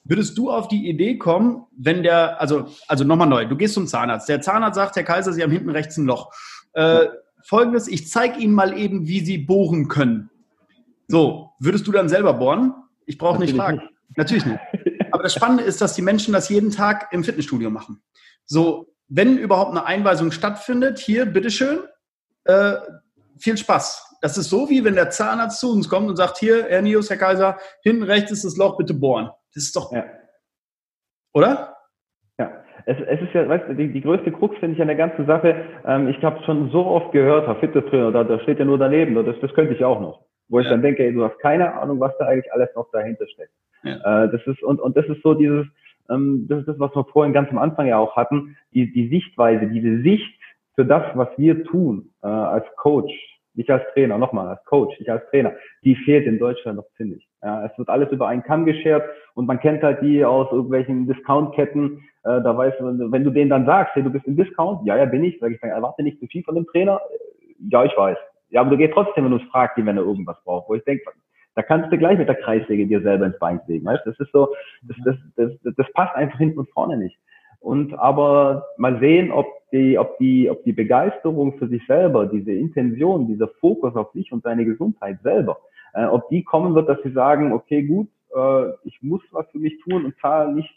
Würdest 0.03 0.37
du 0.37 0.49
auf 0.49 0.69
die 0.69 0.89
Idee 0.89 1.17
kommen, 1.17 1.65
wenn 1.77 2.01
der, 2.01 2.41
also, 2.41 2.67
also 2.87 3.03
nochmal 3.03 3.27
neu, 3.27 3.45
du 3.45 3.57
gehst 3.57 3.73
zum 3.73 3.87
Zahnarzt. 3.87 4.27
Der 4.29 4.41
Zahnarzt 4.41 4.75
sagt, 4.75 4.95
Herr 4.95 5.03
Kaiser, 5.03 5.33
Sie 5.33 5.43
haben 5.43 5.51
hinten 5.51 5.69
rechts 5.69 5.97
ein 5.97 6.05
Loch. 6.05 6.31
Äh, 6.73 7.07
Folgendes, 7.43 7.87
ich 7.87 8.09
zeige 8.09 8.39
Ihnen 8.39 8.53
mal 8.53 8.77
eben, 8.77 9.07
wie 9.07 9.19
Sie 9.19 9.37
bohren 9.37 9.87
können. 9.87 10.29
So, 11.07 11.51
würdest 11.59 11.85
du 11.87 11.91
dann 11.91 12.09
selber 12.09 12.33
bohren? 12.33 12.73
Ich 13.07 13.17
brauche 13.17 13.39
nicht 13.39 13.55
fragen. 13.55 13.77
Nicht. 13.77 14.17
Natürlich 14.17 14.45
nicht. 14.45 14.59
Aber 15.11 15.23
das 15.23 15.33
Spannende 15.33 15.63
ist, 15.63 15.81
dass 15.81 15.95
die 15.95 16.01
Menschen 16.01 16.33
das 16.33 16.49
jeden 16.49 16.69
Tag 16.71 17.07
im 17.11 17.23
Fitnessstudio 17.23 17.69
machen. 17.69 18.03
So, 18.45 18.93
wenn 19.07 19.37
überhaupt 19.37 19.71
eine 19.71 19.85
Einweisung 19.85 20.31
stattfindet, 20.31 20.99
hier, 20.99 21.25
bitteschön, 21.25 21.79
äh, 22.43 22.73
viel 23.39 23.57
Spaß. 23.57 24.17
Das 24.21 24.37
ist 24.37 24.49
so, 24.49 24.69
wie 24.69 24.83
wenn 24.83 24.95
der 24.95 25.09
Zahnarzt 25.09 25.59
zu 25.59 25.71
uns 25.71 25.89
kommt 25.89 26.09
und 26.09 26.17
sagt, 26.17 26.37
hier, 26.37 26.65
Herr 26.67 26.81
Nius, 26.81 27.09
Herr 27.09 27.17
Kaiser, 27.17 27.57
hinten 27.83 28.03
rechts 28.03 28.31
ist 28.31 28.43
das 28.43 28.57
Loch, 28.57 28.77
bitte 28.77 28.93
bohren. 28.93 29.29
Das 29.53 29.63
ist 29.63 29.75
doch... 29.75 29.91
Ja. 29.91 30.03
Oder? 31.33 31.75
Ja, 32.39 32.51
es, 32.85 32.97
es 33.07 33.21
ist 33.21 33.33
ja, 33.33 33.47
weißt 33.47 33.69
du, 33.69 33.75
die, 33.75 33.93
die 33.93 34.01
größte 34.01 34.31
Krux 34.31 34.57
finde 34.59 34.75
ich 34.75 34.81
an 34.81 34.87
der 34.87 34.97
ganzen 34.97 35.25
Sache, 35.27 35.65
ähm, 35.85 36.07
ich 36.07 36.21
habe 36.23 36.43
schon 36.45 36.71
so 36.71 36.85
oft 36.85 37.11
gehört, 37.11 37.47
Herr 37.47 37.57
Fitnesstrainer, 37.57 38.11
da, 38.11 38.23
da 38.23 38.39
steht 38.39 38.59
ja 38.59 38.65
nur 38.65 38.79
daneben, 38.79 39.13
das, 39.23 39.35
das 39.39 39.53
könnte 39.53 39.73
ich 39.73 39.83
auch 39.85 40.01
noch. 40.01 40.25
Wo 40.49 40.59
ich 40.59 40.65
ja. 40.65 40.71
dann 40.71 40.81
denke, 40.81 41.03
ey, 41.03 41.13
du 41.13 41.23
hast 41.23 41.37
keine 41.39 41.73
Ahnung, 41.73 41.99
was 41.99 42.17
da 42.17 42.25
eigentlich 42.25 42.51
alles 42.53 42.69
noch 42.75 42.89
dahinter 42.91 43.27
steckt. 43.27 43.51
Ja. 43.83 44.23
Äh, 44.23 44.31
das 44.31 44.45
ist, 44.45 44.63
und, 44.63 44.79
und 44.79 44.95
das 44.95 45.05
ist 45.07 45.21
so 45.23 45.33
dieses, 45.33 45.67
ähm, 46.09 46.45
das 46.49 46.59
ist 46.59 46.67
das, 46.67 46.79
was 46.79 46.95
wir 46.95 47.05
vorhin 47.05 47.33
ganz 47.33 47.49
am 47.49 47.57
Anfang 47.57 47.87
ja 47.87 47.97
auch 47.97 48.15
hatten, 48.15 48.55
die, 48.73 48.91
die 48.91 49.09
Sichtweise, 49.09 49.67
diese 49.67 50.01
Sicht 50.01 50.39
für 50.75 50.85
das, 50.85 51.03
was 51.15 51.29
wir 51.37 51.63
tun, 51.65 52.11
äh, 52.23 52.27
als 52.27 52.65
Coach, 52.77 53.11
nicht 53.55 53.69
als 53.69 53.83
Trainer, 53.93 54.17
nochmal, 54.17 54.47
als 54.47 54.63
Coach, 54.65 54.97
nicht 54.99 55.09
als 55.09 55.27
Trainer, 55.29 55.53
die 55.83 55.95
fehlt 55.95 56.27
in 56.27 56.39
Deutschland 56.39 56.77
noch 56.77 56.87
ziemlich. 56.95 57.27
Ja, 57.43 57.65
es 57.65 57.77
wird 57.77 57.89
alles 57.89 58.11
über 58.11 58.27
einen 58.27 58.43
Kamm 58.43 58.65
geschert 58.65 59.03
und 59.33 59.47
man 59.47 59.59
kennt 59.59 59.83
halt 59.83 60.01
die 60.01 60.23
aus 60.23 60.51
irgendwelchen 60.51 61.07
Discount-Ketten, 61.07 62.03
äh, 62.23 62.41
da 62.41 62.57
weißt 62.57 62.79
du, 62.79 63.11
wenn 63.11 63.23
du 63.23 63.31
denen 63.31 63.49
dann 63.49 63.65
sagst, 63.65 63.95
hey, 63.95 64.03
du 64.03 64.09
bist 64.09 64.25
im 64.27 64.35
Discount, 64.35 64.85
ja, 64.85 64.97
ja, 64.97 65.05
bin 65.05 65.23
ich, 65.23 65.39
sag 65.39 65.51
ich, 65.51 65.59
dann 65.59 65.71
erwarte 65.71 66.03
nicht 66.03 66.19
zu 66.19 66.27
viel 66.27 66.43
von 66.43 66.55
dem 66.55 66.67
Trainer, 66.67 67.01
ja, 67.69 67.83
ich 67.83 67.97
weiß. 67.97 68.17
Ja, 68.49 68.61
aber 68.61 68.71
du 68.71 68.77
gehst 68.77 68.93
trotzdem 68.93 69.25
und 69.25 69.41
fragst 69.51 69.77
ihn, 69.77 69.85
wenn 69.85 69.97
er 69.97 70.03
irgendwas 70.03 70.37
braucht. 70.43 70.69
Wo 70.69 70.75
ich 70.75 70.83
denke, 70.83 71.03
da 71.55 71.63
kannst 71.63 71.91
du 71.91 71.97
gleich 71.97 72.17
mit 72.17 72.27
der 72.27 72.35
Kreissäge 72.35 72.85
dir 72.85 73.01
selber 73.01 73.25
ins 73.25 73.39
Bein 73.39 73.59
legen. 73.67 73.85
Weißt? 73.85 74.05
Das 74.05 74.19
ist 74.19 74.31
so, 74.31 74.53
das, 74.83 74.97
das, 75.03 75.15
das, 75.63 75.75
das 75.75 75.93
passt 75.93 76.15
einfach 76.15 76.37
hinten 76.37 76.59
und 76.59 76.69
vorne 76.69 76.97
nicht. 76.97 77.17
Und 77.59 77.97
aber 77.97 78.65
mal 78.77 78.99
sehen, 78.99 79.31
ob 79.31 79.47
die, 79.71 79.97
ob 79.97 80.17
die, 80.19 80.49
ob 80.49 80.63
die 80.63 80.73
Begeisterung 80.73 81.57
für 81.57 81.67
sich 81.67 81.85
selber, 81.87 82.27
diese 82.27 82.51
Intention, 82.51 83.27
dieser 83.27 83.47
Fokus 83.59 83.95
auf 83.95 84.11
sich 84.13 84.31
und 84.31 84.43
seine 84.43 84.65
Gesundheit 84.65 85.19
selber, 85.23 85.57
äh, 85.93 86.05
ob 86.05 86.29
die 86.29 86.43
kommen 86.43 86.75
wird, 86.75 86.87
dass 86.87 87.01
sie 87.03 87.11
sagen, 87.11 87.51
okay, 87.51 87.83
gut, 87.83 88.07
äh, 88.35 88.69
ich 88.83 89.01
muss 89.01 89.21
was 89.31 89.49
für 89.51 89.59
mich 89.59 89.79
tun 89.79 90.05
und 90.05 90.15
zahle 90.21 90.53
nicht 90.53 90.73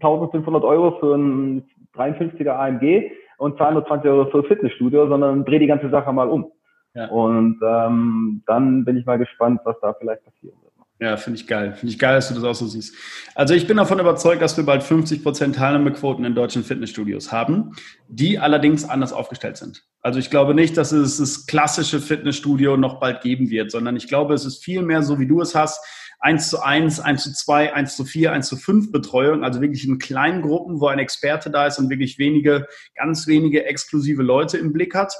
1500 0.00 0.64
Euro 0.64 0.98
für 0.98 1.14
ein 1.14 1.68
53er 1.94 2.50
AMG 2.50 3.10
und 3.36 3.58
zahle 3.58 3.74
nur 3.74 3.86
20 3.86 4.10
Euro 4.10 4.30
für 4.30 4.38
ein 4.38 4.44
Fitnessstudio, 4.44 5.08
sondern 5.08 5.44
drehe 5.44 5.58
die 5.58 5.66
ganze 5.66 5.90
Sache 5.90 6.12
mal 6.12 6.28
um. 6.28 6.50
Ja. 6.98 7.06
Und 7.10 7.60
ähm, 7.62 8.42
dann 8.46 8.84
bin 8.84 8.96
ich 8.96 9.06
mal 9.06 9.18
gespannt, 9.18 9.60
was 9.62 9.76
da 9.80 9.94
vielleicht 9.94 10.24
passieren 10.24 10.56
wird. 10.62 10.72
Ja, 11.00 11.16
finde 11.16 11.38
ich 11.38 11.46
geil. 11.46 11.74
Finde 11.74 11.92
ich 11.92 11.98
geil, 12.00 12.16
dass 12.16 12.26
du 12.26 12.34
das 12.34 12.42
auch 12.42 12.56
so 12.56 12.66
siehst. 12.66 12.92
Also 13.36 13.54
ich 13.54 13.68
bin 13.68 13.76
davon 13.76 14.00
überzeugt, 14.00 14.42
dass 14.42 14.56
wir 14.56 14.64
bald 14.64 14.82
50 14.82 15.22
Prozent 15.22 15.54
Teilnahmequoten 15.54 16.24
in 16.24 16.34
deutschen 16.34 16.64
Fitnessstudios 16.64 17.30
haben, 17.30 17.76
die 18.08 18.40
allerdings 18.40 18.88
anders 18.88 19.12
aufgestellt 19.12 19.58
sind. 19.58 19.84
Also 20.02 20.18
ich 20.18 20.28
glaube 20.28 20.54
nicht, 20.54 20.76
dass 20.76 20.90
es 20.90 21.18
das 21.18 21.46
klassische 21.46 22.00
Fitnessstudio 22.00 22.76
noch 22.76 22.98
bald 22.98 23.20
geben 23.20 23.48
wird, 23.48 23.70
sondern 23.70 23.94
ich 23.94 24.08
glaube, 24.08 24.34
es 24.34 24.44
ist 24.44 24.64
viel 24.64 24.82
mehr 24.82 25.04
so, 25.04 25.20
wie 25.20 25.28
du 25.28 25.40
es 25.40 25.54
hast. 25.54 25.80
1 26.18 26.50
zu 26.50 26.60
1, 26.60 26.98
1 26.98 27.22
zu 27.22 27.32
2, 27.32 27.74
1 27.74 27.94
zu 27.94 28.04
4, 28.04 28.32
1 28.32 28.48
zu 28.48 28.56
5 28.56 28.90
Betreuung, 28.90 29.44
also 29.44 29.60
wirklich 29.60 29.86
in 29.86 29.98
kleinen 29.98 30.42
Gruppen, 30.42 30.80
wo 30.80 30.88
ein 30.88 30.98
Experte 30.98 31.48
da 31.48 31.68
ist 31.68 31.78
und 31.78 31.90
wirklich 31.90 32.18
wenige, 32.18 32.66
ganz 32.96 33.28
wenige 33.28 33.64
exklusive 33.66 34.24
Leute 34.24 34.58
im 34.58 34.72
Blick 34.72 34.96
hat. 34.96 35.14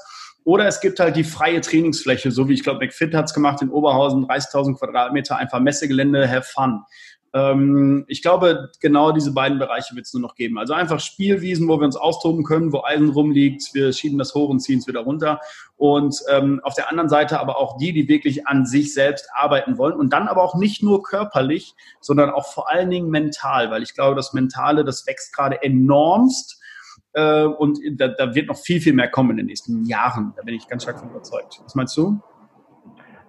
Oder 0.49 0.65
es 0.65 0.81
gibt 0.81 0.99
halt 0.99 1.15
die 1.15 1.23
freie 1.23 1.61
Trainingsfläche, 1.61 2.31
so 2.31 2.49
wie 2.49 2.55
ich 2.55 2.63
glaube, 2.63 2.79
McFit 2.83 3.13
hat 3.13 3.25
es 3.25 3.35
gemacht 3.35 3.61
in 3.61 3.69
Oberhausen, 3.69 4.25
30.000 4.25 4.79
Quadratmeter, 4.79 5.37
einfach 5.37 5.59
Messegelände, 5.59 6.27
have 6.27 6.41
fun. 6.41 6.81
Ähm, 7.35 8.03
ich 8.07 8.23
glaube, 8.23 8.71
genau 8.79 9.11
diese 9.11 9.31
beiden 9.31 9.59
Bereiche 9.59 9.93
wird 9.93 10.07
es 10.07 10.13
nur 10.15 10.23
noch 10.23 10.33
geben. 10.33 10.57
Also 10.57 10.73
einfach 10.73 10.99
Spielwiesen, 11.01 11.67
wo 11.67 11.79
wir 11.79 11.85
uns 11.85 11.95
austoben 11.95 12.43
können, 12.43 12.73
wo 12.73 12.81
Eisen 12.83 13.09
rumliegt, 13.09 13.75
wir 13.75 13.93
schieben 13.93 14.17
das 14.17 14.33
hoch 14.33 14.49
und 14.49 14.59
ziehen 14.59 14.79
es 14.79 14.87
wieder 14.87 15.01
runter. 15.01 15.39
Und 15.77 16.19
ähm, 16.31 16.61
auf 16.63 16.73
der 16.73 16.89
anderen 16.89 17.09
Seite 17.09 17.39
aber 17.39 17.59
auch 17.59 17.77
die, 17.77 17.93
die 17.93 18.07
wirklich 18.07 18.47
an 18.47 18.65
sich 18.65 18.95
selbst 18.95 19.29
arbeiten 19.35 19.77
wollen 19.77 19.99
und 19.99 20.13
dann 20.13 20.27
aber 20.27 20.41
auch 20.41 20.55
nicht 20.55 20.81
nur 20.81 21.03
körperlich, 21.03 21.75
sondern 22.01 22.31
auch 22.31 22.51
vor 22.51 22.71
allen 22.71 22.89
Dingen 22.89 23.11
mental, 23.11 23.69
weil 23.69 23.83
ich 23.83 23.93
glaube, 23.93 24.15
das 24.15 24.33
Mentale, 24.33 24.83
das 24.83 25.05
wächst 25.05 25.31
gerade 25.31 25.61
enormst 25.61 26.58
äh, 27.13 27.43
und 27.43 27.79
da, 27.97 28.09
da, 28.09 28.35
wird 28.35 28.47
noch 28.47 28.57
viel, 28.57 28.79
viel 28.81 28.93
mehr 28.93 29.09
kommen 29.09 29.31
in 29.31 29.37
den 29.37 29.45
nächsten 29.47 29.85
Jahren. 29.85 30.33
Da 30.35 30.43
bin 30.43 30.55
ich 30.55 30.67
ganz 30.67 30.83
stark 30.83 30.99
von 30.99 31.09
überzeugt. 31.09 31.61
Was 31.63 31.75
meinst 31.75 31.97
du? 31.97 32.19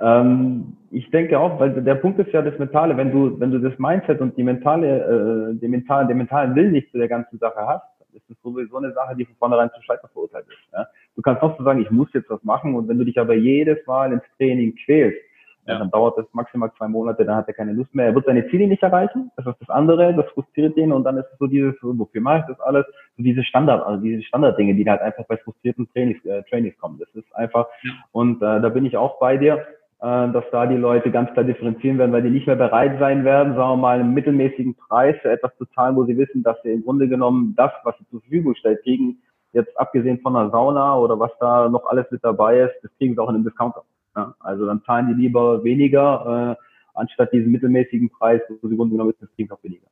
Ähm, 0.01 0.77
ich 0.91 1.11
denke 1.11 1.39
auch, 1.39 1.61
weil 1.61 1.83
der 1.83 1.95
Punkt 1.95 2.19
ist 2.19 2.33
ja 2.33 2.43
das 2.43 2.59
Mentale, 2.59 2.97
wenn 2.97 3.13
du, 3.13 3.39
wenn 3.39 3.51
du 3.51 3.59
das 3.59 3.79
Mindset 3.79 4.21
und 4.21 4.37
die 4.37 4.43
mentale, 4.43 5.53
äh, 5.53 5.55
den 5.55 5.71
mentalen, 5.71 6.09
den 6.09 6.19
mentalen 6.19 6.55
Willen 6.55 6.73
nicht 6.73 6.91
zu 6.91 6.99
der 6.99 7.09
ganzen 7.09 7.39
Sache 7.39 7.67
hast, 7.67 7.85
ist 8.13 8.29
es 8.29 8.37
sowieso 8.43 8.77
eine 8.77 8.93
Sache, 8.93 9.15
die 9.17 9.25
von 9.25 9.37
vornherein 9.37 9.71
zu 9.75 9.83
scheitern 9.83 10.11
verurteilt 10.13 10.47
ist. 10.49 10.73
Ja? 10.73 10.87
Du 11.17 11.23
kannst 11.23 11.43
auch 11.43 11.57
so 11.57 11.65
sagen, 11.65 11.81
ich 11.81 11.91
muss 11.91 12.13
jetzt 12.13 12.31
was 12.31 12.43
machen 12.43 12.75
und 12.75 12.89
wenn 12.89 12.99
du 12.99 13.05
dich 13.05 13.19
aber 13.19 13.35
jedes 13.35 13.87
Mal 13.87 14.13
ins 14.13 14.25
Training 14.37 14.75
quälst, 14.85 15.19
ja. 15.67 15.79
Dann 15.79 15.91
dauert 15.91 16.19
das 16.19 16.27
maximal 16.33 16.73
zwei 16.77 16.89
Monate, 16.89 17.25
dann 17.25 17.37
hat 17.37 17.49
er 17.49 17.55
keine 17.55 17.73
Lust 17.73 17.95
mehr. 17.95 18.07
Er 18.07 18.15
wird 18.15 18.27
seine 18.27 18.49
Ziele 18.49 18.67
nicht 18.67 18.83
erreichen. 18.83 19.31
Das 19.37 19.47
ist 19.47 19.61
das 19.61 19.69
andere, 19.69 20.15
das 20.15 20.27
frustriert 20.33 20.77
ihn 20.77 20.93
und 20.93 21.05
dann 21.05 21.17
ist 21.17 21.27
es 21.33 21.39
so 21.39 21.47
dieses, 21.47 21.75
wofür 21.83 22.21
mache 22.21 22.39
ich 22.41 22.45
das 22.47 22.61
alles? 22.61 22.87
So 23.17 23.23
diese 23.23 23.45
Standard, 23.45 23.87
also 23.87 24.03
diese 24.03 24.23
Standarddinge, 24.23 24.75
die 24.75 24.89
halt 24.89 25.01
einfach 25.01 25.25
bei 25.27 25.37
frustrierten 25.37 25.89
Trainings, 25.93 26.25
äh, 26.25 26.43
Trainings 26.45 26.77
kommen. 26.79 26.99
Das 26.99 27.09
ist 27.15 27.35
einfach, 27.37 27.67
ja. 27.83 27.93
und 28.13 28.43
äh, 28.43 28.61
da 28.61 28.69
bin 28.69 28.87
ich 28.87 28.97
auch 28.97 29.19
bei 29.21 29.37
dir, 29.37 29.67
äh, 30.01 30.33
dass 30.33 30.45
da 30.51 30.67
die 30.67 30.77
Leute 30.77 31.11
ganz 31.11 31.33
klar 31.35 31.45
differenzieren 31.45 31.99
werden, 31.99 32.13
weil 32.13 32.23
die 32.23 32.31
nicht 32.31 32.47
mehr 32.47 32.57
bereit 32.57 32.99
sein 32.99 33.25
werden, 33.25 33.55
sagen 33.55 33.73
wir 33.73 33.77
mal, 33.77 34.01
einen 34.01 34.15
mittelmäßigen 34.15 34.75
Preis 34.75 35.15
für 35.21 35.31
etwas 35.31 35.55
zu 35.59 35.67
zahlen, 35.67 35.95
wo 35.95 36.05
sie 36.05 36.17
wissen, 36.17 36.43
dass 36.43 36.57
sie 36.63 36.73
im 36.73 36.85
Grunde 36.85 37.07
genommen 37.07 37.55
das, 37.57 37.71
was 37.85 37.97
sie 37.99 38.09
zur 38.09 38.21
Verfügung 38.23 38.55
stellt, 38.55 38.83
kriegen, 38.83 39.19
jetzt 39.53 39.79
abgesehen 39.79 40.21
von 40.21 40.35
einer 40.35 40.51
Sauna 40.51 40.97
oder 40.97 41.19
was 41.19 41.33
da 41.39 41.69
noch 41.69 41.87
alles 41.87 42.07
mit 42.11 42.25
dabei 42.25 42.61
ist, 42.61 42.75
das 42.83 42.91
kriegen 42.97 43.15
sie 43.15 43.21
auch 43.21 43.29
in 43.29 43.35
einem 43.37 43.45
Discounter. 43.45 43.83
Ja, 44.17 44.35
also 44.41 44.67
dann 44.67 44.83
zahlen 44.85 45.09
die 45.09 45.23
lieber 45.23 45.63
weniger, 45.63 46.57
äh, 46.59 46.99
anstatt 46.99 47.33
diesen 47.33 47.53
mittelmäßigen 47.53 48.11
Preis, 48.11 48.41
wo 48.49 48.69
sie 48.69 48.77
Grunde 48.77 48.93
genommen 48.93 49.11
ist, 49.11 49.23
das 49.23 49.31
Team 49.37 49.51
auch 49.51 49.63
weniger. 49.63 49.87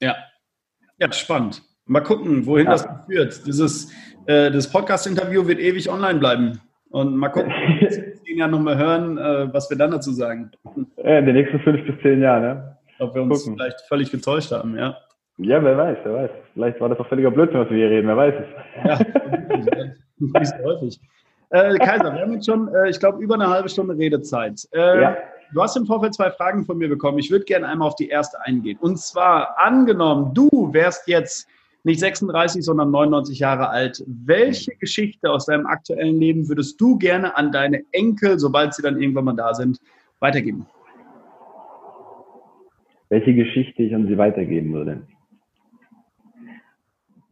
Ja. 0.00 0.16
Ja, 0.98 1.12
spannend. 1.12 1.62
Mal 1.86 2.00
gucken, 2.00 2.46
wohin 2.46 2.66
ja. 2.66 2.72
das 2.72 2.88
führt. 3.06 3.46
Dieses 3.46 3.92
äh, 4.26 4.50
das 4.50 4.70
Podcast-Interview 4.70 5.46
wird 5.46 5.58
ewig 5.58 5.90
online 5.90 6.18
bleiben. 6.18 6.60
Und 6.90 7.16
mal 7.16 7.28
gucken, 7.28 7.52
in 7.80 7.90
zehn 7.90 8.38
Jahren 8.38 8.52
nochmal 8.52 8.78
hören, 8.78 9.18
äh, 9.18 9.52
was 9.52 9.68
wir 9.68 9.76
dann 9.76 9.90
dazu 9.90 10.12
sagen. 10.12 10.50
Ja, 10.96 11.18
in 11.18 11.26
den 11.26 11.34
nächsten 11.34 11.58
fünf 11.60 11.84
bis 11.86 12.00
zehn 12.02 12.22
Jahren, 12.22 12.42
ja. 12.42 12.78
Ob 13.00 13.14
wir 13.14 13.22
uns 13.22 13.42
gucken. 13.42 13.58
vielleicht 13.58 13.80
völlig 13.88 14.10
getäuscht 14.10 14.52
haben, 14.52 14.76
ja. 14.78 14.96
Ja, 15.38 15.62
wer 15.62 15.76
weiß, 15.76 15.98
wer 16.04 16.14
weiß. 16.14 16.30
Vielleicht 16.52 16.80
war 16.80 16.88
das 16.88 16.98
auch 17.00 17.08
völliger 17.08 17.32
Blödsinn, 17.32 17.58
was 17.58 17.68
wir 17.68 17.76
hier 17.76 17.90
reden, 17.90 18.06
wer 18.06 18.16
weiß 18.16 18.34
es. 18.34 18.84
Ja, 18.84 18.98
nicht 20.18 20.46
so 20.46 20.64
häufig. 20.64 21.00
Äh, 21.54 21.78
Kaiser, 21.78 22.12
wir 22.12 22.20
haben 22.20 22.32
jetzt 22.32 22.46
schon, 22.46 22.66
äh, 22.74 22.90
ich 22.90 22.98
glaube, 22.98 23.22
über 23.22 23.34
eine 23.34 23.48
halbe 23.48 23.68
Stunde 23.68 23.96
Redezeit. 23.96 24.66
Äh, 24.72 25.02
ja. 25.02 25.16
Du 25.52 25.62
hast 25.62 25.76
im 25.76 25.86
Vorfeld 25.86 26.12
zwei 26.12 26.32
Fragen 26.32 26.64
von 26.64 26.76
mir 26.78 26.88
bekommen. 26.88 27.20
Ich 27.20 27.30
würde 27.30 27.44
gerne 27.44 27.68
einmal 27.68 27.86
auf 27.86 27.94
die 27.94 28.08
erste 28.08 28.40
eingehen. 28.40 28.76
Und 28.80 28.98
zwar, 28.98 29.56
angenommen, 29.56 30.34
du 30.34 30.48
wärst 30.72 31.06
jetzt 31.06 31.46
nicht 31.84 32.00
36, 32.00 32.64
sondern 32.64 32.90
99 32.90 33.38
Jahre 33.38 33.68
alt. 33.68 34.02
Welche 34.08 34.74
Geschichte 34.74 35.30
aus 35.30 35.46
deinem 35.46 35.66
aktuellen 35.66 36.18
Leben 36.18 36.48
würdest 36.48 36.80
du 36.80 36.98
gerne 36.98 37.36
an 37.36 37.52
deine 37.52 37.84
Enkel, 37.92 38.40
sobald 38.40 38.74
sie 38.74 38.82
dann 38.82 39.00
irgendwann 39.00 39.26
mal 39.26 39.36
da 39.36 39.54
sind, 39.54 39.78
weitergeben? 40.18 40.66
Welche 43.10 43.32
Geschichte 43.32 43.84
ich 43.84 43.94
an 43.94 44.08
sie 44.08 44.18
weitergeben 44.18 44.72
würde? 44.72 45.06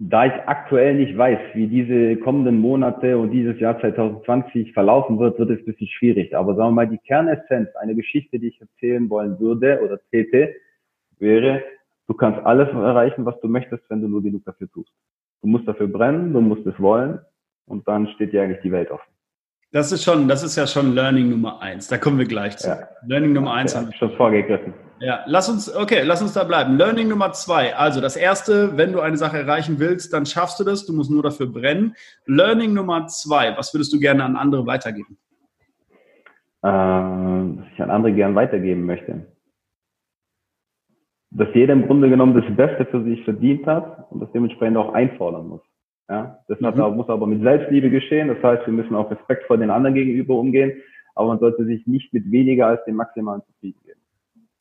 Da 0.08 0.26
ich 0.26 0.32
aktuell 0.46 0.94
nicht 0.94 1.16
weiß, 1.16 1.38
wie 1.54 1.68
diese 1.68 2.16
kommenden 2.16 2.58
Monate 2.58 3.16
und 3.16 3.30
dieses 3.30 3.60
Jahr 3.60 3.78
2020 3.78 4.72
verlaufen 4.72 5.18
wird, 5.20 5.38
wird 5.38 5.50
es 5.50 5.58
ein 5.60 5.64
bisschen 5.64 5.86
schwierig. 5.86 6.36
Aber 6.36 6.56
sagen 6.56 6.70
wir 6.70 6.74
mal, 6.74 6.88
die 6.88 6.98
Kernessenz, 6.98 7.68
eine 7.76 7.94
Geschichte, 7.94 8.40
die 8.40 8.48
ich 8.48 8.60
erzählen 8.60 9.08
wollen 9.08 9.38
würde 9.38 9.80
oder 9.80 10.00
täte, 10.10 10.54
wäre, 11.18 11.62
du 12.08 12.14
kannst 12.14 12.44
alles 12.44 12.68
erreichen, 12.70 13.24
was 13.24 13.38
du 13.40 13.48
möchtest, 13.48 13.84
wenn 13.90 14.02
du 14.02 14.08
nur 14.08 14.22
genug 14.22 14.44
dafür 14.44 14.68
tust. 14.72 14.92
Du 15.40 15.46
musst 15.46 15.68
dafür 15.68 15.86
brennen, 15.86 16.32
du 16.32 16.40
musst 16.40 16.66
es 16.66 16.78
wollen 16.80 17.20
und 17.66 17.86
dann 17.86 18.08
steht 18.08 18.32
dir 18.32 18.42
eigentlich 18.42 18.62
die 18.62 18.72
Welt 18.72 18.90
offen. 18.90 19.08
Das 19.70 19.92
ist 19.92 20.02
schon, 20.02 20.26
das 20.26 20.42
ist 20.42 20.56
ja 20.56 20.66
schon 20.66 20.94
Learning 20.94 21.30
Nummer 21.30 21.62
eins. 21.62 21.86
Da 21.86 21.96
kommen 21.96 22.18
wir 22.18 22.26
gleich 22.26 22.56
zu. 22.56 22.68
Ja. 22.68 22.88
Learning 23.06 23.32
Nummer 23.32 23.54
eins 23.54 23.72
ja, 23.72 23.80
haben 23.80 23.86
wir 23.86 23.96
schon 23.96 24.10
vorgegriffen. 24.16 24.74
Ja, 25.04 25.24
lass 25.26 25.48
uns, 25.48 25.74
okay, 25.74 26.02
lass 26.04 26.22
uns 26.22 26.32
da 26.32 26.44
bleiben. 26.44 26.76
Learning 26.76 27.08
Nummer 27.08 27.32
zwei. 27.32 27.74
Also 27.74 28.00
das 28.00 28.14
erste, 28.14 28.76
wenn 28.76 28.92
du 28.92 29.00
eine 29.00 29.16
Sache 29.16 29.36
erreichen 29.36 29.80
willst, 29.80 30.12
dann 30.12 30.26
schaffst 30.26 30.60
du 30.60 30.64
das. 30.64 30.86
Du 30.86 30.92
musst 30.92 31.10
nur 31.10 31.24
dafür 31.24 31.46
brennen. 31.46 31.96
Learning 32.26 32.72
Nummer 32.72 33.08
zwei. 33.08 33.56
Was 33.56 33.74
würdest 33.74 33.92
du 33.92 33.98
gerne 33.98 34.22
an 34.22 34.36
andere 34.36 34.64
weitergeben? 34.64 35.18
Äh, 36.62 36.68
was 36.68 37.66
ich 37.72 37.82
an 37.82 37.90
andere 37.90 38.12
gerne 38.12 38.36
weitergeben 38.36 38.86
möchte. 38.86 39.26
Dass 41.32 41.48
jeder 41.52 41.72
im 41.72 41.88
Grunde 41.88 42.08
genommen 42.08 42.40
das 42.40 42.56
Beste 42.56 42.86
für 42.86 43.02
sich 43.02 43.24
verdient 43.24 43.66
hat 43.66 44.08
und 44.12 44.20
das 44.20 44.30
dementsprechend 44.30 44.76
auch 44.76 44.94
einfordern 44.94 45.48
muss. 45.48 45.62
Ja, 46.08 46.38
das 46.46 46.60
mhm. 46.60 46.94
muss 46.94 47.08
aber 47.08 47.26
mit 47.26 47.42
Selbstliebe 47.42 47.90
geschehen. 47.90 48.28
Das 48.28 48.40
heißt, 48.40 48.66
wir 48.66 48.72
müssen 48.72 48.94
auch 48.94 49.10
Respekt 49.10 49.48
vor 49.48 49.58
den 49.58 49.70
anderen 49.70 49.96
gegenüber 49.96 50.36
umgehen. 50.36 50.80
Aber 51.16 51.26
man 51.26 51.40
sollte 51.40 51.64
sich 51.64 51.88
nicht 51.88 52.12
mit 52.12 52.30
weniger 52.30 52.68
als 52.68 52.84
dem 52.84 52.94
Maximalen 52.94 53.42
zufrieden 53.42 53.80
geben. 53.84 54.01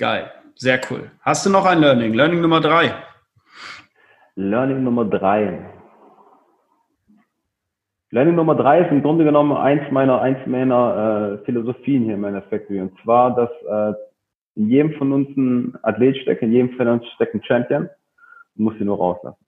Geil. 0.01 0.31
Sehr 0.55 0.81
cool. 0.89 1.11
Hast 1.21 1.45
du 1.45 1.51
noch 1.51 1.63
ein 1.63 1.77
Learning? 1.77 2.15
Learning 2.15 2.41
Nummer 2.41 2.59
drei. 2.59 2.91
Learning 4.33 4.83
Nummer 4.83 5.05
drei. 5.05 5.69
Learning 8.09 8.33
Nummer 8.33 8.55
drei 8.55 8.79
ist 8.81 8.89
im 8.89 9.03
Grunde 9.03 9.25
genommen 9.25 9.55
eins 9.55 9.83
meiner, 9.91 10.19
eins 10.19 10.39
meiner 10.47 11.39
äh, 11.39 11.45
Philosophien 11.45 12.05
hier 12.05 12.15
in 12.15 12.21
meiner 12.21 12.41
Factory. 12.41 12.81
Und 12.81 12.99
zwar, 13.03 13.35
dass 13.35 13.51
äh, 13.69 13.93
in 14.55 14.69
jedem 14.69 14.93
von 14.93 15.11
uns 15.11 15.37
ein 15.37 15.77
Athlet 15.83 16.17
steckt, 16.17 16.41
in 16.41 16.51
jedem 16.51 16.75
von 16.77 16.87
uns 16.87 17.05
steckt 17.13 17.35
ein 17.35 17.43
Champion. 17.43 17.87
Du 18.55 18.63
musst 18.63 18.79
ihn 18.79 18.87
nur 18.87 18.97
rauslassen. 18.97 19.45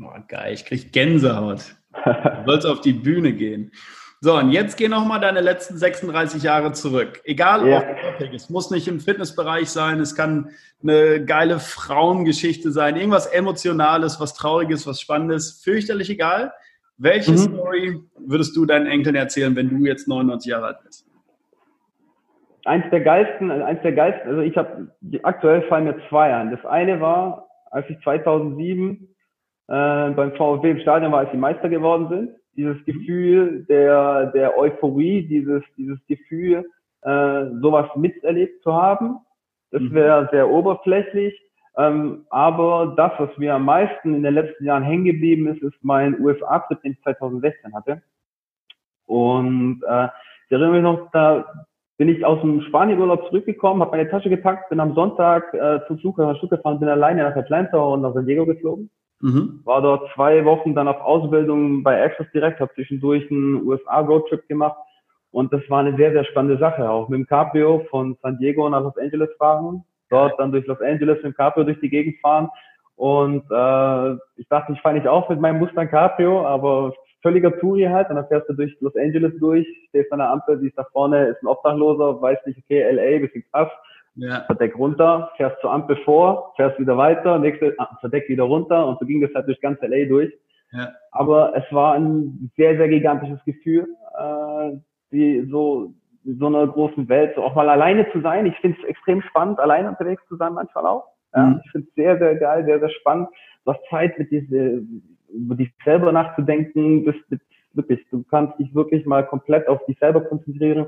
Oh, 0.00 0.12
geil, 0.28 0.54
ich 0.54 0.64
krieg 0.64 0.92
Gänsehaut. 0.92 1.74
Du 2.04 2.42
sollst 2.46 2.64
auf 2.64 2.80
die 2.80 2.92
Bühne 2.92 3.32
gehen. 3.32 3.72
So, 4.20 4.38
und 4.38 4.50
jetzt 4.50 4.78
geh 4.78 4.88
nochmal 4.88 5.20
deine 5.20 5.40
letzten 5.40 5.76
36 5.76 6.42
Jahre 6.42 6.72
zurück. 6.72 7.20
Egal, 7.24 7.68
ja. 7.68 7.84
ob 8.18 8.32
es 8.32 8.48
muss 8.48 8.70
nicht 8.70 8.88
im 8.88 8.98
Fitnessbereich 8.98 9.68
sein, 9.68 10.00
es 10.00 10.14
kann 10.14 10.50
eine 10.82 11.24
geile 11.24 11.58
Frauengeschichte 11.58 12.70
sein, 12.72 12.96
irgendwas 12.96 13.26
Emotionales, 13.26 14.18
was 14.18 14.34
Trauriges, 14.34 14.86
was 14.86 15.00
Spannendes, 15.00 15.62
fürchterlich 15.62 16.08
egal. 16.08 16.52
Welche 16.96 17.32
mhm. 17.32 17.36
Story 17.36 18.00
würdest 18.16 18.56
du 18.56 18.64
deinen 18.64 18.86
Enkeln 18.86 19.16
erzählen, 19.16 19.54
wenn 19.54 19.68
du 19.68 19.84
jetzt 19.84 20.08
99 20.08 20.50
Jahre 20.50 20.66
alt 20.66 20.78
bist? 20.82 21.06
Eins 22.64 22.84
der 22.90 23.00
geilsten, 23.00 23.50
eins 23.50 23.82
der 23.82 23.92
geilsten, 23.92 24.28
also 24.28 24.40
ich 24.40 24.56
habe, 24.56 24.88
aktuell 25.22 25.62
fallen 25.68 25.84
mir 25.84 25.96
zwei 26.08 26.34
an. 26.34 26.50
Das 26.50 26.64
eine 26.64 27.00
war, 27.00 27.48
als 27.70 27.88
ich 27.90 28.00
2007 28.00 29.14
äh, 29.68 30.10
beim 30.10 30.32
VfB 30.36 30.70
im 30.70 30.80
Stadion 30.80 31.12
war, 31.12 31.20
als 31.20 31.30
sie 31.30 31.36
Meister 31.36 31.68
geworden 31.68 32.08
sind. 32.08 32.30
Dieses 32.56 32.82
Gefühl 32.84 33.64
der, 33.68 34.26
der 34.32 34.56
Euphorie, 34.58 35.26
dieses, 35.26 35.62
dieses 35.76 35.98
Gefühl, 36.06 36.64
äh, 37.02 37.44
sowas 37.60 37.88
miterlebt 37.96 38.62
zu 38.62 38.72
haben. 38.72 39.18
Das 39.70 39.82
mhm. 39.82 39.94
wäre 39.94 40.28
sehr 40.32 40.48
oberflächlich. 40.48 41.40
Ähm, 41.78 42.24
aber 42.30 42.94
das, 42.96 43.12
was 43.18 43.36
mir 43.36 43.54
am 43.54 43.66
meisten 43.66 44.14
in 44.14 44.22
den 44.22 44.34
letzten 44.34 44.64
Jahren 44.64 44.82
hängen 44.82 45.04
geblieben 45.04 45.46
ist, 45.48 45.62
ist 45.62 45.76
mein 45.82 46.18
USA-Trip, 46.20 46.80
den 46.82 46.92
ich 46.92 47.02
2016 47.02 47.74
hatte. 47.74 48.02
Und 49.04 49.82
äh, 49.86 50.08
ich 50.46 50.52
erinnere 50.52 50.72
mich 50.72 50.82
noch, 50.82 51.10
da 51.12 51.44
bin 51.98 52.08
ich 52.08 52.24
aus 52.24 52.40
dem 52.40 52.62
Spanienurlaub 52.62 53.26
zurückgekommen, 53.26 53.82
habe 53.82 53.96
meine 53.96 54.08
Tasche 54.10 54.30
gepackt, 54.30 54.68
bin 54.68 54.80
am 54.80 54.94
Sonntag 54.94 55.52
äh, 55.54 55.80
zum 55.86 55.98
Flughafen 55.98 56.32
nach 56.32 56.38
Stuttgart 56.38 56.60
gefahren, 56.60 56.80
bin 56.80 56.88
alleine 56.88 57.24
nach 57.24 57.36
Atlanta 57.36 57.78
und 57.78 58.02
nach 58.02 58.14
San 58.14 58.26
Diego 58.26 58.46
geflogen. 58.46 58.90
Mhm. 59.26 59.60
War 59.64 59.82
dort 59.82 60.08
zwei 60.14 60.44
Wochen 60.44 60.72
dann 60.76 60.86
auf 60.86 61.00
Ausbildung 61.00 61.82
bei 61.82 62.00
Access 62.00 62.30
Direct, 62.32 62.60
habe 62.60 62.72
zwischendurch 62.74 63.28
einen 63.28 63.66
USA-Roadtrip 63.66 64.46
gemacht 64.46 64.78
und 65.32 65.52
das 65.52 65.62
war 65.68 65.80
eine 65.80 65.96
sehr, 65.96 66.12
sehr 66.12 66.24
spannende 66.26 66.58
Sache. 66.58 66.88
Auch 66.88 67.08
mit 67.08 67.18
dem 67.18 67.26
Cabrio 67.26 67.84
von 67.90 68.16
San 68.22 68.38
Diego 68.38 68.68
nach 68.68 68.82
Los 68.82 68.96
Angeles 68.96 69.30
fahren, 69.36 69.82
dort 70.10 70.38
dann 70.38 70.52
durch 70.52 70.64
Los 70.66 70.80
Angeles 70.80 71.20
mit 71.24 71.36
Cabrio 71.36 71.64
durch 71.64 71.80
die 71.80 71.90
Gegend 71.90 72.20
fahren. 72.20 72.48
Und 72.94 73.42
äh, 73.50 74.12
ich 74.36 74.46
dachte, 74.48 74.72
ich 74.72 74.80
fahre 74.80 74.94
nicht 74.94 75.08
auf 75.08 75.28
mit 75.28 75.40
meinem 75.40 75.58
Mustang 75.58 75.90
Cabrio, 75.90 76.46
aber 76.46 76.94
völliger 77.20 77.50
Touri 77.58 77.82
halt. 77.82 78.08
Und 78.08 78.14
dann 78.14 78.28
fährst 78.28 78.48
du 78.48 78.52
durch 78.52 78.76
Los 78.78 78.94
Angeles 78.94 79.32
durch, 79.40 79.66
stehst 79.88 80.12
an 80.12 80.20
der 80.20 80.30
Ampel, 80.30 80.60
siehst 80.60 80.78
da 80.78 80.84
vorne, 80.92 81.26
ist 81.26 81.42
ein 81.42 81.48
Obdachloser, 81.48 82.22
weißt 82.22 82.46
nicht, 82.46 82.60
okay, 82.60 82.88
LA, 82.92 83.26
bisschen 83.26 83.44
krass. 83.50 83.70
Ja. 84.16 84.44
Verdeck 84.46 84.76
runter, 84.78 85.30
fährst 85.36 85.60
zur 85.60 85.72
Ampel 85.72 85.96
vor, 86.04 86.54
fährst 86.56 86.78
wieder 86.78 86.96
weiter, 86.96 87.38
nächste 87.38 87.74
ah, 87.78 87.96
Verdeck 88.00 88.28
wieder 88.28 88.44
runter 88.44 88.86
und 88.86 88.98
so 88.98 89.06
ging 89.06 89.20
das 89.20 89.32
halt 89.34 89.46
durch 89.46 89.60
ganz 89.60 89.80
LA 89.82 90.06
durch. 90.06 90.32
Ja. 90.72 90.92
Aber 91.12 91.54
es 91.54 91.64
war 91.70 91.94
ein 91.94 92.50
sehr, 92.56 92.76
sehr 92.76 92.88
gigantisches 92.88 93.44
Gefühl, 93.44 93.86
äh, 94.18 94.72
die 95.12 95.46
so 95.50 95.94
so 96.38 96.46
einer 96.46 96.66
großen 96.66 97.08
Welt, 97.08 97.34
so 97.36 97.42
auch 97.42 97.54
mal 97.54 97.68
alleine 97.68 98.10
zu 98.10 98.20
sein. 98.20 98.46
Ich 98.46 98.56
finde 98.56 98.78
es 98.80 98.88
extrem 98.88 99.22
spannend, 99.22 99.60
alleine 99.60 99.88
unterwegs 99.88 100.22
zu 100.28 100.36
sein 100.36 100.54
manchmal 100.54 100.86
auch. 100.86 101.04
Ja, 101.34 101.42
mhm. 101.46 101.60
Ich 101.64 101.70
finde 101.70 101.86
es 101.88 101.94
sehr, 101.94 102.18
sehr 102.18 102.34
geil, 102.36 102.64
sehr, 102.64 102.80
sehr 102.80 102.90
spannend. 102.90 103.28
Du 103.64 103.72
hast 103.72 103.80
Zeit, 103.88 104.18
mit 104.18 104.30
diese, 104.30 104.82
über 105.32 105.54
dich 105.54 105.72
selber 105.84 106.10
nachzudenken. 106.12 107.04
Bist, 107.04 107.20
bist, 107.28 107.42
wirklich, 107.74 108.04
du 108.10 108.24
kannst 108.24 108.58
dich 108.58 108.74
wirklich 108.74 109.06
mal 109.06 109.24
komplett 109.26 109.68
auf 109.68 109.84
dich 109.86 109.98
selber 109.98 110.22
konzentrieren. 110.22 110.86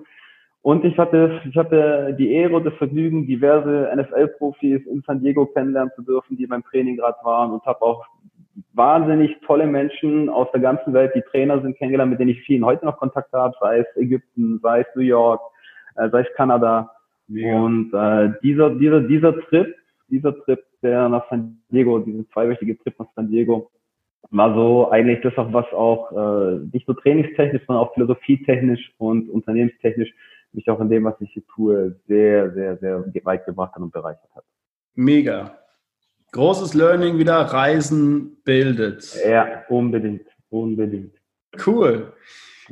Und 0.62 0.84
ich 0.84 0.98
hatte, 0.98 1.40
ich 1.48 1.56
hatte 1.56 2.14
die 2.18 2.32
Ehre 2.32 2.56
und 2.56 2.64
das 2.64 2.74
Vergnügen, 2.74 3.26
diverse 3.26 3.90
NFL-Profis 3.94 4.84
in 4.86 5.02
San 5.06 5.20
Diego 5.20 5.46
kennenlernen 5.46 5.92
zu 5.94 6.02
dürfen, 6.02 6.36
die 6.36 6.46
beim 6.46 6.64
Training 6.64 6.96
gerade 6.96 7.16
waren 7.22 7.52
und 7.52 7.64
habe 7.64 7.80
auch 7.82 8.04
wahnsinnig 8.72 9.36
tolle 9.46 9.66
Menschen 9.66 10.28
aus 10.28 10.50
der 10.52 10.60
ganzen 10.60 10.92
Welt, 10.92 11.12
die 11.14 11.22
Trainer 11.22 11.60
sind 11.62 11.76
kennengelernt, 11.76 12.10
mit 12.10 12.20
denen 12.20 12.30
ich 12.30 12.42
vielen 12.42 12.64
heute 12.64 12.84
noch 12.84 12.98
Kontakt 12.98 13.32
habe, 13.32 13.54
sei 13.60 13.78
es 13.78 13.96
Ägypten, 13.96 14.58
sei 14.62 14.80
es 14.80 14.86
New 14.94 15.02
York, 15.02 15.40
äh, 15.96 16.08
sei 16.10 16.20
es 16.20 16.34
Kanada. 16.36 16.90
Ja. 17.28 17.60
Und 17.60 17.92
äh, 17.92 18.32
dieser, 18.42 18.70
dieser, 18.70 19.00
dieser 19.00 19.38
Trip, 19.42 19.74
dieser 20.08 20.36
Trip, 20.44 20.62
der 20.82 21.08
nach 21.08 21.28
San 21.30 21.60
Diego, 21.70 21.98
dieser 21.98 22.28
zweiwöchige 22.30 22.78
Trip 22.78 22.98
nach 22.98 23.08
San 23.14 23.28
Diego, 23.30 23.70
war 24.30 24.54
so 24.54 24.90
eigentlich 24.90 25.20
das 25.22 25.36
auch, 25.38 25.52
was 25.52 25.66
auch 25.72 26.12
äh, 26.12 26.60
nicht 26.72 26.86
nur 26.86 26.96
trainingstechnisch, 26.96 27.62
sondern 27.66 27.84
auch 27.84 27.94
philosophietechnisch 27.94 28.92
und 28.98 29.28
unternehmenstechnisch 29.30 30.12
mich 30.52 30.68
auch 30.70 30.80
in 30.80 30.88
dem, 30.88 31.04
was 31.04 31.20
ich 31.20 31.32
hier 31.32 31.46
tue, 31.46 31.96
sehr, 32.06 32.52
sehr, 32.52 32.78
sehr 32.78 33.04
weit 33.24 33.44
gebracht 33.46 33.74
hat 33.74 33.82
und 33.82 33.92
bereichert 33.92 34.30
hat. 34.34 34.44
Mega. 34.94 35.58
Großes 36.32 36.74
Learning 36.74 37.18
wieder, 37.18 37.36
Reisen 37.36 38.42
bildet. 38.44 39.16
Ja, 39.26 39.64
unbedingt, 39.68 40.26
unbedingt. 40.50 41.14
Cool. 41.66 42.12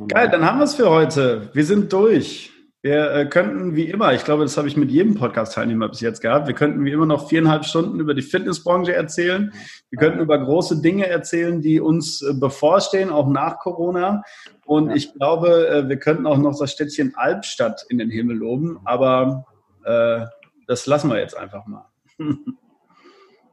Geil, 0.09 0.29
dann 0.31 0.45
haben 0.45 0.59
wir 0.59 0.64
es 0.64 0.74
für 0.74 0.91
heute. 0.91 1.49
Wir 1.55 1.64
sind 1.64 1.91
durch. 1.93 2.53
Wir 2.87 3.11
äh, 3.11 3.26
könnten 3.26 3.74
wie 3.74 3.91
immer, 3.91 4.12
ich 4.12 4.22
glaube, 4.22 4.45
das 4.45 4.57
habe 4.57 4.68
ich 4.68 4.76
mit 4.76 4.93
jedem 4.93 5.16
Podcast-Teilnehmer 5.16 5.89
bis 5.89 6.01
jetzt 6.01 6.20
gehabt, 6.20 6.47
wir 6.47 6.55
könnten 6.55 6.84
wie 6.84 6.93
immer 6.93 7.05
noch 7.05 7.28
viereinhalb 7.28 7.64
Stunden 7.64 7.99
über 7.99 8.14
die 8.14 8.22
Fitnessbranche 8.22 8.95
erzählen. 8.95 9.53
Wir 9.91 9.99
könnten 9.99 10.20
über 10.20 10.39
große 10.39 10.80
Dinge 10.80 11.09
erzählen, 11.09 11.61
die 11.61 11.80
uns 11.80 12.22
äh, 12.22 12.32
bevorstehen, 12.34 13.11
auch 13.11 13.26
nach 13.26 13.59
Corona. 13.59 14.22
Und 14.66 14.95
ich 14.95 15.12
glaube, 15.14 15.68
äh, 15.68 15.89
wir 15.89 15.97
könnten 15.97 16.28
auch 16.28 16.39
noch 16.39 16.57
das 16.57 16.70
Städtchen 16.70 17.16
Albstadt 17.16 17.84
in 17.89 17.99
den 17.99 18.09
Himmel 18.09 18.37
loben, 18.37 18.78
aber 18.84 19.47
äh, 19.84 20.20
das 20.68 20.87
lassen 20.87 21.11
wir 21.11 21.18
jetzt 21.18 21.37
einfach 21.37 21.66
mal. 21.66 21.91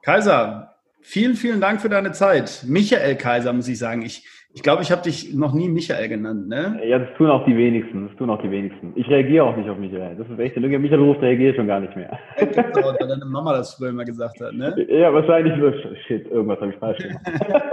Kaiser, 0.04 0.76
vielen, 1.02 1.36
vielen 1.36 1.60
Dank 1.60 1.82
für 1.82 1.90
deine 1.90 2.12
Zeit. 2.12 2.66
Michael 2.68 3.16
Kaiser, 3.16 3.52
muss 3.52 3.68
ich 3.68 3.80
sagen. 3.80 4.04
Ich, 4.04 4.28
ich 4.56 4.62
glaube, 4.62 4.84
ich 4.84 4.91
habe 4.91 5.01
dich 5.01 5.34
noch 5.34 5.54
nie 5.54 5.68
Michael 5.68 6.08
genannt, 6.10 6.47
ne? 6.47 6.80
Ja, 6.86 6.99
das 6.99 7.10
tun 7.18 7.28
auch 7.28 7.43
die 7.45 7.58
wenigsten. 7.58 8.08
Das 8.08 8.16
tun 8.18 8.30
auch 8.30 8.41
die 8.41 8.51
wenigsten. 8.51 8.93
Ich 8.95 9.08
reagiere 9.10 9.45
auch 9.45 9.58
nicht 9.58 9.68
auf 9.68 9.80
Michael. 9.80 10.16
Das 10.16 10.30
ist 10.30 10.38
echt, 10.38 10.56
wenn 10.56 10.64
du 10.64 10.80
Michael 10.80 10.99
rufst, 10.99 11.24
reagiere 11.24 11.51
ich 11.51 11.56
schon 11.56 11.66
gar 11.66 11.80
nicht 11.80 11.95
mehr. 11.95 12.20
Weil 12.38 13.08
deine 13.08 13.26
Mama 13.26 13.54
das 13.54 13.74
früher 13.74 13.89
immer 13.89 14.06
gesagt 14.06 14.39
hat, 14.39 14.54
ne? 14.54 14.76
Ja, 14.89 15.12
wahrscheinlich 15.12 15.54
so, 15.60 15.72
shit, 16.06 16.28
irgendwas 16.28 16.60
habe 16.62 16.72
ich 16.72 16.78
falsch 16.78 16.99
gemacht. 16.99 17.22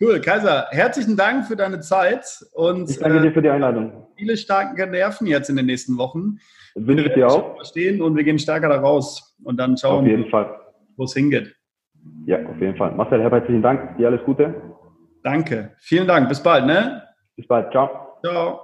Cool, 0.00 0.20
Kaiser, 0.20 0.66
herzlichen 0.70 1.16
Dank 1.16 1.46
für 1.46 1.54
deine 1.54 1.78
Zeit 1.78 2.26
und 2.52 2.90
ich 2.90 2.98
danke 2.98 3.22
dir 3.22 3.32
für 3.32 3.40
die 3.40 3.48
Einladung. 3.48 3.90
Äh, 3.90 4.18
viele 4.18 4.36
starke 4.36 4.88
Nerven 4.88 5.28
jetzt 5.28 5.48
in 5.48 5.54
den 5.54 5.66
nächsten 5.66 5.96
Wochen. 5.96 6.38
Wünsche 6.74 7.06
ich 7.06 7.14
dir 7.14 7.28
auch. 7.28 7.54
Verstehen 7.54 8.02
und 8.02 8.16
wir 8.16 8.24
gehen 8.24 8.40
stärker 8.40 8.68
da 8.68 8.80
raus 8.80 9.36
und 9.44 9.56
dann 9.56 9.76
schauen, 9.76 10.28
Fall 10.30 10.50
wo 10.96 11.04
es 11.04 11.14
hingeht. 11.14 11.54
Ja, 12.26 12.38
auf 12.44 12.60
jeden 12.60 12.76
Fall. 12.76 12.92
Marcel, 12.92 13.22
herzlichen 13.22 13.62
Dank. 13.62 13.96
Dir 13.96 14.08
alles 14.08 14.22
Gute. 14.24 14.54
Danke. 15.24 15.72
Vielen 15.78 16.06
Dank. 16.06 16.28
Bis 16.28 16.42
bald, 16.42 16.66
ne? 16.66 17.02
Bis 17.34 17.48
bald. 17.48 17.72
Ciao. 17.72 18.18
Ciao. 18.24 18.63